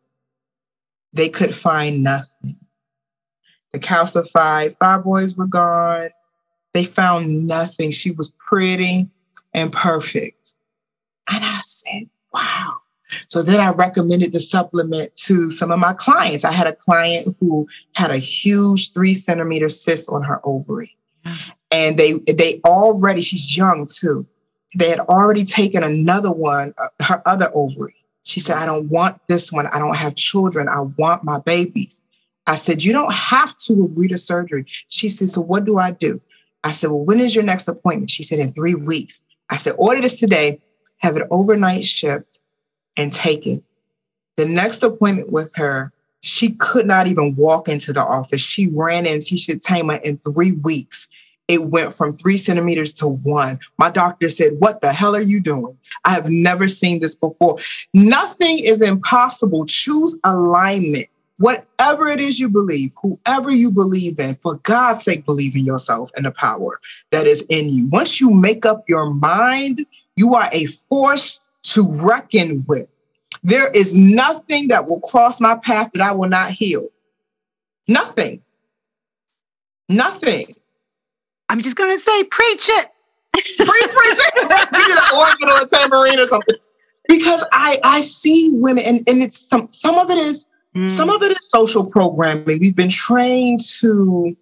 they 1.13 1.29
could 1.29 1.55
find 1.55 2.03
nothing. 2.03 2.57
The 3.73 3.79
calcified 3.79 4.77
fibroids 4.79 5.37
were 5.37 5.47
gone. 5.47 6.11
They 6.77 6.85
found 6.85 7.47
nothing. 7.47 7.91
She 7.91 8.11
was 8.11 8.29
pretty 8.29 9.09
and 9.55 9.73
perfect. 9.73 10.53
And 11.33 11.43
I 11.43 11.59
said, 11.63 12.11
wow. 12.35 12.75
So 13.29 13.43
then 13.43 13.61
I 13.61 13.73
recommended 13.73 14.35
the 14.35 14.41
supplement 14.41 15.15
to 15.25 15.49
some 15.49 15.71
of 15.71 15.79
my 15.79 15.95
clients. 15.95 16.45
I 16.45 16.53
had 16.53 16.67
a 16.67 16.75
client 16.75 17.35
who 17.41 17.67
had 17.95 18.11
a 18.11 18.19
huge 18.19 18.93
three 18.93 19.15
centimeter 19.15 19.71
cyst 19.71 20.11
on 20.11 20.23
her 20.25 20.39
ovary. 20.45 20.95
And 21.71 21.97
they 21.97 22.13
they 22.31 22.61
already 22.67 23.23
she's 23.23 23.57
young 23.57 23.87
too. 23.91 24.27
They 24.77 24.91
had 24.91 25.01
already 25.01 25.45
taken 25.45 25.83
another 25.83 26.31
one 26.31 26.75
uh, 26.79 27.05
her 27.05 27.23
other 27.25 27.51
ovary. 27.55 27.97
She 28.25 28.39
said 28.39 28.59
i 28.59 28.67
don't 28.67 28.91
want 28.91 29.19
this 29.29 29.51
one. 29.51 29.67
I 29.69 29.79
don't 29.79 29.97
have 29.97 30.15
children. 30.15 30.69
I 30.69 30.83
want 30.99 31.25
my 31.25 31.41
babies. 31.41 32.03
I 32.47 32.57
said 32.57 32.85
you 32.85 32.93
don't 32.93 33.15
have 33.15 33.57
to 33.57 33.89
agree 33.91 34.09
to 34.09 34.19
surgery. 34.19 34.67
She 34.89 35.09
said 35.09 35.31
so 35.31 35.41
what 35.41 35.65
do 35.65 35.79
i 35.79 35.91
do 35.91 36.21
i 36.67 36.73
said 36.73 36.91
well 36.91 37.05
when 37.05 37.21
is 37.21 37.35
your 37.35 37.45
next 37.45 37.69
appointment 37.69 38.11
she 38.11 38.23
said 38.23 38.39
in 38.39 38.51
three 38.51 38.75
weeks 38.75 39.23
i 39.51 39.57
said 39.57 39.75
order 39.79 40.01
this 40.01 40.19
today 40.19 40.61
have 40.99 41.17
it 41.17 41.27
overnight 41.31 41.85
shipped 41.85 42.41
and 42.97 43.13
take 43.13 43.47
it 43.47 43.63
the 44.37 44.47
next 44.47 44.83
appointment 44.83 45.33
with 45.33 45.53
her 45.57 45.93
she 46.27 46.53
could 46.55 46.87
not 46.87 47.07
even 47.07 47.37
walk 47.37 47.69
into 47.69 47.93
the 47.93 48.01
office. 48.01 48.41
She 48.41 48.69
ran 48.73 49.07
in, 49.07 49.21
she 49.21 49.37
said, 49.37 49.63
Thema, 49.63 50.01
in 50.05 50.19
three 50.19 50.53
weeks, 50.53 51.09
it 51.49 51.67
went 51.67 51.95
from 51.95 52.13
three 52.13 52.37
centimeters 52.37 52.93
to 52.95 53.07
one. 53.07 53.61
My 53.79 53.91
doctor 53.91 54.29
said, 54.29 54.55
What 54.59 54.81
the 54.81 54.93
hell 54.93 55.15
are 55.15 55.21
you 55.21 55.41
doing? 55.41 55.79
I 56.05 56.11
have 56.11 56.29
never 56.29 56.67
seen 56.67 57.01
this 57.01 57.15
before. 57.15 57.59
Nothing 57.95 58.59
is 58.59 58.83
impossible. 58.83 59.65
Choose 59.67 60.19
alignment. 60.25 61.07
Whatever 61.39 62.09
it 62.09 62.19
is 62.19 62.41
you 62.41 62.49
believe, 62.49 62.93
whoever 63.03 63.51
you 63.51 63.71
believe 63.71 64.19
in, 64.19 64.35
for 64.35 64.57
God's 64.59 65.03
sake, 65.03 65.27
believe 65.27 65.55
in 65.55 65.65
yourself 65.65 66.11
and 66.17 66.25
the 66.25 66.31
power 66.31 66.81
that 67.11 67.27
is 67.27 67.45
in 67.51 67.69
you. 67.69 67.89
Once 67.89 68.21
you 68.21 68.31
make 68.31 68.65
up 68.65 68.85
your 68.89 69.11
mind, 69.11 69.85
you 70.17 70.35
are 70.35 70.49
a 70.53 70.65
force 70.65 71.47
to 71.65 71.89
reckon 72.05 72.65
with. 72.67 72.93
There 73.43 73.71
is 73.71 73.99
nothing 73.99 74.69
that 74.69 74.87
will 74.87 75.01
cross 75.01 75.41
my 75.41 75.57
path 75.57 75.91
that 75.93 76.03
I 76.03 76.13
will 76.13 76.29
not 76.29 76.51
heal. 76.51 76.89
Nothing. 77.87 78.43
Nothing. 79.89 80.47
I'm 81.49 81.61
just 81.61 81.77
going 81.77 81.93
to 81.93 82.01
say, 82.01 82.25
preach 82.25 82.69
it. 82.69 82.89
preach, 83.35 83.57
preach 83.59 83.69
it. 83.69 84.35
you 84.43 84.49
get 84.49 84.91
an 84.91 85.19
organ 85.19 85.49
or 85.51 85.63
a 85.63 85.69
tambourine 85.69 86.19
or 86.19 86.27
something. 86.27 86.57
Because 87.09 87.47
I 87.53 87.79
I 87.85 88.01
see 88.01 88.51
women, 88.53 88.83
and, 88.85 89.09
and 89.09 89.23
it's 89.23 89.39
some 89.39 89.69
some 89.69 89.97
of 89.97 90.11
it 90.11 90.19
is 90.19 90.49
mm. 90.77 90.91
some 90.91 91.11
of 91.11 91.23
it 91.23 91.33
is 91.33 91.51
social 91.51 91.85
programming. 91.85 92.59
We've 92.61 92.77
been 92.77 92.89
trained 92.89 93.61
to 93.81 94.37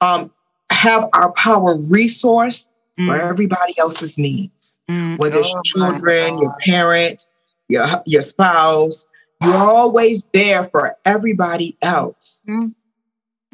um, 0.00 0.32
have 0.70 1.08
our 1.12 1.32
power 1.32 1.74
resourced 1.92 2.68
mm. 2.98 3.06
for 3.06 3.16
everybody 3.16 3.74
else's 3.78 4.18
needs, 4.18 4.82
mm. 4.90 5.18
whether 5.18 5.38
it's 5.38 5.54
oh, 5.56 5.62
children, 5.64 6.38
your 6.38 6.54
parents, 6.60 7.30
your 7.68 7.84
your 8.06 8.22
spouse. 8.22 9.06
You're 9.42 9.56
always 9.56 10.28
there 10.32 10.64
for 10.64 10.96
everybody 11.04 11.76
else. 11.82 12.46
Mm. 12.48 12.74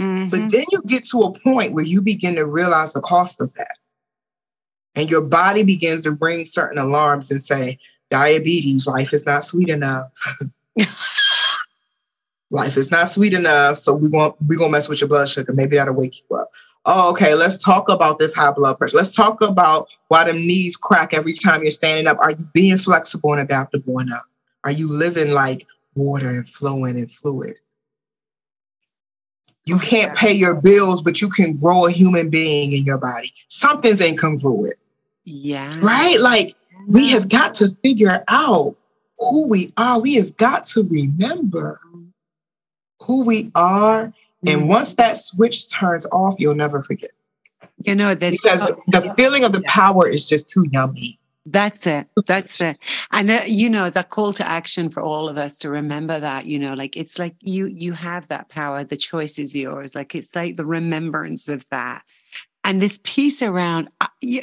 Mm-hmm. 0.01 0.30
But 0.30 0.53
then 0.53 0.64
you 0.70 0.82
get 0.86 1.05
to 1.11 1.18
a 1.20 1.38
point 1.40 1.74
where 1.74 1.84
you 1.84 2.01
begin 2.01 2.36
to 2.36 2.46
realize 2.46 2.92
the 2.92 3.03
cost 3.03 3.40
of 3.40 3.53
that. 3.55 3.76
And 4.94 5.11
your 5.11 5.22
body 5.22 5.62
begins 5.62 6.05
to 6.05 6.16
ring 6.20 6.44
certain 6.44 6.78
alarms 6.78 7.30
and 7.30 7.40
say, 7.40 7.78
diabetes, 8.11 8.86
life 8.86 9.12
is 9.12 9.26
not 9.26 9.44
sweet 9.44 9.68
enough. 9.68 10.11
life 12.51 12.76
is 12.76 12.90
not 12.90 13.09
sweet 13.09 13.34
enough. 13.34 13.76
So 13.76 13.94
we 13.94 14.11
want 14.11 14.36
we 14.46 14.57
gonna 14.57 14.72
mess 14.72 14.88
with 14.88 15.01
your 15.01 15.09
blood 15.09 15.28
sugar. 15.28 15.53
Maybe 15.53 15.76
that'll 15.76 15.94
wake 15.94 16.16
you 16.18 16.36
up. 16.36 16.51
Oh, 16.86 17.11
okay, 17.11 17.34
let's 17.34 17.62
talk 17.62 17.90
about 17.90 18.18
this 18.18 18.34
high 18.34 18.53
blood 18.53 18.78
pressure. 18.78 18.96
Let's 18.96 19.14
talk 19.14 19.42
about 19.42 19.88
why 20.09 20.24
them 20.24 20.36
knees 20.36 20.76
crack 20.76 21.12
every 21.12 21.34
time 21.34 21.62
you're 21.62 21.70
standing 21.70 22.07
up. 22.07 22.18
Are 22.18 22.30
you 22.30 22.48
being 22.55 22.78
flexible 22.78 23.32
and 23.32 23.42
adaptable 23.42 23.98
enough? 23.98 24.24
Are 24.64 24.72
you 24.72 24.88
living 24.90 25.32
like 25.32 25.66
water 25.94 26.30
and 26.30 26.48
flowing 26.48 26.96
and 26.96 27.11
fluid? 27.11 27.55
You 29.66 29.78
can't 29.78 30.16
pay 30.16 30.32
your 30.32 30.59
bills, 30.59 31.03
but 31.03 31.20
you 31.20 31.28
can 31.28 31.57
grow 31.57 31.86
a 31.86 31.90
human 31.90 32.30
being 32.30 32.72
in 32.72 32.84
your 32.84 32.98
body. 32.98 33.32
Something's 33.48 34.01
incongruent. 34.01 34.72
Yeah. 35.24 35.72
Right? 35.80 36.16
Like 36.18 36.55
we 36.88 37.11
have 37.11 37.28
got 37.28 37.55
to 37.55 37.68
figure 37.84 38.24
out 38.28 38.74
who 39.18 39.48
we 39.48 39.72
are. 39.76 40.01
We 40.01 40.14
have 40.14 40.36
got 40.38 40.64
to 40.66 40.82
remember 40.90 41.80
mm-hmm. 41.86 42.07
Who 43.01 43.24
we 43.24 43.51
are 43.55 44.12
and 44.46 44.62
mm. 44.62 44.68
once 44.68 44.94
that 44.94 45.16
switch 45.16 45.70
turns 45.70 46.07
off, 46.07 46.36
you'll 46.38 46.55
never 46.55 46.82
forget. 46.82 47.11
You 47.84 47.94
know, 47.94 48.14
that's 48.14 48.42
because 48.42 48.61
so, 48.61 48.76
the 48.88 49.14
feeling 49.16 49.44
of 49.44 49.53
the 49.53 49.62
power 49.62 50.09
is 50.09 50.28
just 50.28 50.48
too 50.48 50.66
yummy. 50.70 51.18
That's 51.46 51.86
it. 51.86 52.07
That's 52.26 52.61
it. 52.61 52.78
And 53.12 53.30
you 53.46 53.70
know, 53.70 53.90
the 53.90 54.05
call 54.05 54.32
to 54.34 54.46
action 54.46 54.90
for 54.90 55.03
all 55.03 55.28
of 55.28 55.38
us 55.38 55.59
to 55.59 55.70
remember 55.70 56.20
that, 56.20 56.46
you 56.46 56.59
know, 56.59 56.74
like 56.74 56.96
it's 56.96 57.18
like 57.18 57.34
you 57.40 57.66
you 57.66 57.92
have 57.92 58.28
that 58.28 58.48
power. 58.48 58.84
The 58.84 58.96
choice 58.96 59.38
is 59.38 59.55
yours. 59.55 59.94
Like 59.94 60.14
it's 60.14 60.36
like 60.36 60.57
the 60.57 60.66
remembrance 60.66 61.48
of 61.48 61.66
that. 61.70 62.03
And 62.62 62.80
this 62.80 63.01
piece 63.03 63.42
around 63.42 63.88
uh, 64.03 64.09
you, 64.20 64.42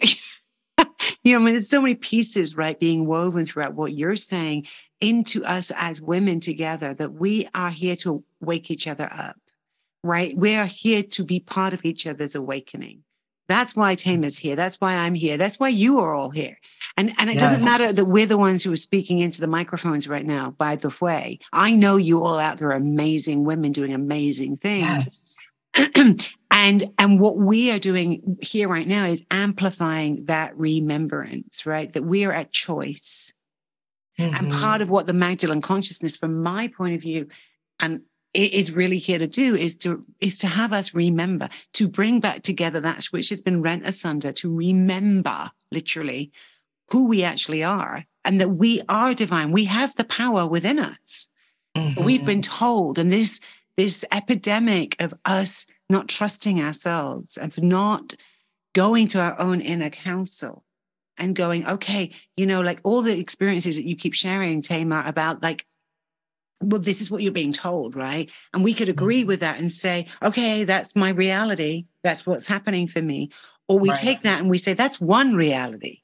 you 1.24 1.34
know, 1.34 1.42
I 1.42 1.46
mean, 1.46 1.54
there's 1.54 1.70
so 1.70 1.82
many 1.82 1.96
pieces, 1.96 2.58
right, 2.58 2.80
being 2.80 3.06
woven 3.06 3.46
throughout 3.46 3.76
what 3.76 3.94
you're 3.94 4.16
saying 4.16 4.66
into 5.00 5.44
us 5.44 5.72
as 5.76 6.02
women 6.02 6.40
together 6.40 6.94
that 6.94 7.14
we 7.14 7.48
are 7.54 7.70
here 7.70 7.96
to 7.98 8.24
wake 8.42 8.72
each 8.72 8.88
other 8.88 9.10
up 9.12 9.38
right? 10.04 10.34
We 10.36 10.56
are 10.56 10.66
here 10.66 11.04
to 11.04 11.24
be 11.24 11.40
part 11.40 11.74
of 11.74 11.86
each 11.86 12.08
other's 12.08 12.36
awakening. 12.36 13.04
That's 13.48 13.76
why 13.76 13.96
is 14.06 14.38
here. 14.38 14.56
That's 14.56 14.82
why 14.82 14.96
I'm 14.96 15.16
here. 15.16 15.38
That's 15.38 15.60
why 15.60 15.70
you 15.70 16.00
are 16.00 16.14
all 16.14 16.32
here. 16.32 16.58
And, 16.98 17.14
and 17.18 17.30
it 17.30 17.36
yes. 17.36 17.42
doesn't 17.42 17.64
matter 17.64 17.94
that 17.94 18.06
we're 18.06 18.26
the 18.26 18.38
ones 18.38 18.64
who 18.64 18.74
are 18.74 18.78
speaking 18.78 19.20
into 19.20 19.40
the 19.40 19.48
microphones 19.48 20.08
right 20.08 20.26
now, 20.26 20.52
by 20.52 20.76
the 20.76 20.94
way. 21.00 21.40
I 21.54 21.72
know 21.72 21.96
you 21.96 22.24
all 22.24 22.40
out 22.40 22.58
there 22.58 22.70
are 22.70 22.74
amazing 22.74 23.46
women 23.46 23.72
doing 23.72 23.94
amazing 23.94 24.58
things. 24.58 25.50
Yes. 25.76 25.96
and 26.52 26.84
and 26.98 27.20
what 27.20 27.38
we 27.38 27.72
are 27.72 27.80
doing 27.80 28.38
here 28.42 28.68
right 28.68 28.88
now 28.88 29.06
is 29.06 29.26
amplifying 29.32 30.26
that 30.26 30.58
remembrance, 30.58 31.66
right? 31.66 31.92
That 31.94 32.04
we 32.04 32.26
are 32.26 32.34
at 32.34 32.52
choice. 32.52 33.34
Mm-hmm. 34.20 34.46
And 34.46 34.54
part 34.54 34.82
of 34.82 34.90
what 34.90 35.08
the 35.08 35.14
Magdalene 35.14 35.62
consciousness, 35.62 36.18
from 36.18 36.42
my 36.42 36.68
point 36.68 36.96
of 36.96 37.02
view, 37.02 37.28
and 37.80 38.02
is 38.34 38.72
really 38.72 39.00
here 39.00 39.20
to 39.20 39.28
do 39.28 39.56
is 39.56 39.76
to 39.78 40.06
is 40.20 40.38
to 40.38 40.48
have 40.48 40.74
us 40.74 40.94
remember 40.94 41.50
to 41.74 41.88
bring 41.88 42.20
back 42.20 42.44
together 42.44 42.80
that 42.80 43.04
which 43.06 43.30
has 43.30 43.42
been 43.42 43.62
rent 43.62 43.86
asunder 43.86 44.32
to 44.32 44.54
remember 44.54 45.50
literally 45.72 46.32
who 46.92 47.08
we 47.08 47.24
actually 47.24 47.64
are 47.64 48.06
and 48.26 48.40
that 48.40 48.50
we 48.50 48.82
are 48.90 49.14
divine 49.14 49.52
we 49.52 49.66
have 49.66 49.96
the 49.96 50.04
power 50.04 50.46
within 50.46 50.78
us 50.78 51.30
mm-hmm. 51.76 52.04
we've 52.04 52.26
been 52.26 52.42
told 52.42 53.00
and 53.00 53.12
this 53.12 53.40
this 53.76 54.06
epidemic 54.12 55.02
of 55.02 55.14
us 55.26 55.66
not 55.90 56.08
trusting 56.08 56.62
ourselves 56.62 57.38
of 57.38 57.62
not 57.64 58.14
going 58.76 59.08
to 59.08 59.20
our 59.20 59.40
own 59.40 59.62
inner 59.62 59.90
counsel 59.90 60.64
and 61.18 61.36
going 61.36 61.66
okay 61.68 62.12
you 62.36 62.46
know 62.46 62.62
like 62.62 62.80
all 62.84 63.02
the 63.02 63.18
experiences 63.18 63.76
that 63.76 63.86
you 63.86 63.96
keep 63.96 64.14
sharing 64.14 64.62
Tamar 64.62 65.04
about 65.06 65.42
like 65.42 65.66
well, 66.62 66.82
this 66.82 67.02
is 67.02 67.12
what 67.12 67.22
you're 67.22 67.32
being 67.32 67.54
told, 67.54 67.96
right? 67.96 68.32
And 68.54 68.64
we 68.64 68.74
could 68.74 68.90
agree 68.90 69.22
mm-hmm. 69.22 69.28
with 69.28 69.40
that 69.42 69.60
and 69.60 69.72
say, 69.72 70.08
okay, 70.24 70.64
that's 70.64 70.96
my 70.96 71.10
reality. 71.10 71.86
That's 72.04 72.26
what's 72.26 72.48
happening 72.48 72.88
for 72.88 73.02
me. 73.02 73.30
Or 73.70 73.80
we 73.80 73.90
right. 73.90 73.98
take 73.98 74.22
that 74.22 74.42
and 74.42 74.50
we 74.50 74.58
say, 74.58 74.74
that's 74.74 75.00
one 75.00 75.36
reality. 75.36 76.02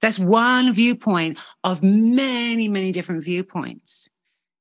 That's 0.00 0.18
one 0.18 0.72
viewpoint 0.72 1.38
of 1.62 1.82
many, 1.82 2.68
many 2.68 2.90
different 2.90 3.24
viewpoints. 3.24 4.10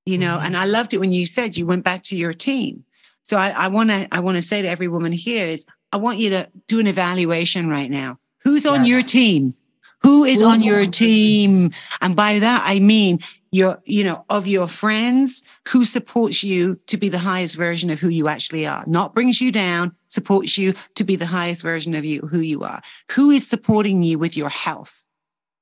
You 0.06 0.18
know, 0.18 0.38
mm-hmm. 0.38 0.48
and 0.48 0.58
I 0.58 0.66
loved 0.66 0.94
it 0.94 1.00
when 1.00 1.14
you 1.14 1.26
said 1.26 1.58
you 1.58 1.66
went 1.66 1.86
back 1.86 2.04
to 2.04 2.16
your 2.16 2.34
team. 2.34 2.84
So 3.24 3.38
I 3.38 3.70
want 3.70 3.90
to 3.90 4.08
I 4.12 4.20
want 4.20 4.36
to 4.36 4.42
say 4.42 4.62
to 4.62 4.68
every 4.68 4.90
woman 4.90 5.14
here 5.14 5.48
is 5.48 5.66
I 5.94 5.98
want 5.98 6.18
you 6.18 6.30
to 6.32 6.52
do 6.68 6.80
an 6.80 6.88
evaluation 6.88 7.70
right 7.70 7.90
now. 7.90 8.20
Who's 8.44 8.66
on 8.66 8.86
yes. 8.86 8.88
your 8.88 9.02
team? 9.02 9.54
Who 10.02 10.24
is 10.26 10.42
Who's 10.42 10.48
on 10.48 10.64
your 10.64 10.86
team? 10.86 11.72
And 12.02 12.16
by 12.16 12.40
that 12.40 12.64
I 12.66 12.80
mean 12.80 13.20
your, 13.54 13.80
you 13.86 14.04
know, 14.04 14.26
of 14.30 14.48
your 14.48 14.68
friends 14.68 15.44
who 15.68 15.86
supports 15.86 16.44
you 16.44 16.80
to 16.88 16.98
be 16.98 17.08
the 17.08 17.20
highest 17.20 17.56
version 17.56 17.92
of 17.92 18.00
who 18.00 18.10
you 18.10 18.28
actually 18.28 18.66
are, 18.66 18.84
not 18.88 19.14
brings 19.14 19.40
you 19.40 19.52
down, 19.52 19.96
supports 20.08 20.58
you 20.58 20.74
to 20.96 21.04
be 21.04 21.16
the 21.16 21.28
highest 21.28 21.62
version 21.62 21.94
of 21.94 22.04
you, 22.04 22.22
who 22.22 22.40
you 22.40 22.62
are. 22.64 22.82
Who 23.12 23.30
is 23.30 23.48
supporting 23.48 24.02
you 24.02 24.18
with 24.18 24.36
your 24.36 24.50
health? 24.50 25.08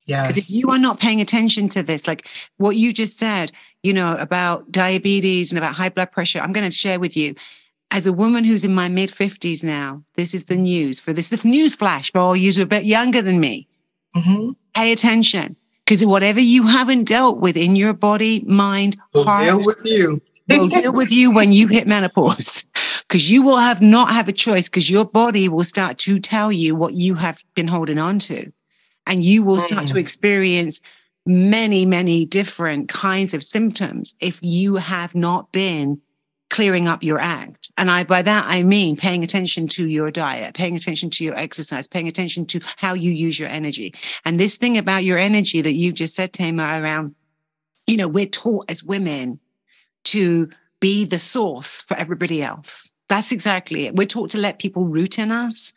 Yes. 0.06 0.26
Because 0.26 0.38
if 0.38 0.56
you 0.56 0.70
are 0.70 0.78
not 0.78 1.00
paying 1.00 1.20
attention 1.20 1.68
to 1.68 1.82
this, 1.82 2.08
like 2.08 2.26
what 2.56 2.76
you 2.76 2.94
just 2.94 3.18
said, 3.18 3.52
you 3.82 3.92
know, 3.92 4.16
about 4.18 4.72
diabetes 4.72 5.50
and 5.50 5.58
about 5.58 5.74
high 5.74 5.90
blood 5.90 6.10
pressure, 6.10 6.40
I'm 6.40 6.52
going 6.52 6.68
to 6.68 6.74
share 6.74 6.98
with 6.98 7.16
you. 7.16 7.34
As 7.92 8.06
a 8.06 8.12
woman 8.12 8.44
who's 8.44 8.64
in 8.64 8.74
my 8.74 8.88
mid 8.88 9.10
50s 9.10 9.62
now, 9.62 10.02
this 10.14 10.34
is 10.34 10.46
the 10.46 10.56
news 10.56 10.98
for 10.98 11.12
this, 11.12 11.28
the 11.28 11.46
news 11.46 11.74
flash 11.74 12.10
for 12.10 12.18
all 12.18 12.34
you 12.34 12.52
who 12.52 12.62
are 12.62 12.64
a 12.64 12.66
bit 12.66 12.84
younger 12.84 13.20
than 13.20 13.38
me. 13.38 13.68
Mm-hmm. 14.16 14.52
Pay 14.74 14.92
attention. 14.92 15.56
Because 15.84 16.04
whatever 16.04 16.40
you 16.40 16.66
haven't 16.66 17.04
dealt 17.04 17.40
with 17.40 17.56
in 17.56 17.76
your 17.76 17.92
body, 17.92 18.44
mind, 18.46 18.96
we'll 19.12 19.24
heart, 19.24 19.44
deal 19.44 19.58
with 19.58 19.80
you. 19.84 20.20
will 20.48 20.68
deal 20.68 20.94
with 20.94 21.12
you 21.12 21.34
when 21.34 21.52
you 21.52 21.68
hit 21.68 21.86
menopause. 21.86 22.64
Because 23.08 23.30
you 23.30 23.42
will 23.42 23.58
have 23.58 23.82
not 23.82 24.08
have 24.08 24.28
a 24.28 24.32
choice 24.32 24.70
because 24.70 24.88
your 24.88 25.04
body 25.04 25.46
will 25.46 25.64
start 25.64 25.98
to 25.98 26.18
tell 26.18 26.50
you 26.50 26.74
what 26.74 26.94
you 26.94 27.14
have 27.16 27.44
been 27.54 27.68
holding 27.68 27.98
on 27.98 28.18
to. 28.20 28.50
And 29.06 29.22
you 29.22 29.44
will 29.44 29.56
start 29.56 29.84
mm. 29.84 29.92
to 29.92 29.98
experience 29.98 30.80
many, 31.26 31.84
many 31.84 32.24
different 32.24 32.88
kinds 32.88 33.34
of 33.34 33.44
symptoms 33.44 34.14
if 34.18 34.38
you 34.40 34.76
have 34.76 35.14
not 35.14 35.52
been 35.52 36.00
clearing 36.48 36.88
up 36.88 37.02
your 37.02 37.18
act. 37.18 37.61
And 37.82 37.90
I, 37.90 38.04
by 38.04 38.22
that, 38.22 38.44
I 38.46 38.62
mean 38.62 38.94
paying 38.94 39.24
attention 39.24 39.66
to 39.66 39.88
your 39.88 40.12
diet, 40.12 40.54
paying 40.54 40.76
attention 40.76 41.10
to 41.10 41.24
your 41.24 41.36
exercise, 41.36 41.88
paying 41.88 42.06
attention 42.06 42.46
to 42.46 42.60
how 42.76 42.94
you 42.94 43.10
use 43.10 43.40
your 43.40 43.48
energy. 43.48 43.92
And 44.24 44.38
this 44.38 44.56
thing 44.56 44.78
about 44.78 45.02
your 45.02 45.18
energy 45.18 45.60
that 45.62 45.72
you 45.72 45.90
just 45.90 46.14
said, 46.14 46.32
Tamar, 46.32 46.80
around, 46.80 47.16
you 47.88 47.96
know, 47.96 48.06
we're 48.06 48.26
taught 48.26 48.70
as 48.70 48.84
women 48.84 49.40
to 50.04 50.48
be 50.78 51.04
the 51.04 51.18
source 51.18 51.82
for 51.82 51.96
everybody 51.96 52.40
else. 52.40 52.88
That's 53.08 53.32
exactly 53.32 53.86
it. 53.86 53.96
We're 53.96 54.06
taught 54.06 54.30
to 54.30 54.38
let 54.38 54.60
people 54.60 54.84
root 54.84 55.18
in 55.18 55.32
us, 55.32 55.72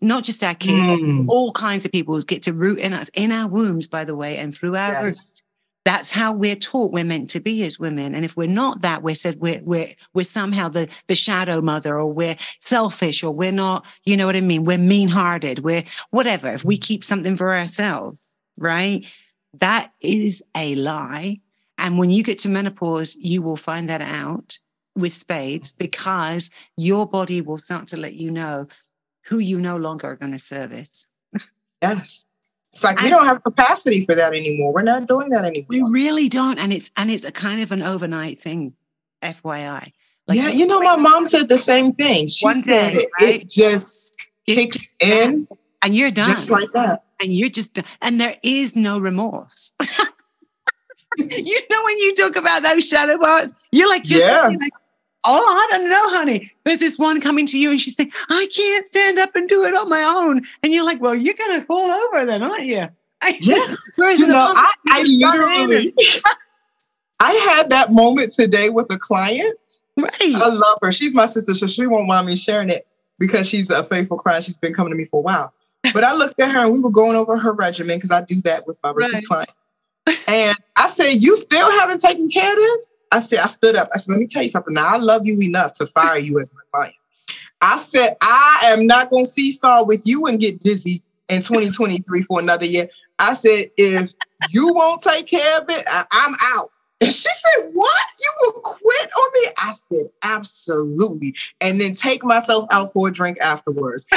not 0.00 0.24
just 0.24 0.42
our 0.42 0.54
kids, 0.54 1.04
mm. 1.04 1.26
all 1.28 1.52
kinds 1.52 1.84
of 1.84 1.92
people 1.92 2.18
get 2.22 2.44
to 2.44 2.54
root 2.54 2.78
in 2.78 2.94
us 2.94 3.10
in 3.12 3.30
our 3.30 3.46
wombs, 3.46 3.86
by 3.86 4.04
the 4.04 4.16
way, 4.16 4.38
and 4.38 4.54
through 4.54 4.74
our 4.74 5.04
yes 5.04 5.41
that's 5.84 6.12
how 6.12 6.32
we're 6.32 6.56
taught 6.56 6.92
we're 6.92 7.04
meant 7.04 7.30
to 7.30 7.40
be 7.40 7.64
as 7.64 7.78
women. 7.78 8.14
And 8.14 8.24
if 8.24 8.36
we're 8.36 8.48
not 8.48 8.82
that, 8.82 9.02
we're 9.02 9.14
said 9.14 9.40
we're 9.40 9.60
we're 9.62 9.88
we're 10.14 10.24
somehow 10.24 10.68
the 10.68 10.88
the 11.08 11.14
shadow 11.14 11.60
mother, 11.60 11.98
or 11.98 12.12
we're 12.12 12.36
selfish, 12.60 13.22
or 13.22 13.32
we're 13.32 13.52
not. 13.52 13.84
You 14.04 14.16
know 14.16 14.26
what 14.26 14.36
I 14.36 14.40
mean? 14.40 14.64
We're 14.64 14.78
mean 14.78 15.08
hearted. 15.08 15.60
We're 15.60 15.84
whatever. 16.10 16.48
If 16.48 16.64
we 16.64 16.78
keep 16.78 17.02
something 17.04 17.36
for 17.36 17.54
ourselves, 17.54 18.34
right? 18.56 19.06
That 19.60 19.92
is 20.00 20.42
a 20.56 20.74
lie. 20.76 21.40
And 21.78 21.98
when 21.98 22.10
you 22.10 22.22
get 22.22 22.38
to 22.40 22.48
menopause, 22.48 23.16
you 23.16 23.42
will 23.42 23.56
find 23.56 23.88
that 23.88 24.02
out 24.02 24.58
with 24.94 25.12
spades 25.12 25.72
because 25.72 26.50
your 26.76 27.06
body 27.06 27.40
will 27.40 27.58
start 27.58 27.88
to 27.88 27.96
let 27.96 28.14
you 28.14 28.30
know 28.30 28.68
who 29.26 29.38
you 29.38 29.58
no 29.58 29.76
longer 29.76 30.08
are 30.08 30.16
going 30.16 30.32
to 30.32 30.38
service. 30.38 31.08
Yes. 31.80 32.26
It's 32.72 32.82
like 32.82 33.00
we 33.02 33.10
don't 33.10 33.26
have 33.26 33.42
capacity 33.42 34.00
for 34.00 34.14
that 34.14 34.32
anymore. 34.32 34.72
We're 34.72 34.82
not 34.82 35.06
doing 35.06 35.28
that 35.30 35.44
anymore. 35.44 35.66
We 35.68 35.82
really 35.82 36.28
don't. 36.28 36.58
And 36.58 36.72
it's 36.72 36.90
and 36.96 37.10
it's 37.10 37.22
a 37.22 37.30
kind 37.30 37.60
of 37.60 37.70
an 37.70 37.82
overnight 37.82 38.38
thing, 38.38 38.72
FYI. 39.20 39.92
Like, 40.26 40.38
yeah, 40.38 40.48
you 40.48 40.66
know, 40.66 40.80
my 40.80 40.96
mom 40.96 41.26
said 41.26 41.48
the 41.48 41.58
same 41.58 41.92
thing. 41.92 42.28
She 42.28 42.50
said 42.52 42.94
it, 42.94 43.10
right? 43.20 43.42
it, 43.42 43.48
just 43.48 44.16
it 44.46 44.54
kicks 44.54 44.96
in. 45.00 45.46
And 45.84 45.94
you're 45.94 46.10
done. 46.10 46.30
Just 46.30 46.48
like 46.48 46.70
that. 46.72 47.04
And 47.22 47.34
you're 47.34 47.50
just 47.50 47.74
done. 47.74 47.84
And 48.00 48.20
there 48.20 48.36
is 48.42 48.74
no 48.74 48.98
remorse. 48.98 49.72
you 51.18 51.60
know 51.70 51.82
when 51.84 51.98
you 51.98 52.14
talk 52.14 52.36
about 52.36 52.62
those 52.62 52.88
shadow 52.88 53.18
parts, 53.18 53.52
you're 53.72 53.88
like, 53.88 54.08
you're 54.08 54.20
yeah. 54.20 54.46
like, 54.46 54.72
Oh, 55.24 55.68
I 55.70 55.76
don't 55.76 55.88
know, 55.88 56.08
honey. 56.10 56.50
There's 56.64 56.80
this 56.80 56.98
one 56.98 57.20
coming 57.20 57.46
to 57.46 57.58
you 57.58 57.70
and 57.70 57.80
she's 57.80 57.94
saying, 57.94 58.12
I 58.28 58.48
can't 58.54 58.86
stand 58.86 59.18
up 59.18 59.34
and 59.36 59.48
do 59.48 59.62
it 59.62 59.74
on 59.74 59.88
my 59.88 60.02
own. 60.02 60.42
And 60.62 60.72
you're 60.72 60.84
like, 60.84 61.00
well, 61.00 61.14
you're 61.14 61.34
going 61.34 61.60
to 61.60 61.66
fall 61.66 61.90
over 61.90 62.26
then, 62.26 62.42
aren't 62.42 62.66
you? 62.66 62.86
Yeah. 63.40 63.76
Whereas 63.94 64.18
you 64.18 64.26
know, 64.26 64.52
I, 64.52 64.72
I 64.90 65.02
literally, 65.02 65.94
I 67.20 67.54
had 67.54 67.70
that 67.70 67.92
moment 67.92 68.32
today 68.32 68.68
with 68.68 68.92
a 68.92 68.98
client. 68.98 69.56
Right. 69.96 70.10
I 70.20 70.48
love 70.48 70.78
her. 70.82 70.90
She's 70.90 71.14
my 71.14 71.26
sister, 71.26 71.54
so 71.54 71.68
she 71.68 71.86
won't 71.86 72.08
mind 72.08 72.26
me 72.26 72.34
sharing 72.34 72.68
it 72.68 72.84
because 73.20 73.48
she's 73.48 73.70
a 73.70 73.84
faithful 73.84 74.18
client. 74.18 74.42
She's 74.42 74.56
been 74.56 74.74
coming 74.74 74.90
to 74.90 74.96
me 74.96 75.04
for 75.04 75.20
a 75.20 75.22
while. 75.22 75.54
But 75.94 76.02
I 76.02 76.14
looked 76.14 76.40
at 76.40 76.52
her 76.52 76.64
and 76.64 76.72
we 76.72 76.80
were 76.80 76.90
going 76.90 77.14
over 77.14 77.38
her 77.38 77.52
regimen 77.52 77.96
because 77.96 78.10
I 78.10 78.22
do 78.22 78.40
that 78.42 78.66
with 78.66 78.80
my 78.82 78.90
repeat 78.90 79.14
right. 79.14 79.24
client. 79.24 79.50
And 80.26 80.56
I 80.76 80.88
said, 80.88 81.22
You 81.22 81.36
still 81.36 81.70
haven't 81.80 82.00
taken 82.00 82.28
care 82.28 82.50
of 82.50 82.56
this? 82.56 82.92
I 83.12 83.20
said, 83.20 83.40
I 83.40 83.46
stood 83.46 83.76
up. 83.76 83.90
I 83.94 83.98
said, 83.98 84.12
Let 84.12 84.20
me 84.20 84.26
tell 84.26 84.42
you 84.42 84.48
something. 84.48 84.74
Now, 84.74 84.86
I 84.86 84.96
love 84.96 85.22
you 85.24 85.38
enough 85.40 85.76
to 85.78 85.86
fire 85.86 86.18
you 86.18 86.40
as 86.40 86.52
my 86.54 86.62
client. 86.72 86.94
I 87.60 87.76
said, 87.78 88.16
I 88.22 88.72
am 88.76 88.86
not 88.86 89.10
going 89.10 89.24
to 89.24 89.28
seesaw 89.28 89.84
with 89.84 90.02
you 90.06 90.26
and 90.26 90.40
get 90.40 90.62
dizzy 90.62 91.02
in 91.28 91.42
2023 91.42 92.22
for 92.22 92.40
another 92.40 92.64
year. 92.66 92.88
I 93.18 93.34
said, 93.34 93.66
If 93.76 94.12
you 94.48 94.72
won't 94.74 95.02
take 95.02 95.26
care 95.26 95.58
of 95.60 95.64
it, 95.68 95.84
I- 95.86 96.06
I'm 96.10 96.34
out. 96.56 96.68
And 97.02 97.10
she 97.10 97.28
said, 97.28 97.70
What? 97.72 98.04
You 98.20 98.32
will 98.40 98.60
quit 98.62 99.10
on 99.18 99.30
me? 99.34 99.40
I 99.58 99.72
said, 99.72 100.08
Absolutely. 100.22 101.34
And 101.60 101.78
then 101.78 101.92
take 101.92 102.24
myself 102.24 102.64
out 102.72 102.92
for 102.94 103.08
a 103.08 103.12
drink 103.12 103.36
afterwards. 103.42 104.06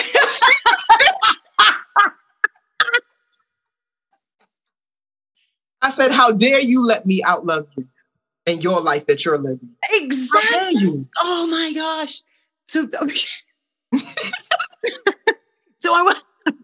I 5.81 5.89
said, 5.89 6.11
How 6.13 6.31
dare 6.31 6.61
you 6.61 6.81
let 6.85 7.05
me 7.05 7.21
outlove 7.23 7.67
you 7.77 7.87
in 8.45 8.61
your 8.61 8.81
life 8.81 9.05
that 9.07 9.25
you're 9.25 9.37
living? 9.37 9.75
Exactly. 9.93 11.09
Oh 11.21 11.47
my 11.47 11.73
gosh. 11.73 12.21
So, 12.65 12.85
so 15.77 15.93
I 15.93 16.03
wa- 16.03 16.13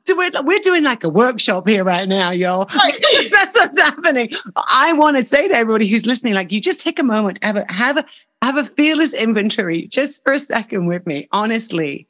so 0.03 0.15
we're, 0.15 0.29
we're 0.43 0.59
doing 0.59 0.83
like 0.83 1.03
a 1.03 1.09
workshop 1.09 1.67
here 1.67 1.83
right 1.83 2.07
now, 2.07 2.29
y'all. 2.31 2.65
That's 2.65 3.59
what's 3.59 3.81
happening. 3.81 4.29
I 4.55 4.93
want 4.93 5.17
to 5.17 5.25
say 5.25 5.47
to 5.47 5.55
everybody 5.55 5.87
who's 5.87 6.05
listening, 6.05 6.35
like, 6.35 6.51
you 6.51 6.61
just 6.61 6.81
take 6.81 6.99
a 6.99 7.03
moment, 7.03 7.43
have 7.43 7.55
a 7.55 7.65
have 7.71 7.97
a 7.97 8.05
have 8.43 8.57
a 8.57 8.63
fearless 8.63 9.13
inventory, 9.13 9.87
just 9.87 10.23
for 10.23 10.33
a 10.33 10.39
second 10.39 10.85
with 10.85 11.07
me. 11.07 11.27
Honestly, 11.31 12.07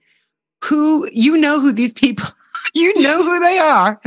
who 0.63 1.07
you 1.11 1.37
know 1.37 1.59
who 1.61 1.71
these 1.71 1.93
people, 1.93 2.25
you 2.73 3.01
know 3.01 3.23
who 3.23 3.39
they 3.39 3.57
are, 3.59 3.99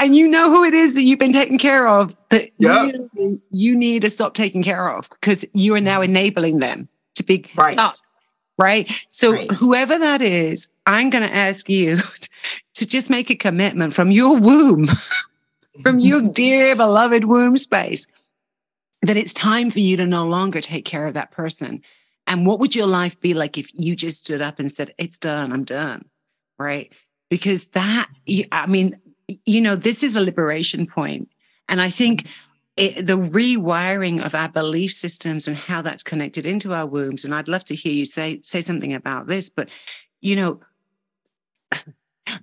and 0.00 0.14
you 0.16 0.28
know 0.28 0.50
who 0.50 0.64
it 0.64 0.74
is 0.74 0.94
that 0.94 1.02
you've 1.02 1.18
been 1.18 1.32
taking 1.32 1.58
care 1.58 1.88
of 1.88 2.16
that 2.30 2.50
Yeah. 2.58 2.90
you, 3.14 3.40
you 3.50 3.76
need 3.76 4.02
to 4.02 4.10
stop 4.10 4.34
taking 4.34 4.62
care 4.62 4.90
of 4.90 5.08
because 5.10 5.44
you 5.54 5.74
are 5.74 5.80
now 5.80 6.02
enabling 6.02 6.58
them 6.58 6.88
to 7.14 7.22
be 7.22 7.44
Right. 7.56 7.72
stuck. 7.72 7.96
Right. 8.58 8.90
So 9.08 9.32
Right. 9.32 9.50
whoever 9.52 9.98
that 9.98 10.22
is, 10.22 10.68
I'm 10.86 11.10
going 11.10 11.26
to 11.26 11.34
ask 11.34 11.68
you 11.68 11.98
to 12.74 12.86
just 12.86 13.10
make 13.10 13.30
a 13.30 13.34
commitment 13.36 13.92
from 13.92 14.10
your 14.10 14.38
womb, 14.38 14.86
from 15.82 15.98
your 16.00 16.22
dear 16.32 16.74
beloved 16.76 17.24
womb 17.24 17.56
space, 17.56 18.06
that 19.02 19.16
it's 19.16 19.32
time 19.32 19.70
for 19.70 19.80
you 19.80 19.96
to 19.98 20.06
no 20.06 20.26
longer 20.26 20.60
take 20.60 20.84
care 20.84 21.06
of 21.06 21.14
that 21.14 21.30
person. 21.30 21.82
And 22.26 22.44
what 22.46 22.58
would 22.60 22.74
your 22.74 22.86
life 22.86 23.20
be 23.20 23.34
like 23.34 23.56
if 23.56 23.70
you 23.74 23.94
just 23.94 24.18
stood 24.24 24.42
up 24.42 24.58
and 24.58 24.72
said, 24.72 24.92
It's 24.98 25.18
done, 25.18 25.52
I'm 25.52 25.64
done? 25.64 26.06
Right. 26.58 26.92
Because 27.30 27.68
that, 27.68 28.08
I 28.52 28.66
mean, 28.66 28.98
you 29.44 29.60
know, 29.60 29.76
this 29.76 30.02
is 30.02 30.16
a 30.16 30.20
liberation 30.20 30.86
point. 30.86 31.28
And 31.68 31.80
I 31.80 31.90
think 31.90 32.28
it, 32.76 33.06
the 33.06 33.16
rewiring 33.16 34.24
of 34.24 34.34
our 34.34 34.48
belief 34.48 34.92
systems 34.92 35.48
and 35.48 35.56
how 35.56 35.82
that's 35.82 36.02
connected 36.02 36.46
into 36.46 36.72
our 36.72 36.86
wombs. 36.86 37.24
And 37.24 37.34
I'd 37.34 37.48
love 37.48 37.64
to 37.64 37.74
hear 37.74 37.92
you 37.92 38.04
say 38.04 38.40
say 38.42 38.60
something 38.60 38.92
about 38.92 39.26
this. 39.26 39.50
But 39.50 39.68
you 40.20 40.36
know, 40.36 40.60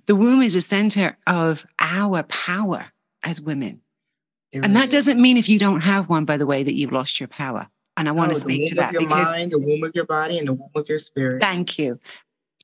the 0.06 0.16
womb 0.16 0.42
is 0.42 0.54
a 0.54 0.60
center 0.60 1.16
of 1.26 1.64
our 1.80 2.22
power 2.24 2.86
as 3.22 3.40
women, 3.40 3.80
and 4.52 4.76
that 4.76 4.90
doesn't 4.90 5.20
mean 5.20 5.36
if 5.36 5.48
you 5.48 5.58
don't 5.58 5.80
have 5.80 6.08
one, 6.08 6.24
by 6.24 6.36
the 6.36 6.46
way, 6.46 6.62
that 6.62 6.74
you've 6.74 6.92
lost 6.92 7.18
your 7.20 7.28
power. 7.28 7.66
And 7.96 8.08
I 8.08 8.12
want 8.12 8.28
No, 8.28 8.34
to 8.34 8.40
the 8.40 8.40
speak 8.40 8.68
to 8.68 8.74
womb 8.74 8.82
that 8.82 8.94
of 8.96 9.00
your 9.02 9.10
mind, 9.10 9.52
the 9.52 9.58
womb 9.58 9.84
of 9.84 9.94
your 9.94 10.04
body, 10.04 10.38
and 10.38 10.48
the 10.48 10.52
womb 10.54 10.70
of 10.74 10.88
your 10.88 10.98
spirit. 10.98 11.40
thank 11.40 11.78
you. 11.78 11.98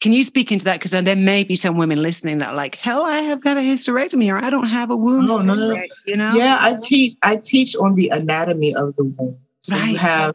Can 0.01 0.13
you 0.13 0.25
speak 0.25 0.51
into 0.51 0.65
that? 0.65 0.81
Because 0.81 0.93
there 0.93 1.17
may 1.17 1.45
be 1.45 1.55
some 1.55 1.77
women 1.77 2.03
listening 2.03 2.39
that 2.39 2.51
are 2.51 2.57
like, 2.57 2.77
hell, 2.77 3.05
I 3.05 3.19
have 3.19 3.43
got 3.45 3.59
a 3.59 3.61
hysterectomy 3.61 4.33
or 4.33 4.43
I 4.43 4.49
don't 4.49 4.69
have 4.69 4.91
a 4.91 4.97
womb. 4.97 5.27
No, 5.27 5.39
no, 5.39 5.55
no. 5.55 5.71
spirit," 5.73 5.91
You 6.07 6.17
know? 6.17 6.33
Yeah, 6.35 6.57
I 6.59 6.75
teach. 6.83 7.13
I 7.23 7.37
teach 7.37 7.77
on 7.77 7.95
the 7.95 8.09
anatomy 8.09 8.75
of 8.75 8.97
the 8.97 9.05
womb. 9.05 9.39
So 9.63 9.77
you 9.77 9.99
have 9.99 10.35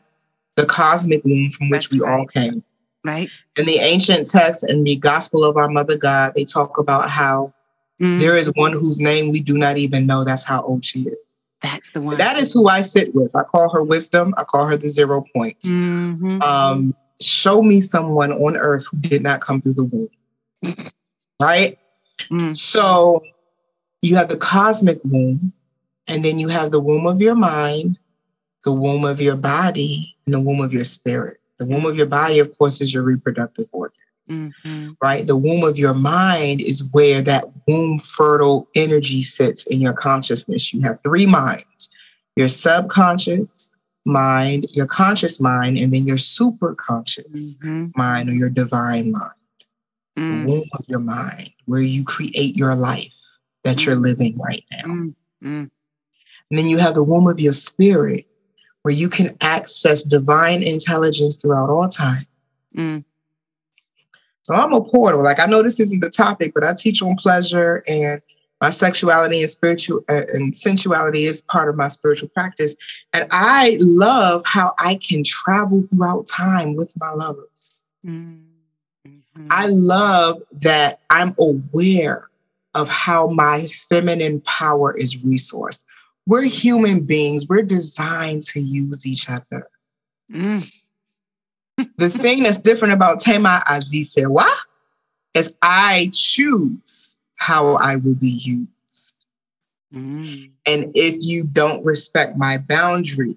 the 0.56 0.66
cosmic 0.66 1.24
womb 1.26 1.50
from 1.50 1.70
which 1.70 1.90
That's 1.90 1.94
we 1.94 2.08
all 2.08 2.26
came. 2.28 2.64
Right. 3.04 3.30
In 3.58 3.66
the 3.66 3.80
ancient 3.82 4.30
texts 4.30 4.64
and 4.64 4.86
the 4.86 4.98
Gospel 4.98 5.44
of 5.44 5.58
our 5.58 5.70
Mother 5.70 5.98
God, 5.98 6.34
they 6.36 6.44
talk 6.44 6.78
about 6.78 7.10
how 7.10 7.54
Mm, 8.02 8.20
there 8.20 8.36
is 8.36 8.52
one 8.56 8.74
whose 8.74 9.00
name 9.00 9.32
we 9.32 9.40
do 9.40 9.58
not 9.58 9.78
even 9.78 10.06
know. 10.06 10.24
That's 10.24 10.44
how 10.44 10.62
old 10.64 10.86
she 10.86 11.02
is. 11.02 11.46
that's 11.62 11.92
the 11.92 12.02
one. 12.02 12.18
That 12.18 12.38
is 12.38 12.52
who 12.52 12.68
I 12.68 12.82
sit 12.82 13.16
with. 13.16 13.36
I 13.36 13.44
call 13.44 13.70
her 13.70 13.84
wisdom. 13.84 14.34
I 14.38 14.44
call 14.44 14.66
her 14.68 14.78
the 14.78 14.90
zero 14.90 15.24
point. 15.34 15.60
Mhm. 15.62 16.44
Um, 16.44 16.94
show 17.22 17.62
me 17.62 17.80
someone 17.80 18.32
on 18.32 18.58
earth 18.58 18.88
who 18.92 18.98
did 19.00 19.24
not 19.24 19.42
come 19.42 19.62
through 19.62 19.74
the 19.74 19.84
womb. 19.84 20.10
right? 21.42 21.78
Mm. 22.32 22.56
So 22.56 23.24
you 24.02 24.16
have 24.16 24.30
the 24.30 24.38
cosmic 24.38 25.00
womb, 25.04 25.54
and 26.08 26.24
then 26.24 26.40
you 26.40 26.48
have 26.48 26.72
the 26.72 26.80
womb 26.80 27.06
of 27.06 27.22
your 27.22 27.36
mind, 27.36 27.98
the 28.64 28.74
womb 28.74 29.06
of 29.06 29.20
your 29.22 29.36
body, 29.36 30.16
and 30.26 30.34
the 30.34 30.40
womb 30.42 30.62
of 30.62 30.74
your 30.74 30.84
spirit. 30.84 31.38
The 31.58 31.66
womb 31.66 31.86
of 31.86 31.96
your 31.96 32.08
body, 32.08 32.40
of 32.40 32.56
course, 32.58 32.82
is 32.82 32.94
your 32.94 33.04
reproductive 33.04 33.68
organs. 33.72 34.00
Mhm. 34.30 34.98
Right? 35.02 35.26
The 35.26 35.38
womb 35.38 35.64
of 35.64 35.78
your 35.78 35.94
mind 35.94 36.62
is 36.62 36.84
where 36.92 37.22
that 37.22 37.46
womb 37.68 38.00
fertile 38.00 38.68
energy 38.76 39.22
sits 39.22 39.66
in 39.68 39.80
your 39.80 39.94
consciousness. 39.94 40.74
You 40.74 40.82
have 40.82 41.02
three 41.02 41.26
minds 41.26 41.90
your 42.36 42.48
subconscious 42.48 43.72
mind, 44.06 44.68
your 44.72 44.86
conscious 44.86 45.40
mind, 45.40 45.78
and 45.78 45.94
then 45.94 46.06
your 46.06 46.18
superconscious 46.18 47.58
Mhm. 47.60 47.92
mind 47.96 48.30
or 48.30 48.34
your 48.34 48.50
divine 48.50 49.12
mind 49.12 49.32
the 50.16 50.24
Mm, 50.24 50.48
womb 50.48 50.70
of 50.74 50.86
your 50.88 51.00
mind, 51.02 51.50
where 51.66 51.82
you 51.82 52.04
create 52.04 52.56
your 52.56 52.74
life 52.74 53.14
that 53.64 53.86
you're 53.86 53.96
living 53.96 54.38
right 54.38 54.64
now. 54.72 54.94
mm, 54.94 55.16
mm. 55.44 55.70
And 56.50 56.60
then 56.60 56.68
you 56.68 56.78
have 56.78 56.96
the 56.96 57.04
womb 57.04 57.28
of 57.28 57.40
your 57.40 57.54
spirit, 57.54 58.24
where 58.84 58.94
you 58.94 59.10
can 59.10 59.36
access 59.42 60.04
divine 60.04 60.64
intelligence 60.64 61.36
throughout 61.36 61.70
all 61.70 61.88
time. 61.90 62.24
Mm. 62.78 63.04
So 64.44 64.54
I'm 64.54 64.74
a 64.74 64.82
portal. 64.82 65.24
Like 65.24 65.40
I 65.40 65.48
know 65.48 65.62
this 65.64 65.80
isn't 65.80 66.02
the 66.02 66.10
topic, 66.10 66.54
but 66.54 66.64
I 66.64 66.74
teach 66.74 67.02
on 67.02 67.16
pleasure 67.16 67.84
and 67.88 68.22
my 68.62 68.70
sexuality 68.70 69.42
and 69.42 69.50
spiritual 69.50 70.04
uh, 70.10 70.22
and 70.34 70.56
sensuality 70.56 71.24
is 71.24 71.42
part 71.42 71.70
of 71.70 71.76
my 71.76 71.88
spiritual 71.88 72.30
practice. 72.30 72.76
And 73.14 73.28
I 73.32 73.78
love 73.82 74.44
how 74.46 74.74
I 74.80 74.96
can 75.08 75.24
travel 75.24 75.84
throughout 75.84 76.28
time 76.28 76.76
with 76.76 76.94
my 76.98 77.12
lovers. 77.12 77.82
Mm, 78.06 78.44
mhm. 79.08 79.48
I 79.50 79.68
love 79.68 80.42
that 80.64 81.02
I'm 81.10 81.34
aware 81.40 82.28
of 82.74 82.90
how 82.90 83.28
my 83.28 83.66
feminine 83.90 84.42
power 84.42 84.96
is 84.98 85.24
resourced. 85.24 85.84
We're 86.28 86.44
human 86.44 87.02
beings, 87.02 87.48
we're 87.48 87.62
designed 87.62 88.42
to 88.44 88.60
use 88.60 89.06
each 89.06 89.30
other. 89.30 89.68
Mm, 90.32 90.72
The 91.98 92.10
thing 92.10 92.44
that's 92.44 92.58
different 92.58 92.94
about 92.94 93.22
Thema 93.22 93.62
Azize 93.68 94.16
Serwa 94.18 94.48
is 95.34 95.54
I 95.62 96.10
choose 96.14 97.15
how 97.46 97.76
I 97.76 97.98
will 97.98 98.16
be 98.16 98.42
used. 98.44 99.16
mm. 99.94 100.50
And 100.66 100.92
if 100.96 101.18
you 101.20 101.44
don't 101.46 101.86
respect 101.86 102.38
my 102.38 102.58
boundary, 102.58 103.36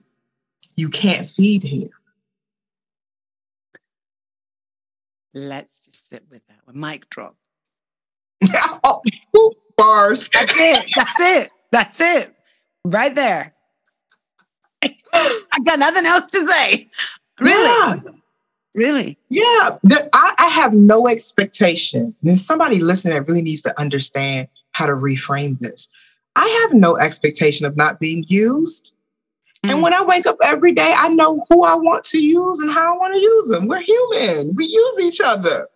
you 0.76 0.88
can't 0.88 1.26
feed 1.26 1.62
him. 1.62 1.88
Let's 5.34 5.80
just 5.80 6.08
sit 6.08 6.24
with 6.30 6.46
that 6.46 6.60
one. 6.64 6.80
Mic 6.80 7.10
drop. 7.10 7.36
oh, 8.82 9.02
bars. 9.76 10.30
That's 10.30 10.54
it. 10.56 10.92
That's 10.96 11.20
it. 11.20 11.50
That's 11.70 12.00
it. 12.00 12.34
Right 12.86 13.14
there. 13.14 13.54
I 14.82 15.58
got 15.64 15.78
nothing 15.78 16.06
else 16.06 16.30
to 16.30 16.38
say. 16.46 16.88
Really? 17.40 18.02
Yeah. 18.04 18.12
Really? 18.78 19.18
Yeah, 19.28 19.70
the- 19.82 20.08
I, 20.12 20.34
I 20.38 20.46
have 20.60 20.72
no 20.72 21.08
expectation. 21.08 22.14
There's 22.22 22.44
somebody 22.46 22.78
listening 22.78 23.14
that 23.14 23.26
really 23.26 23.42
needs 23.42 23.62
to 23.62 23.78
understand 23.80 24.46
how 24.70 24.86
to 24.86 24.92
reframe 24.92 25.58
this. 25.58 25.88
I 26.36 26.46
have 26.70 26.78
no 26.78 26.96
expectation 26.96 27.66
of 27.66 27.76
not 27.76 27.98
being 27.98 28.24
used. 28.28 28.92
And 29.64 29.80
Mm. 29.80 29.82
when 29.82 29.94
I 29.94 30.02
wake 30.04 30.26
up 30.28 30.36
every 30.44 30.70
day, 30.70 30.92
I 30.96 31.08
know 31.08 31.44
who 31.48 31.64
I 31.64 31.74
want 31.74 32.04
to 32.04 32.18
use 32.18 32.60
and 32.60 32.70
how 32.70 32.94
I 32.94 32.96
want 32.96 33.14
to 33.14 33.20
use 33.20 33.48
them. 33.48 33.66
We're 33.66 33.80
human. 33.80 34.54
We 34.54 34.64
use 34.66 35.00
each 35.04 35.20
other. 35.20 35.66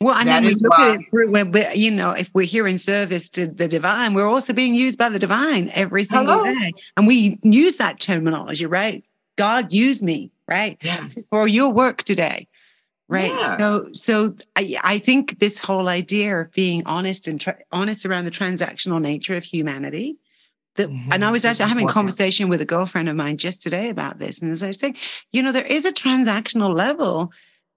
Well, 0.00 0.14
I 0.14 0.24
That 0.24 0.42
mean, 0.42 0.52
we 0.52 0.60
look 0.62 0.78
at 0.78 0.94
it 1.00 1.06
through, 1.10 1.30
when 1.30 1.50
we 1.52 1.66
you 1.74 1.90
know, 1.90 2.12
if 2.12 2.30
we're 2.34 2.46
here 2.46 2.66
in 2.66 2.78
service 2.78 3.28
to 3.30 3.46
the 3.46 3.68
divine, 3.68 4.14
we're 4.14 4.28
also 4.28 4.54
being 4.54 4.74
used 4.74 4.98
by 4.98 5.10
the 5.10 5.18
divine 5.18 5.70
every 5.74 6.04
single 6.04 6.38
Hello. 6.38 6.44
day. 6.54 6.72
And 6.96 7.06
we 7.06 7.38
use 7.42 7.76
that 7.76 8.00
terminology, 8.00 8.64
right? 8.64 9.04
God 9.36 9.72
use 9.74 10.02
me, 10.02 10.30
right? 10.48 10.76
Yes. 10.82 11.28
For 11.28 11.48
your 11.48 11.72
work 11.72 12.02
today. 12.02 12.48
Right. 13.08 13.30
Yeah. 13.30 13.56
So, 13.58 13.84
so 13.92 14.36
I, 14.56 14.74
I 14.82 14.98
think 14.98 15.38
this 15.38 15.58
whole 15.60 15.88
idea 15.88 16.40
of 16.40 16.52
being 16.52 16.82
honest 16.86 17.28
and 17.28 17.40
tra- 17.40 17.58
honest 17.70 18.04
around 18.04 18.24
the 18.24 18.32
transactional 18.32 19.00
nature 19.00 19.36
of 19.36 19.44
humanity. 19.44 20.18
That, 20.74 20.90
Mhm. 20.90 21.08
And 21.12 21.24
I 21.24 21.30
was 21.30 21.44
actually 21.44 21.68
having 21.68 21.88
a 21.88 21.92
conversation 21.92 22.48
with 22.48 22.60
a 22.60 22.66
girlfriend 22.66 23.08
of 23.08 23.16
mine 23.16 23.36
just 23.38 23.62
today 23.62 23.88
about 23.90 24.18
this. 24.18 24.42
And 24.42 24.50
as 24.50 24.62
I 24.62 24.66
was 24.68 24.78
saying, 24.80 24.96
you 25.32 25.42
know, 25.42 25.52
there 25.52 25.64
is 25.64 25.86
a 25.86 25.92
transactional 25.92 26.76
level 26.76 27.32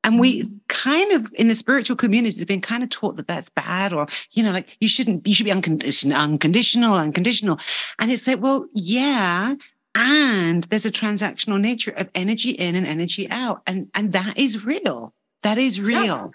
And 0.06 0.18
we 0.20 0.46
kind 0.70 1.12
of 1.12 1.30
in 1.38 1.50
the 1.50 1.56
spiritual 1.56 1.98
communities 1.98 2.40
have 2.40 2.48
been 2.48 2.62
kind 2.62 2.84
of 2.84 2.90
taught 2.90 3.18
that 3.18 3.28
that's 3.28 3.50
bad, 3.50 3.92
or 3.92 4.08
you 4.32 4.42
know, 4.44 4.52
like 4.52 4.78
you 4.80 4.88
shouldn't, 4.88 5.28
you 5.28 5.34
should 5.34 5.44
be 5.46 5.52
unconditional, 5.52 6.16
unconditional, 6.18 6.94
unconditional. 6.96 7.60
And 8.00 8.10
it's 8.10 8.26
like, 8.26 8.42
well, 8.42 8.66
yeah, 8.74 9.56
and 10.00 10.64
there's 10.66 10.86
a 10.86 10.92
transactional 10.92 11.60
nature 11.60 11.92
of 11.92 12.10
energy 12.16 12.52
in 12.52 12.76
and 12.76 12.88
energy 12.88 13.30
out, 13.30 13.62
and 13.68 13.90
and 13.94 14.14
that 14.14 14.38
is 14.38 14.66
real. 14.66 15.14
That 15.44 15.58
is 15.58 15.82
real. 15.82 16.04
Yeah. 16.04 16.28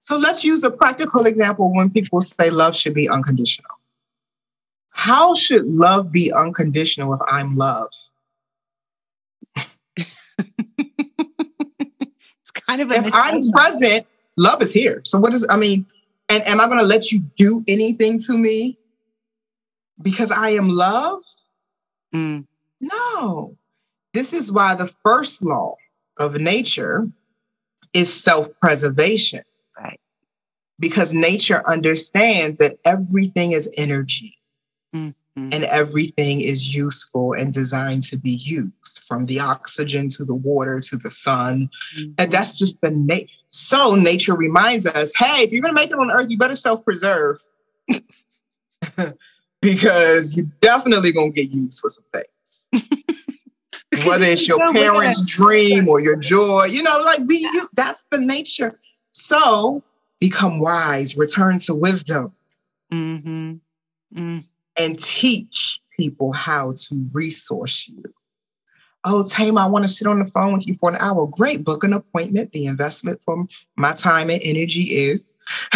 So 0.00 0.16
let's 0.18 0.44
use 0.44 0.64
a 0.64 0.70
practical 0.70 1.26
example 1.26 1.72
when 1.74 1.90
people 1.90 2.20
say 2.22 2.50
love 2.50 2.74
should 2.74 2.94
be 2.94 3.08
unconditional. 3.08 3.70
How 4.90 5.34
should 5.34 5.66
love 5.66 6.10
be 6.10 6.32
unconditional 6.32 7.12
if 7.14 7.20
I'm 7.28 7.54
love? 7.54 7.88
It's 12.40 12.50
kind 12.50 12.80
of 12.80 12.90
if 12.90 13.12
I'm 13.14 13.42
present, 13.52 14.06
love 14.36 14.62
is 14.62 14.72
here. 14.72 15.02
So 15.04 15.18
what 15.20 15.34
is 15.34 15.46
I 15.48 15.56
mean, 15.56 15.86
and 16.30 16.42
am 16.44 16.60
I 16.60 16.66
going 16.66 16.80
to 16.80 16.86
let 16.86 17.12
you 17.12 17.20
do 17.36 17.62
anything 17.68 18.18
to 18.26 18.36
me 18.36 18.78
because 20.02 20.30
I 20.30 20.50
am 20.50 20.68
love? 20.68 21.20
Mm. 22.14 22.46
No. 22.80 23.56
This 24.12 24.32
is 24.32 24.50
why 24.50 24.74
the 24.74 24.86
first 24.86 25.44
law 25.44 25.76
of 26.18 26.40
nature 26.40 27.08
is 27.92 28.12
self-preservation. 28.12 29.42
Right. 29.78 30.00
Because 30.78 31.12
nature 31.12 31.62
understands 31.68 32.58
that 32.58 32.78
everything 32.84 33.52
is 33.52 33.72
energy. 33.76 34.34
Mm. 34.94 35.14
Mm-hmm. 35.38 35.50
And 35.52 35.64
everything 35.64 36.40
is 36.40 36.74
useful 36.74 37.34
and 37.34 37.52
designed 37.52 38.02
to 38.04 38.18
be 38.18 38.32
used 38.32 39.00
from 39.06 39.26
the 39.26 39.38
oxygen 39.38 40.08
to 40.10 40.24
the 40.24 40.34
water 40.34 40.80
to 40.80 40.96
the 40.96 41.10
sun. 41.10 41.70
Mm-hmm. 41.96 42.12
And 42.18 42.32
that's 42.32 42.58
just 42.58 42.80
the 42.80 42.90
nature. 42.90 43.28
So 43.48 43.94
nature 43.94 44.34
reminds 44.34 44.86
us 44.86 45.12
hey, 45.16 45.44
if 45.44 45.52
you're 45.52 45.62
going 45.62 45.74
to 45.74 45.80
make 45.80 45.90
it 45.90 45.98
on 45.98 46.10
earth, 46.10 46.30
you 46.30 46.36
better 46.36 46.56
self 46.56 46.84
preserve 46.84 47.36
because 49.62 50.36
you're 50.36 50.50
definitely 50.60 51.12
going 51.12 51.32
to 51.32 51.42
get 51.42 51.50
used 51.50 51.80
for 51.80 51.88
some 51.88 52.04
things. 52.12 52.26
Whether 54.06 54.26
it's 54.26 54.46
your 54.46 54.60
parents' 54.72 55.24
dream 55.24 55.88
or 55.88 56.00
your 56.00 56.16
joy, 56.16 56.66
you 56.70 56.82
know, 56.82 57.00
like 57.04 57.26
be 57.26 57.36
you. 57.36 57.68
That's 57.74 58.06
the 58.10 58.18
nature. 58.18 58.78
So 59.12 59.82
become 60.20 60.60
wise, 60.60 61.16
return 61.16 61.58
to 61.58 61.74
wisdom. 61.74 62.32
Mm-hmm. 62.92 63.54
Mm 64.16 64.44
and 64.80 64.98
teach 64.98 65.80
people 65.96 66.32
how 66.32 66.72
to 66.72 67.06
resource 67.14 67.88
you. 67.88 68.02
Oh, 69.04 69.22
Thema, 69.22 69.60
I 69.62 69.66
want 69.66 69.84
to 69.84 69.88
sit 69.88 70.06
on 70.06 70.18
the 70.18 70.26
phone 70.26 70.52
with 70.52 70.66
you 70.66 70.74
for 70.74 70.90
an 70.90 70.96
hour. 71.00 71.26
Great, 71.26 71.64
book 71.64 71.84
an 71.84 71.92
appointment. 71.92 72.52
The 72.52 72.66
investment 72.66 73.20
from 73.22 73.48
my 73.76 73.92
time 73.92 74.30
and 74.30 74.40
energy 74.42 74.82
is. 74.82 75.36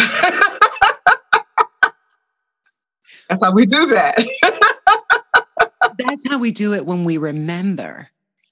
That's 3.29 3.43
how 3.43 3.51
we 3.53 3.65
do 3.65 3.85
that. 3.87 4.73
That's 5.97 6.27
how 6.27 6.37
we 6.37 6.51
do 6.51 6.73
it 6.73 6.85
when 6.85 7.03
we 7.03 7.17
remember 7.17 8.09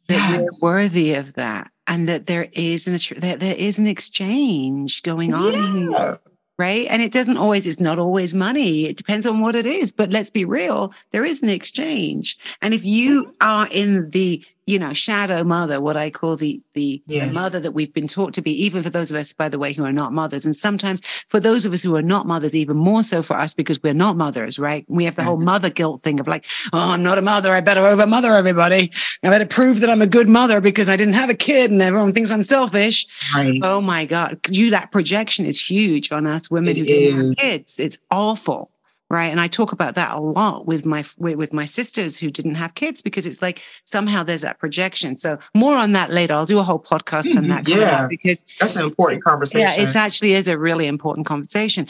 that 0.08 0.16
yes. 0.16 0.42
we're 0.62 0.70
worthy 0.70 1.14
of 1.14 1.34
that 1.34 1.72
and 1.88 2.08
that 2.08 2.28
there 2.28 2.48
is 2.54 2.88
an 2.88 2.94
that 3.22 3.40
there 3.40 3.56
is 3.58 3.80
an 3.80 3.88
exchange 3.88 5.04
going 5.04 5.34
on 5.34 5.54
yeah. 5.54 5.72
here 5.72 6.20
right? 6.60 6.88
And 6.90 7.02
it 7.02 7.12
doesn't 7.12 7.38
always, 7.38 7.66
it's 7.66 7.80
not 7.80 8.00
always 8.00 8.34
money. 8.34 8.86
It 8.86 8.98
depends 8.98 9.26
on 9.26 9.42
what 9.42 9.56
it 9.56 9.66
is. 9.66 9.92
But 9.92 10.12
let's 10.12 10.30
be 10.30 10.46
real, 10.46 10.94
there 11.12 11.26
is 11.26 11.42
an 11.42 11.50
exchange. 11.50 12.38
And 12.62 12.74
if 12.74 12.86
you 12.86 13.34
are 13.42 13.68
in 13.72 14.10
the 14.12 14.46
you 14.66 14.80
know, 14.80 14.94
shadow 14.94 15.44
mother, 15.44 15.82
what 15.82 15.98
I 15.98 16.10
call 16.10 16.36
the 16.36 16.62
the, 16.74 17.02
yeah. 17.06 17.28
the, 17.28 17.34
mother 17.34 17.60
that 17.60 17.74
we've 17.74 17.94
been 17.94 18.08
taught 18.08 18.34
to 18.36 18.42
be, 18.42 18.52
even 18.64 18.84
for 18.84 18.90
those 18.90 19.12
of 19.12 19.18
us, 19.18 19.34
by 19.34 19.50
the 19.50 19.60
way, 19.60 19.74
who 19.74 19.84
are 19.84 19.92
not 19.92 20.14
mothers. 20.14 20.46
And 20.46 20.56
sometimes 20.56 21.02
for 21.30 21.40
those 21.40 21.66
of 21.66 21.74
us 21.74 21.84
who 21.84 21.96
are 21.96 22.02
not 22.02 22.26
mothers, 22.26 22.56
even 22.56 22.78
more 22.78 23.04
so 23.04 23.22
for 23.22 23.36
us 23.36 23.54
because 23.54 23.82
we're 23.84 23.94
not 23.94 24.18
mothers, 24.18 24.58
right? 24.58 24.86
We 24.88 25.06
have 25.06 25.16
the 25.16 25.22
yes. 25.22 25.28
whole 25.28 25.44
mother 25.44 25.70
guilt 25.70 26.02
thing 26.02 26.20
of 26.20 26.28
like, 26.28 26.46
oh, 26.72 26.94
I'm 26.94 27.04
not 27.04 27.18
a 27.18 27.22
mother. 27.22 27.52
I 27.52 27.62
better 27.62 27.82
over 27.82 28.08
mother 28.08 28.32
everybody. 28.32 28.92
I 29.24 29.30
better 29.30 29.46
prove 29.46 29.82
that 29.82 29.90
I'm 29.90 30.02
a 30.02 30.08
good 30.08 30.30
mother 30.30 30.62
because 30.62 30.90
I 30.90 30.96
didn't 30.96 31.16
have 31.16 31.30
a 31.30 31.36
kid 31.36 31.72
and 31.72 31.82
everyone 31.82 32.14
thinks 32.14 32.32
I'm 32.32 32.44
selfish. 32.44 33.06
Right. 33.36 33.60
Oh 33.64 33.82
my 33.82 34.06
God. 34.06 34.40
You 34.50 34.72
that 34.72 34.92
projection 34.92 35.46
is 35.46 35.60
huge 35.60 36.12
on 36.12 36.26
us 36.26 36.50
women 36.50 36.78
it 36.78 36.80
who 36.80 36.86
is. 36.86 37.14
don't 37.14 37.28
have 37.28 37.36
kids. 37.38 37.80
It's 37.80 37.98
awful 38.10 38.73
right? 39.14 39.28
And 39.28 39.40
i 39.40 39.48
talk 39.48 39.72
about 39.72 39.96
that 39.96 40.18
a 40.18 40.20
lot 40.20 40.66
with 40.66 40.86
my 40.86 41.06
with, 41.18 41.54
my 41.54 41.66
sisters 41.66 42.18
who 42.18 42.32
didn't 42.32 42.56
have 42.56 42.74
kids 42.74 43.02
because 43.02 43.26
it's 43.26 43.42
like 43.42 43.62
somehow 43.84 44.24
there's 44.24 44.42
that 44.42 44.58
projection. 44.58 45.16
So 45.16 45.38
more 45.54 45.76
on 45.76 45.92
that 45.92 46.10
later. 46.10 46.34
I'll 46.34 46.48
do 46.48 46.60
a 46.60 46.64
whole 46.64 46.80
podcast 46.80 47.38
on 47.38 47.48
that 47.50 47.66
mm-hmm. 47.66 47.80
yeah. 47.80 48.08
because 48.10 48.44
that's 48.60 48.76
an 48.76 48.84
important 48.84 49.24
conversation. 49.24 49.70
Yeah 49.78 49.90
it 49.90 49.96
actually 49.96 50.34
is 50.34 50.48
a 50.48 50.58
really 50.58 50.88
important 50.88 51.28
conversation. 51.28 51.88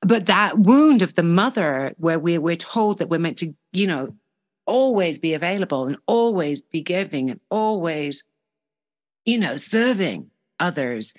But 0.00 0.26
that 0.26 0.58
wound 0.58 1.02
of 1.02 1.14
the 1.14 1.22
mother 1.22 1.94
where 1.98 2.18
we're, 2.18 2.40
we're 2.40 2.56
told 2.56 2.98
that 2.98 3.08
we're 3.08 3.18
meant 3.18 3.38
to 3.38 3.54
you 3.72 3.86
know 3.86 4.08
always 4.66 5.18
be 5.18 5.34
available 5.34 5.86
and 5.86 5.96
always 6.06 6.62
be 6.62 6.82
giving 6.82 7.30
and 7.30 7.40
always 7.50 8.24
you 9.24 9.38
know 9.38 9.56
serving 9.56 10.30
others 10.58 11.14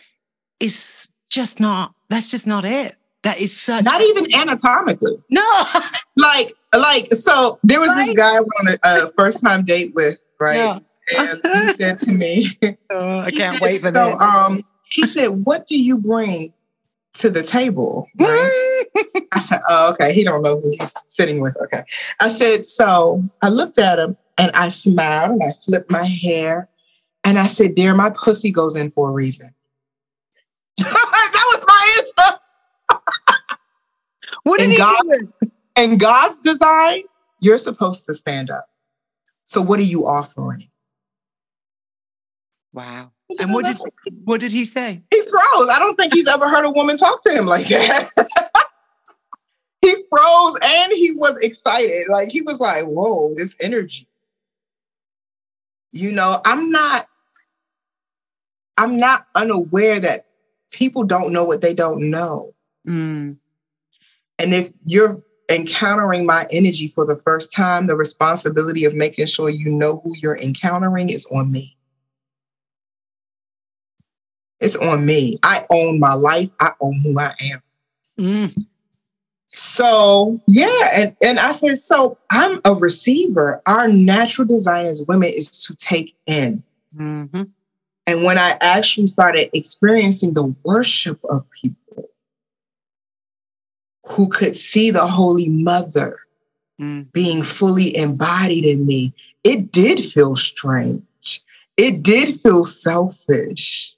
is 0.60 1.14
just 1.30 1.60
not 1.60 1.94
that's 2.10 2.28
just 2.28 2.48
not 2.48 2.66
it 2.66 2.96
that 3.24 3.40
is 3.40 3.60
such 3.60 3.84
not 3.84 4.02
even 4.02 4.26
anatomically. 4.34 5.16
No, 5.30 5.64
like 6.18 6.54
like 6.76 7.08
so. 7.12 7.60
There 7.64 7.80
was 7.80 7.90
right? 7.90 8.06
this 8.06 8.16
guy 8.16 8.36
I 8.36 8.40
on 8.40 8.78
a, 8.84 9.12
first 9.18 9.44
time 9.44 9.64
date 9.64 9.92
with, 9.96 10.26
right? 10.40 10.56
Yeah. 10.56 10.80
And 11.18 11.42
he 11.44 11.68
said 11.80 12.00
to 12.00 12.12
me, 12.12 12.48
oh, 12.90 13.20
"I 13.20 13.32
can't 13.32 13.60
wait 13.62 13.82
for 13.82 13.88
so, 13.88 13.94
that." 13.94 14.18
Um, 14.18 14.64
he 14.90 15.06
said, 15.06 15.28
"What 15.46 15.68
do 15.68 15.82
you 15.82 16.00
bring 16.00 16.54
to 17.16 17.30
the 17.30 17.42
table?" 17.42 18.08
Right? 18.20 18.84
I 19.34 19.40
said, 19.40 19.60
"Oh, 19.70 19.92
okay." 19.94 20.14
He 20.14 20.24
don't 20.24 20.44
know 20.44 20.60
who 20.60 20.70
he's 20.70 20.94
sitting 21.08 21.42
with. 21.42 21.58
Okay. 21.64 21.82
I 22.22 22.30
said, 22.30 22.66
so 22.66 23.24
I 23.42 23.50
looked 23.50 23.80
at 23.80 24.00
him 24.00 24.18
and 24.38 24.52
I 24.54 24.68
smiled 24.70 25.32
and 25.32 25.44
I 25.44 25.52
flipped 25.66 25.92
my 25.92 26.06
hair 26.06 26.70
and 27.24 27.40
I 27.40 27.48
said, 27.48 27.76
"Dear, 27.76 27.96
my 27.96 28.12
pussy 28.12 28.52
goes 28.52 28.76
in 28.76 28.90
for 28.90 29.10
a 29.10 29.12
reason." 29.12 29.50
that 30.78 31.46
was 31.54 31.66
my 31.68 31.96
answer. 31.98 32.40
What 34.48 34.60
did 34.60 34.70
he 34.70 34.78
God, 34.78 35.04
do? 35.04 35.52
In 35.78 35.98
God's 35.98 36.40
design, 36.40 37.02
you're 37.42 37.58
supposed 37.58 38.06
to 38.06 38.14
stand 38.14 38.50
up. 38.50 38.64
So 39.44 39.62
what 39.62 39.78
are 39.80 39.84
you 39.84 40.06
offering? 40.06 40.70
Wow. 42.72 43.12
And 43.42 43.54
what 43.54 43.66
did 43.66 43.78
what 44.24 44.40
did 44.40 44.54
he 44.54 44.64
say? 44.64 45.02
He 45.12 45.20
froze. 45.20 45.70
I 45.70 45.80
don't 45.80 45.96
think 45.96 46.14
he's 46.14 46.30
ever 46.30 46.50
heard 46.50 46.64
a 46.64 46.72
woman 46.72 46.96
talk 46.96 47.22
to 47.24 47.30
him 47.30 47.46
like 47.46 47.68
that. 47.68 48.10
he 49.82 49.94
froze 50.10 50.58
and 50.64 50.94
he 50.94 51.12
was 51.14 51.38
excited. 51.44 52.06
Like 52.10 52.32
he 52.32 52.42
was 52.42 52.62
like, 52.62 52.86
whoa, 52.86 53.34
this 53.34 53.58
energy. 53.62 54.08
You 55.92 56.14
know, 56.14 56.38
I'm 56.46 56.70
not, 56.70 57.06
I'm 58.78 58.98
not 58.98 59.28
unaware 59.36 60.00
that 60.00 60.26
people 60.72 61.04
don't 61.04 61.34
know 61.34 61.44
what 61.44 61.62
they 61.62 61.74
don't 61.74 62.10
know. 62.10 62.54
Mm. 62.88 63.38
And 64.40 64.54
if 64.54 64.70
you're 64.86 65.22
encountering 65.52 66.26
my 66.26 66.46
energy 66.52 66.88
for 66.88 67.06
the 67.06 67.16
first 67.16 67.54
time, 67.54 67.88
the 67.88 67.96
responsibility 67.96 68.86
of 68.86 68.96
making 68.96 69.28
sure 69.28 69.50
you 69.50 69.70
know 69.70 70.02
who 70.04 70.14
you're 70.22 70.38
encountering 70.38 71.10
is 71.10 71.26
on 71.28 71.52
me. 71.52 71.78
It's 74.60 74.76
on 74.76 75.06
me. 75.06 75.38
I 75.44 75.66
own 75.72 76.00
my 76.00 76.14
life. 76.14 76.50
I 76.60 76.72
own 76.82 77.00
who 77.04 77.20
I 77.20 77.32
am. 77.52 77.62
Mm. 78.20 78.66
So 79.50 80.42
yeah, 80.48 80.68
and, 80.96 81.16
and 81.26 81.40
I 81.40 81.52
said, 81.52 81.76
so 81.78 82.18
I'm 82.30 82.60
a 82.66 82.74
receiver. 82.74 83.62
Our 83.66 83.88
natural 83.88 84.48
design 84.48 84.86
as 84.86 85.04
women 85.08 85.30
is 85.30 85.50
to 85.66 85.76
take 85.76 86.16
in. 86.26 86.64
Mm-hmm. 86.96 87.44
And 88.08 88.24
when 88.24 88.38
I 88.38 88.58
actually 88.62 89.08
started 89.08 89.50
experiencing 89.54 90.34
the 90.34 90.56
worship 90.64 91.20
of 91.30 91.44
people, 91.62 91.77
who 94.08 94.30
could 94.30 94.56
see 94.56 94.92
the 94.92 95.06
Holy 95.06 95.50
Mother 95.50 96.20
mm. 96.80 97.12
being 97.12 97.44
fully 97.44 97.96
embodied 97.96 98.66
in 98.66 98.86
me, 98.86 99.14
it 99.44 99.72
did 99.72 100.00
feel 100.00 100.36
strange. 100.36 101.04
It 101.76 102.04
did 102.04 102.30
feel 102.30 102.64
selfish. 102.64 103.94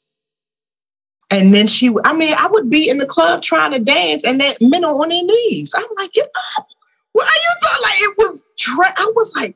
And 1.31 1.53
then 1.53 1.67
she, 1.67 1.91
I 2.03 2.13
mean, 2.13 2.33
I 2.37 2.47
would 2.51 2.69
be 2.69 2.89
in 2.89 2.97
the 2.97 3.05
club 3.05 3.43
trying 3.43 3.71
to 3.71 3.79
dance 3.79 4.25
and 4.25 4.41
that 4.41 4.57
men 4.61 4.83
are 4.83 4.93
on 4.93 5.09
their 5.09 5.23
knees. 5.23 5.73
I'm 5.75 5.83
like, 5.95 6.11
get 6.11 6.27
up. 6.57 6.67
What 7.11 7.27
are 7.27 7.41
you 7.41 7.53
doing? 7.61 7.83
Like, 7.83 7.99
it 7.99 8.15
was, 8.17 8.53
I 8.97 9.11
was 9.15 9.35
like, 9.35 9.55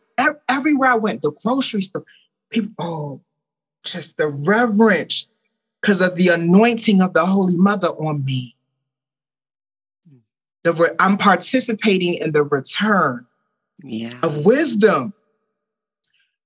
everywhere 0.49 0.91
I 0.91 0.97
went, 0.97 1.23
the 1.23 1.35
grocery 1.43 1.81
store, 1.81 2.05
people, 2.51 2.73
oh, 2.79 3.21
just 3.83 4.17
the 4.17 4.27
reverence 4.47 5.27
because 5.81 5.99
of 5.99 6.15
the 6.15 6.29
anointing 6.29 7.01
of 7.01 7.13
the 7.13 7.25
Holy 7.25 7.57
Mother 7.57 7.89
on 7.89 8.23
me 8.23 8.53
the 10.63 10.95
I'm 10.99 11.17
participating 11.17 12.15
in 12.15 12.31
the 12.31 12.43
return 12.43 13.25
yeah. 13.83 14.11
of 14.23 14.45
wisdom. 14.45 15.13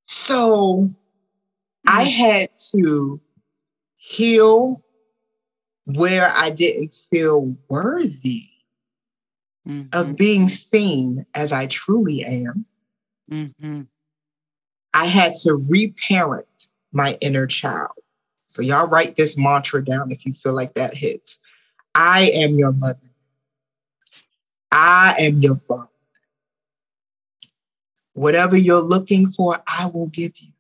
So 0.06 0.92
I 1.88 2.04
had 2.04 2.50
to 2.76 3.22
heal 3.96 4.84
where 5.86 6.30
I 6.36 6.50
didn't 6.50 6.94
feel 6.94 7.56
worthy 7.70 8.44
mm-hmm. 9.68 9.88
of 9.94 10.16
being 10.16 10.48
seen 10.50 11.26
as 11.36 11.54
I 11.54 11.68
truly 11.68 12.24
am, 12.24 12.66
mm-hmm. 13.32 13.82
I 14.94 15.06
had 15.06 15.36
to 15.44 15.64
reparent 15.70 16.68
my 16.92 17.18
inner 17.22 17.48
child. 17.48 17.92
So, 18.48 18.62
y'all 18.62 18.88
write 18.88 19.18
this 19.18 19.38
mantra 19.38 19.84
down 19.84 20.12
if 20.12 20.26
you 20.26 20.34
feel 20.34 20.56
like 20.56 20.74
that 20.76 20.94
hits. 20.94 21.40
I 21.96 22.32
am 22.34 22.52
your 22.54 22.72
mother. 22.74 23.00
I 24.72 25.16
am 25.20 25.38
your 25.38 25.56
father. 25.56 25.90
Whatever 28.14 28.58
you're 28.58 28.82
looking 28.82 29.28
for, 29.28 29.58
I 29.68 29.90
will 29.94 30.08
give 30.08 30.34
you. 30.40 30.52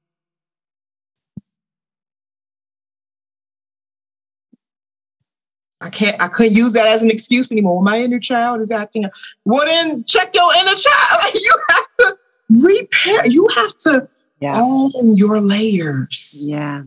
I 5.79 5.89
can't, 5.89 6.19
I 6.21 6.27
couldn't 6.27 6.53
use 6.53 6.73
that 6.73 6.87
as 6.87 7.03
an 7.03 7.11
excuse 7.11 7.51
anymore. 7.51 7.83
My 7.83 7.99
inner 7.99 8.19
child 8.19 8.61
is 8.61 8.71
acting. 8.71 9.05
up. 9.05 9.11
Well, 9.45 9.65
then 9.65 10.03
check 10.05 10.33
your 10.33 10.49
inner 10.59 10.75
child. 10.75 11.33
you 11.35 11.55
have 11.69 11.85
to 11.99 12.17
repair, 12.49 13.21
you 13.27 13.47
have 13.55 13.75
to 13.75 14.07
yeah. 14.39 14.59
own 14.59 15.15
your 15.15 15.39
layers. 15.39 16.49
Yeah. 16.51 16.83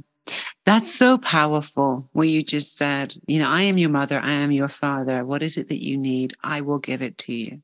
That's 0.67 0.95
so 0.95 1.19
powerful. 1.19 2.09
What 2.13 2.29
you 2.29 2.43
just 2.43 2.77
said, 2.77 3.15
you 3.27 3.39
know, 3.41 3.49
I 3.49 3.63
am 3.63 3.79
your 3.79 3.91
mother, 3.91 4.21
I 4.23 4.31
am 4.31 4.53
your 4.53 4.69
father. 4.69 5.25
What 5.25 5.43
is 5.43 5.57
it 5.57 5.69
that 5.69 5.83
you 5.83 5.97
need? 5.97 6.35
I 6.45 6.61
will 6.61 6.79
give 6.79 7.03
it 7.03 7.19
to 7.19 7.33
you. 7.33 7.63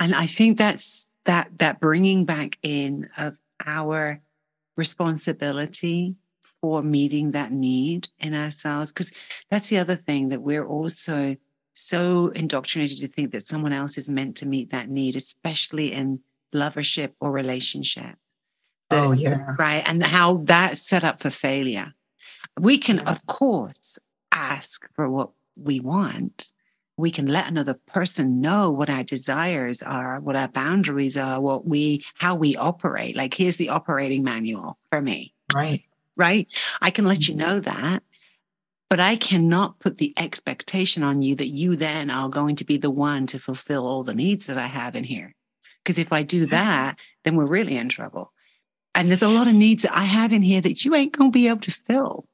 And 0.00 0.14
I 0.14 0.26
think 0.26 0.58
that's 0.58 1.08
that 1.26 1.58
that 1.58 1.78
bringing 1.78 2.24
back 2.24 2.58
in 2.62 3.08
of 3.18 3.36
our 3.64 4.20
responsibility 4.76 6.16
for 6.60 6.82
meeting 6.82 7.32
that 7.32 7.52
need 7.52 8.08
in 8.18 8.34
ourselves 8.34 8.92
because 8.92 9.12
that's 9.50 9.68
the 9.68 9.78
other 9.78 9.94
thing 9.94 10.28
that 10.30 10.42
we're 10.42 10.66
also 10.66 11.36
so 11.74 12.28
indoctrinated 12.28 12.98
to 12.98 13.08
think 13.08 13.30
that 13.30 13.42
someone 13.42 13.72
else 13.72 13.96
is 13.96 14.08
meant 14.08 14.36
to 14.36 14.46
meet 14.46 14.70
that 14.70 14.88
need 14.88 15.16
especially 15.16 15.92
in 15.92 16.20
lovership 16.54 17.12
or 17.20 17.30
relationship 17.30 18.16
oh 18.90 19.12
yeah 19.12 19.54
right 19.58 19.82
and 19.86 20.02
how 20.02 20.38
that's 20.38 20.82
set 20.82 21.04
up 21.04 21.20
for 21.20 21.30
failure 21.30 21.92
we 22.58 22.78
can 22.78 22.98
of 23.00 23.26
course 23.26 23.98
ask 24.32 24.88
for 24.94 25.08
what 25.08 25.30
we 25.56 25.80
want 25.80 26.50
we 26.96 27.10
can 27.10 27.26
let 27.26 27.48
another 27.48 27.78
person 27.86 28.42
know 28.42 28.70
what 28.70 28.90
our 28.90 29.02
desires 29.02 29.82
are, 29.82 30.20
what 30.20 30.36
our 30.36 30.48
boundaries 30.48 31.16
are, 31.16 31.40
what 31.40 31.66
we, 31.66 32.04
how 32.16 32.34
we 32.34 32.54
operate. 32.56 33.16
Like, 33.16 33.32
here's 33.32 33.56
the 33.56 33.70
operating 33.70 34.22
manual 34.22 34.76
for 34.90 35.00
me. 35.00 35.32
Right 35.54 35.80
right? 36.20 36.46
I 36.82 36.90
can 36.90 37.06
let 37.06 37.26
you 37.26 37.34
mm-hmm. 37.34 37.48
know 37.48 37.60
that. 37.60 38.02
But 38.88 39.00
I 39.00 39.14
cannot 39.16 39.78
put 39.78 39.98
the 39.98 40.12
expectation 40.16 41.04
on 41.04 41.22
you 41.22 41.36
that 41.36 41.46
you 41.46 41.76
then 41.76 42.10
are 42.10 42.28
going 42.28 42.56
to 42.56 42.64
be 42.64 42.76
the 42.76 42.90
one 42.90 43.24
to 43.28 43.38
fulfill 43.38 43.86
all 43.86 44.02
the 44.02 44.14
needs 44.14 44.46
that 44.46 44.58
I 44.58 44.66
have 44.66 44.96
in 44.96 45.04
here. 45.04 45.34
Because 45.82 45.96
if 45.96 46.12
I 46.12 46.24
do 46.24 46.44
that, 46.46 46.98
then 47.22 47.36
we're 47.36 47.46
really 47.46 47.76
in 47.76 47.88
trouble. 47.88 48.32
And 48.94 49.08
there's 49.08 49.22
a 49.22 49.28
lot 49.28 49.46
of 49.46 49.54
needs 49.54 49.82
that 49.82 49.96
I 49.96 50.04
have 50.04 50.32
in 50.32 50.42
here 50.42 50.60
that 50.60 50.84
you 50.84 50.94
ain't 50.94 51.16
going 51.16 51.30
to 51.30 51.38
be 51.38 51.48
able 51.48 51.60
to 51.60 51.70
fill. 51.70 52.26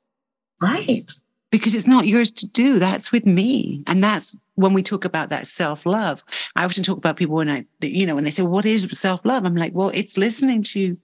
Right. 0.60 1.10
Because 1.50 1.74
it's 1.74 1.86
not 1.86 2.06
yours 2.06 2.32
to 2.32 2.48
do. 2.48 2.78
That's 2.78 3.12
with 3.12 3.26
me. 3.26 3.84
And 3.86 4.02
that's 4.02 4.36
when 4.54 4.72
we 4.72 4.82
talk 4.82 5.04
about 5.04 5.30
that 5.30 5.46
self 5.46 5.86
love. 5.86 6.24
I 6.56 6.64
often 6.64 6.82
talk 6.82 6.98
about 6.98 7.16
people 7.16 7.36
when 7.36 7.48
I, 7.48 7.66
you 7.82 8.06
know, 8.06 8.14
when 8.14 8.24
they 8.24 8.30
say, 8.30 8.42
What 8.42 8.64
is 8.64 8.88
self 8.98 9.20
love? 9.24 9.44
I'm 9.44 9.54
like, 9.54 9.74
Well, 9.74 9.90
it's 9.94 10.16
listening 10.16 10.62
to 10.64 10.96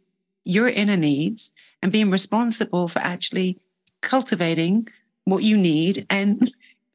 your 0.44 0.68
inner 0.68 0.96
needs 0.96 1.52
and 1.80 1.92
being 1.92 2.10
responsible 2.10 2.88
for 2.88 2.98
actually 3.00 3.58
cultivating 4.00 4.88
what 5.24 5.44
you 5.44 5.56
need 5.56 6.06
and 6.10 6.50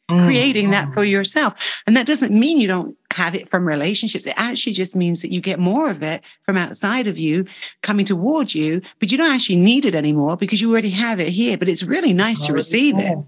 creating 0.08 0.72
that 0.72 0.94
for 0.94 1.02
mm. 1.02 1.10
yourself. 1.10 1.84
And 1.86 1.98
that 1.98 2.08
doesn't 2.08 2.38
mean 2.38 2.60
you 2.60 2.68
don't 2.68 2.98
have 3.12 3.36
it 3.36 3.50
from 3.50 3.68
relationships. 3.68 4.26
It 4.26 4.34
actually 4.38 4.74
just 4.74 4.96
means 4.96 5.22
that 5.22 5.34
you 5.34 5.42
get 5.42 5.60
more 5.60 5.90
of 5.90 6.02
it 6.02 6.22
from 6.44 6.56
outside 6.56 7.08
of 7.08 7.18
you 7.18 7.46
coming 7.82 8.06
towards 8.06 8.56
you, 8.56 8.82
but 9.00 9.12
you 9.12 9.18
don't 9.18 9.32
actually 9.32 9.58
need 9.58 9.86
it 9.86 9.96
anymore 9.96 10.38
because 10.38 10.62
you 10.62 10.72
already 10.72 10.92
have 10.92 11.20
it 11.20 11.30
here. 11.30 11.58
But 11.58 11.68
it's 11.68 11.84
really 11.84 12.14
nice 12.14 12.40
it's 12.40 12.48
to 12.48 12.54
receive 12.54 12.96
full. 12.96 13.22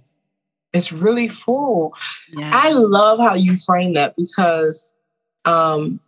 it. 0.74 0.78
It's 0.78 0.92
really 0.92 1.28
full. 1.28 1.96
Yeah. 2.32 2.52
I 2.54 2.72
love 2.72 3.20
how 3.20 3.34
you 3.34 3.58
frame 3.58 3.94
that 3.96 4.16
because 4.16 4.96
um, 5.46 6.00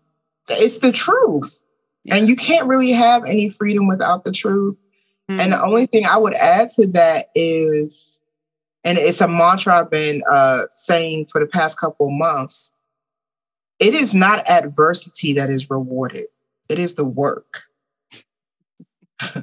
it's 0.47 0.79
the 0.79 0.91
truth. 0.91 1.65
Yeah. 2.03 2.15
And 2.15 2.27
you 2.27 2.35
can't 2.35 2.67
really 2.67 2.91
have 2.91 3.25
any 3.25 3.49
freedom 3.49 3.87
without 3.87 4.23
the 4.23 4.31
truth. 4.31 4.79
Mm-hmm. 5.29 5.39
And 5.39 5.51
the 5.51 5.57
mm-hmm. 5.57 5.67
only 5.67 5.85
thing 5.85 6.05
I 6.05 6.17
would 6.17 6.33
add 6.35 6.69
to 6.77 6.87
that 6.87 7.25
is, 7.35 8.20
and 8.83 8.97
it's 8.97 9.21
a 9.21 9.27
mantra 9.27 9.75
I've 9.75 9.91
been 9.91 10.23
uh, 10.29 10.63
saying 10.69 11.27
for 11.27 11.39
the 11.39 11.47
past 11.47 11.79
couple 11.79 12.07
of 12.07 12.13
months 12.13 12.75
it 13.79 13.93
is 13.93 14.13
not 14.13 14.47
adversity 14.47 15.33
that 15.33 15.49
is 15.49 15.69
rewarded, 15.69 16.25
it 16.69 16.77
is 16.77 16.95
the 16.95 17.05
work. 17.05 17.63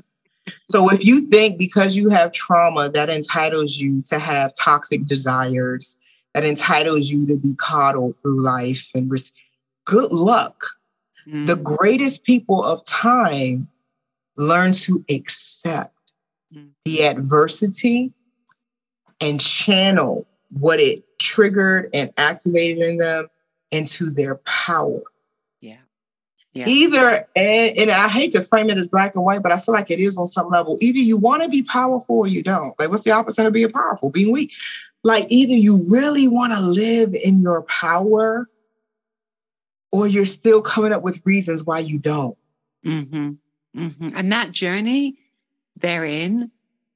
so 0.65 0.91
if 0.93 1.05
you 1.05 1.29
think 1.29 1.59
because 1.59 1.97
you 1.97 2.09
have 2.09 2.33
trauma 2.33 2.89
that 2.89 3.11
entitles 3.11 3.79
you 3.79 4.01
to 4.03 4.19
have 4.19 4.53
toxic 4.55 5.07
desires, 5.07 5.99
that 6.35 6.45
entitles 6.45 7.11
you 7.11 7.27
to 7.27 7.37
be 7.37 7.55
coddled 7.57 8.17
through 8.21 8.41
life 8.41 8.91
and 8.95 9.11
res- 9.11 9.33
good 9.85 10.13
luck. 10.13 10.65
Mm-hmm. 11.27 11.47
The 11.47 11.57
greatest 11.57 12.23
people 12.23 12.65
of 12.65 12.85
time 12.85 13.67
learn 14.37 14.71
to 14.73 15.05
accept 15.11 16.13
mm. 16.55 16.69
the 16.85 17.03
adversity 17.03 18.13
and 19.21 19.41
channel 19.41 20.27
what 20.51 20.81
it 20.81 21.05
triggered 21.19 21.89
and 21.93 22.13
activated 22.17 22.79
in 22.79 22.99
them 22.99 23.29
into 23.71 24.11
their 24.11 24.37
power. 24.37 25.03
Yeah. 25.61 25.77
yeah. 26.53 26.67
Either, 26.69 27.27
and, 27.37 27.79
and 27.79 27.91
I 27.91 28.09
hate 28.09 28.33
to 28.33 28.41
frame 28.41 28.71
it 28.71 28.79
as 28.79 28.89
black 28.89 29.15
and 29.15 29.25
white, 29.25 29.43
but 29.43 29.53
I 29.53 29.59
feel 29.59 29.75
like 29.75 29.91
it 29.91 29.99
is 29.99 30.17
on 30.17 30.27
some 30.27 30.49
level. 30.49 30.79
Either 30.81 30.99
you 30.99 31.17
want 31.17 31.43
to 31.43 31.49
be 31.49 31.63
powerful 31.63 32.21
or 32.21 32.27
you 32.27 32.43
don't. 32.43 32.79
Like, 32.79 32.91
what's 32.91 33.03
the 33.03 33.11
opposite 33.11 33.47
of 33.47 33.53
being 33.53 33.71
powerful? 33.71 34.11
Being 34.11 34.33
weak. 34.33 34.53
Like, 35.05 35.27
either 35.29 35.53
you 35.53 35.85
really 35.91 36.29
want 36.29 36.53
to 36.53 36.61
live 36.61 37.15
in 37.25 37.43
your 37.43 37.63
power 37.65 38.49
or 39.93 40.07
you're 40.07 40.27
still 40.27 40.63
coming 40.63 40.93
up 40.93 41.03
with 41.03 41.25
reasons 41.27 41.65
why 41.65 41.79
you 41.79 41.99
don't. 41.99 42.37
Mm-hmm. 42.85 43.33
Mm-hmm. 43.77 44.09
And 44.17 44.33
that 44.33 44.53
journey 44.53 45.19
therein, 45.77 46.51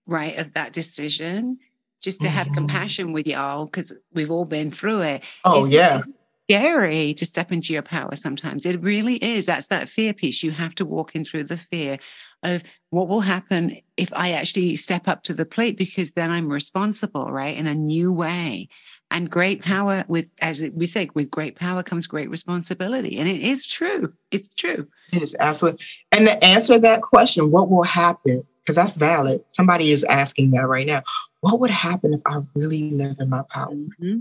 right, 0.07 0.37
of 0.39 0.55
that 0.55 0.73
decision, 0.73 1.59
just 2.03 2.21
to 2.23 2.29
have 2.29 2.47
mm-hmm. 2.47 2.55
compassion 2.55 3.13
with 3.13 3.27
y'all, 3.27 3.67
because 3.67 3.97
we've 4.13 4.31
all 4.31 4.45
been 4.45 4.71
through 4.71 5.03
it. 5.03 5.25
Oh, 5.45 5.67
yeah. 5.67 6.03
Scary 6.51 7.15
to 7.15 7.25
step 7.25 7.53
into 7.53 7.73
your 7.73 7.83
power 7.83 8.17
sometimes. 8.17 8.67
It 8.67 8.83
really 8.83 9.15
is. 9.17 9.47
That's 9.47 9.69
that 9.69 9.89
fear 9.89 10.13
piece. 10.13 10.43
You 10.43 10.51
have 10.51 10.75
to 10.75 10.85
walk 10.85 11.15
in 11.15 11.25
through 11.25 11.45
the 11.45 11.57
fear 11.57 11.99
of 12.43 12.65
what 12.91 13.09
will 13.09 13.21
happen 13.21 13.79
if 13.97 14.13
I 14.13 14.33
actually 14.33 14.75
step 14.75 15.07
up 15.07 15.23
to 15.25 15.35
the 15.35 15.47
plate 15.47 15.79
because 15.79 16.13
then 16.13 16.31
I'm 16.31 16.53
responsible, 16.53 17.31
right? 17.31 17.57
In 17.57 17.69
a 17.69 17.75
new 17.75 18.13
way. 18.13 18.69
And 19.11 19.31
great 19.31 19.63
power 19.63 20.05
with, 20.09 20.33
as 20.41 20.69
we 20.75 20.87
say, 20.87 21.09
with 21.15 21.31
great 21.31 21.55
power 21.55 21.83
comes 21.83 22.07
great 22.07 22.29
responsibility. 22.29 23.19
And 23.19 23.29
it 23.29 23.41
is 23.41 23.67
true. 23.67 24.13
It's 24.31 24.53
true. 24.53 24.89
It 25.13 25.23
is 25.23 25.37
absolutely. 25.39 25.85
And 26.11 26.27
to 26.27 26.45
answer 26.45 26.79
that 26.79 27.03
question, 27.03 27.51
what 27.51 27.71
will 27.71 27.85
happen? 27.85 28.43
Because 28.63 28.77
that's 28.77 28.97
valid. 28.97 29.43
Somebody 29.49 29.91
is 29.91 30.05
asking 30.05 30.53
that 30.53 30.69
right 30.69 30.87
now. 30.87 31.03
What 31.41 31.59
would 31.61 31.71
happen 31.71 32.15
if 32.15 32.21
I 32.27 32.39
really 32.55 32.91
live 32.91 33.17
in 33.19 33.29
my 33.29 33.43
power? 33.51 33.73
Mm-hmm. 33.73 34.21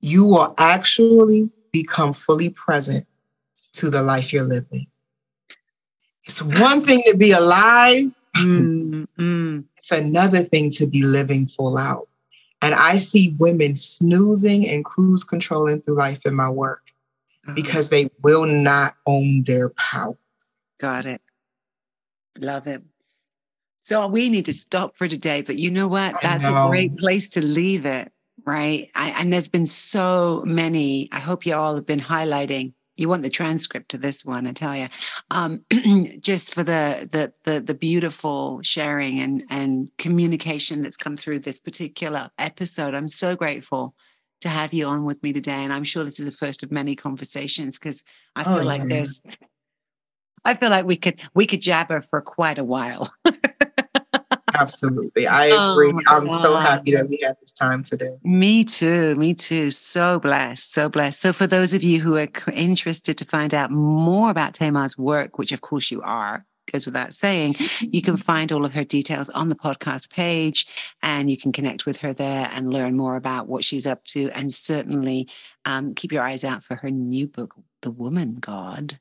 You 0.00 0.26
will 0.26 0.54
actually 0.58 1.50
become 1.72 2.12
fully 2.12 2.50
present 2.50 3.06
to 3.74 3.88
the 3.88 4.02
life 4.02 4.32
you're 4.32 4.42
living. 4.42 4.86
It's 6.24 6.42
one 6.42 6.82
thing 6.82 7.02
to 7.06 7.16
be 7.16 7.32
alive. 7.32 8.04
Mm-hmm. 8.36 9.60
It's 9.76 9.90
another 9.90 10.40
thing 10.40 10.70
to 10.72 10.86
be 10.86 11.02
living 11.02 11.46
full 11.46 11.78
out. 11.78 12.08
And 12.60 12.74
I 12.74 12.96
see 12.96 13.34
women 13.40 13.74
snoozing 13.74 14.68
and 14.68 14.84
cruise 14.84 15.24
controlling 15.24 15.80
through 15.80 15.96
life 15.96 16.24
in 16.24 16.36
my 16.36 16.48
work 16.48 16.92
uh-huh. 17.44 17.54
because 17.56 17.88
they 17.88 18.08
will 18.22 18.46
not 18.46 18.94
own 19.06 19.42
their 19.44 19.70
power. 19.70 20.16
Got 20.78 21.06
it. 21.06 21.20
Love 22.38 22.66
it. 22.68 22.82
So 23.82 24.06
we 24.06 24.28
need 24.28 24.46
to 24.46 24.52
stop 24.52 24.96
for 24.96 25.08
today, 25.08 25.42
but 25.42 25.58
you 25.58 25.70
know 25.70 25.88
what? 25.88 26.20
That's 26.22 26.46
know. 26.46 26.66
a 26.66 26.68
great 26.68 26.96
place 26.96 27.28
to 27.30 27.42
leave 27.42 27.84
it, 27.84 28.10
right? 28.46 28.88
I, 28.94 29.14
and 29.18 29.32
there's 29.32 29.48
been 29.48 29.66
so 29.66 30.42
many. 30.46 31.08
I 31.12 31.18
hope 31.18 31.44
you 31.44 31.54
all 31.54 31.74
have 31.74 31.86
been 31.86 32.00
highlighting 32.00 32.72
you 32.96 33.08
want 33.08 33.22
the 33.22 33.30
transcript 33.30 33.90
to 33.90 33.98
this 33.98 34.24
one, 34.24 34.46
I 34.46 34.52
tell 34.52 34.76
you. 34.76 34.88
Um, 35.30 35.64
just 36.20 36.54
for 36.54 36.62
the, 36.62 37.08
the 37.10 37.32
the 37.50 37.60
the 37.60 37.74
beautiful 37.74 38.60
sharing 38.62 39.18
and 39.18 39.44
and 39.50 39.90
communication 39.98 40.82
that's 40.82 40.96
come 40.96 41.16
through 41.16 41.40
this 41.40 41.58
particular 41.60 42.30
episode. 42.38 42.94
I'm 42.94 43.08
so 43.08 43.34
grateful 43.34 43.94
to 44.42 44.48
have 44.48 44.72
you 44.72 44.86
on 44.86 45.04
with 45.04 45.22
me 45.22 45.32
today, 45.32 45.64
and 45.64 45.72
I'm 45.72 45.84
sure 45.84 46.04
this 46.04 46.20
is 46.20 46.30
the 46.30 46.36
first 46.36 46.62
of 46.62 46.70
many 46.70 46.94
conversations 46.94 47.78
because 47.78 48.04
I 48.36 48.44
feel 48.44 48.60
oh, 48.60 48.62
like 48.62 48.82
yeah. 48.82 48.88
there's. 48.88 49.22
I 50.44 50.54
feel 50.54 50.70
like 50.70 50.84
we 50.84 50.96
could 50.96 51.20
we 51.34 51.46
could 51.46 51.60
jabber 51.60 52.00
for 52.02 52.20
quite 52.20 52.58
a 52.58 52.64
while. 52.64 53.08
Absolutely. 54.58 55.26
I 55.26 55.46
agree. 55.46 55.92
Oh 55.92 56.00
I'm 56.08 56.26
God. 56.26 56.40
so 56.40 56.56
happy 56.56 56.92
that 56.92 57.08
we 57.08 57.18
had 57.22 57.36
this 57.40 57.52
time 57.52 57.82
today. 57.82 58.14
Me 58.22 58.64
too. 58.64 59.14
Me 59.16 59.34
too. 59.34 59.70
So 59.70 60.18
blessed. 60.18 60.72
So 60.72 60.88
blessed. 60.88 61.20
So, 61.20 61.32
for 61.32 61.46
those 61.46 61.74
of 61.74 61.82
you 61.82 62.00
who 62.00 62.16
are 62.16 62.28
interested 62.52 63.18
to 63.18 63.24
find 63.24 63.54
out 63.54 63.70
more 63.70 64.30
about 64.30 64.56
Thema's 64.56 64.98
work, 64.98 65.38
which 65.38 65.52
of 65.52 65.60
course 65.60 65.90
you 65.90 66.02
are, 66.02 66.46
goes 66.72 66.86
without 66.86 67.12
saying, 67.14 67.54
you 67.80 68.02
can 68.02 68.16
find 68.30 68.50
all 68.50 68.64
of 68.64 68.74
her 68.74 68.84
details 68.84 69.28
on 69.30 69.48
the 69.48 69.54
podcast 69.54 70.10
page 70.10 70.66
and 71.02 71.30
you 71.30 71.36
can 71.36 71.52
connect 71.52 71.86
with 71.86 71.98
her 71.98 72.12
there 72.12 72.48
and 72.52 72.72
learn 72.72 72.96
more 72.96 73.16
about 73.16 73.46
what 73.46 73.64
she's 73.64 73.86
up 73.86 74.04
to. 74.04 74.30
And 74.30 74.52
certainly 74.52 75.28
um, 75.64 75.94
keep 75.94 76.12
your 76.12 76.22
eyes 76.22 76.44
out 76.44 76.64
for 76.64 76.76
her 76.76 76.90
new 76.90 77.28
book, 77.28 77.54
The 77.82 77.90
Woman 77.90 78.36
God. 78.40 78.98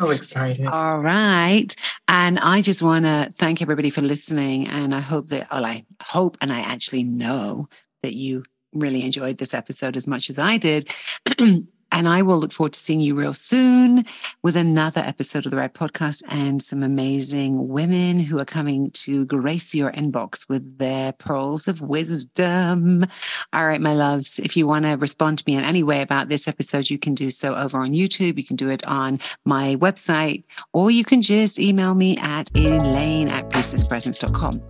So 0.00 0.10
excited. 0.10 0.66
All 0.66 1.00
right. 1.00 1.74
And 2.08 2.38
I 2.38 2.62
just 2.62 2.82
want 2.82 3.04
to 3.04 3.28
thank 3.32 3.62
everybody 3.62 3.90
for 3.90 4.02
listening. 4.02 4.68
And 4.68 4.94
I 4.94 5.00
hope 5.00 5.28
that, 5.28 5.48
well, 5.50 5.64
I 5.64 5.84
hope 6.02 6.36
and 6.40 6.52
I 6.52 6.60
actually 6.60 7.04
know 7.04 7.68
that 8.02 8.14
you 8.14 8.44
really 8.72 9.04
enjoyed 9.04 9.38
this 9.38 9.54
episode 9.54 9.96
as 9.96 10.06
much 10.06 10.30
as 10.30 10.38
I 10.38 10.56
did. 10.56 10.92
And 11.92 12.08
I 12.08 12.22
will 12.22 12.38
look 12.38 12.52
forward 12.52 12.72
to 12.72 12.80
seeing 12.80 13.00
you 13.00 13.14
real 13.14 13.34
soon 13.34 14.04
with 14.42 14.56
another 14.56 15.02
episode 15.02 15.44
of 15.44 15.50
the 15.50 15.58
Red 15.58 15.74
Podcast 15.74 16.22
and 16.28 16.62
some 16.62 16.82
amazing 16.82 17.68
women 17.68 18.18
who 18.18 18.38
are 18.38 18.46
coming 18.46 18.90
to 18.92 19.26
grace 19.26 19.74
your 19.74 19.92
inbox 19.92 20.48
with 20.48 20.78
their 20.78 21.12
pearls 21.12 21.68
of 21.68 21.82
wisdom. 21.82 23.04
All 23.52 23.66
right, 23.66 23.80
my 23.80 23.92
loves, 23.92 24.38
if 24.38 24.56
you 24.56 24.66
want 24.66 24.86
to 24.86 24.92
respond 24.92 25.38
to 25.38 25.44
me 25.46 25.56
in 25.56 25.64
any 25.64 25.82
way 25.82 26.00
about 26.00 26.28
this 26.28 26.48
episode, 26.48 26.88
you 26.88 26.98
can 26.98 27.14
do 27.14 27.28
so 27.28 27.54
over 27.54 27.78
on 27.78 27.92
YouTube. 27.92 28.38
You 28.38 28.44
can 28.44 28.56
do 28.56 28.70
it 28.70 28.86
on 28.86 29.18
my 29.44 29.76
website, 29.76 30.44
or 30.72 30.90
you 30.90 31.04
can 31.04 31.20
just 31.20 31.58
email 31.58 31.94
me 31.94 32.16
at 32.18 32.50
elaine 32.56 33.28
at 33.28 33.50
priestesspresence.com. 33.50 34.62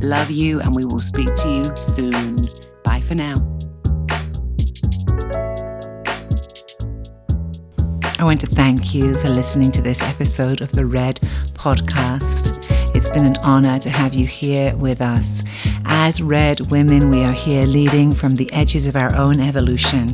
Love 0.00 0.30
you, 0.30 0.60
and 0.60 0.74
we 0.74 0.84
will 0.84 1.00
speak 1.00 1.32
to 1.36 1.48
you 1.48 1.76
soon. 1.76 2.36
Bye 2.84 3.00
for 3.00 3.14
now. 3.14 3.58
I 8.20 8.24
want 8.24 8.40
to 8.40 8.48
thank 8.48 8.94
you 8.94 9.14
for 9.14 9.28
listening 9.28 9.70
to 9.72 9.80
this 9.80 10.02
episode 10.02 10.60
of 10.60 10.72
the 10.72 10.84
Red 10.84 11.20
Podcast. 11.52 12.58
It's 12.92 13.08
been 13.08 13.24
an 13.24 13.36
honor 13.44 13.78
to 13.78 13.88
have 13.88 14.12
you 14.12 14.26
here 14.26 14.74
with 14.76 15.00
us. 15.00 15.40
As 15.84 16.20
Red 16.20 16.68
women, 16.68 17.10
we 17.10 17.22
are 17.22 17.32
here 17.32 17.64
leading 17.64 18.12
from 18.12 18.34
the 18.34 18.52
edges 18.52 18.88
of 18.88 18.96
our 18.96 19.14
own 19.14 19.38
evolution, 19.38 20.08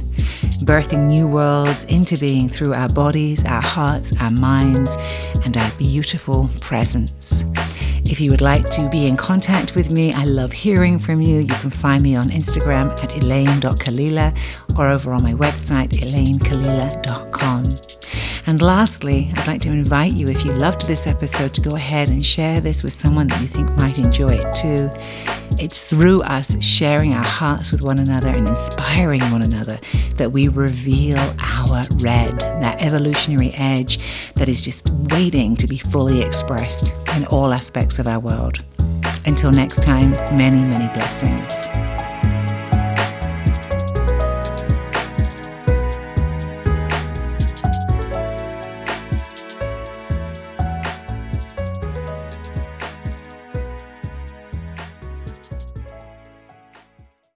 birthing 0.67 1.07
new 1.07 1.27
worlds 1.27 1.85
into 1.85 2.19
being 2.19 2.47
through 2.47 2.75
our 2.75 2.91
bodies, 2.91 3.43
our 3.45 3.63
hearts, 3.63 4.13
our 4.21 4.31
minds, 4.31 4.99
and 5.47 5.57
our 5.57 5.71
beautiful 5.79 6.51
presence. 6.61 7.43
If 8.07 8.21
you 8.21 8.31
would 8.31 8.43
like 8.43 8.69
to 8.71 8.89
be 8.91 9.07
in 9.07 9.17
contact 9.17 9.75
with 9.75 9.91
me, 9.91 10.13
I 10.13 10.25
love 10.25 10.53
hearing 10.53 10.99
from 10.99 11.23
you. 11.23 11.39
You 11.39 11.55
can 11.55 11.71
find 11.71 12.03
me 12.03 12.15
on 12.15 12.29
Instagram 12.29 12.91
at 13.03 13.17
elaine.kalila 13.17 14.79
or 14.79 14.89
over 14.89 15.13
on 15.13 15.23
my 15.23 15.33
website, 15.33 15.89
elainekalila.com. 15.89 17.65
And 18.47 18.61
lastly, 18.61 19.33
I'd 19.37 19.47
like 19.47 19.63
to 19.63 19.71
invite 19.71 20.13
you, 20.13 20.29
if 20.29 20.45
you 20.45 20.53
loved 20.53 20.87
this 20.87 21.07
episode, 21.07 21.55
to 21.55 21.63
go 21.63 21.77
ahead 21.77 22.11
and 22.11 22.25
share 22.25 22.61
this 22.61 22.83
with 22.83 22.93
someone 22.93 23.27
that 23.29 23.41
you 23.41 23.47
think 23.47 23.75
might 23.77 23.99
enjoy 23.99 24.35
it 24.35 24.55
too. 24.55 24.91
It's 25.59 25.83
through 25.83 26.23
us 26.23 26.63
sharing 26.63 27.15
our 27.15 27.25
hearts 27.25 27.73
with 27.73 27.81
one 27.81 27.99
another 27.99 28.29
and 28.29 28.47
inspiring 28.47 29.23
one 29.31 29.41
another 29.41 29.79
that 30.17 30.31
we 30.31 30.49
reveal 30.49 31.19
our 31.41 31.87
red, 31.97 32.39
that 32.39 32.83
evolutionary 32.83 33.53
edge 33.55 33.99
that 34.35 34.49
is 34.49 34.61
just 34.61 34.91
waiting 34.91 35.57
to 35.57 35.67
be 35.67 35.79
fully 35.79 36.21
expressed 36.21 36.93
in 37.17 37.25
all 37.27 37.53
of 37.99 38.07
our 38.07 38.19
world. 38.19 38.65
Until 39.27 39.51
next 39.53 39.83
time, 39.83 40.13
many, 40.37 40.63
many 40.65 40.93
blessings. 40.95 41.84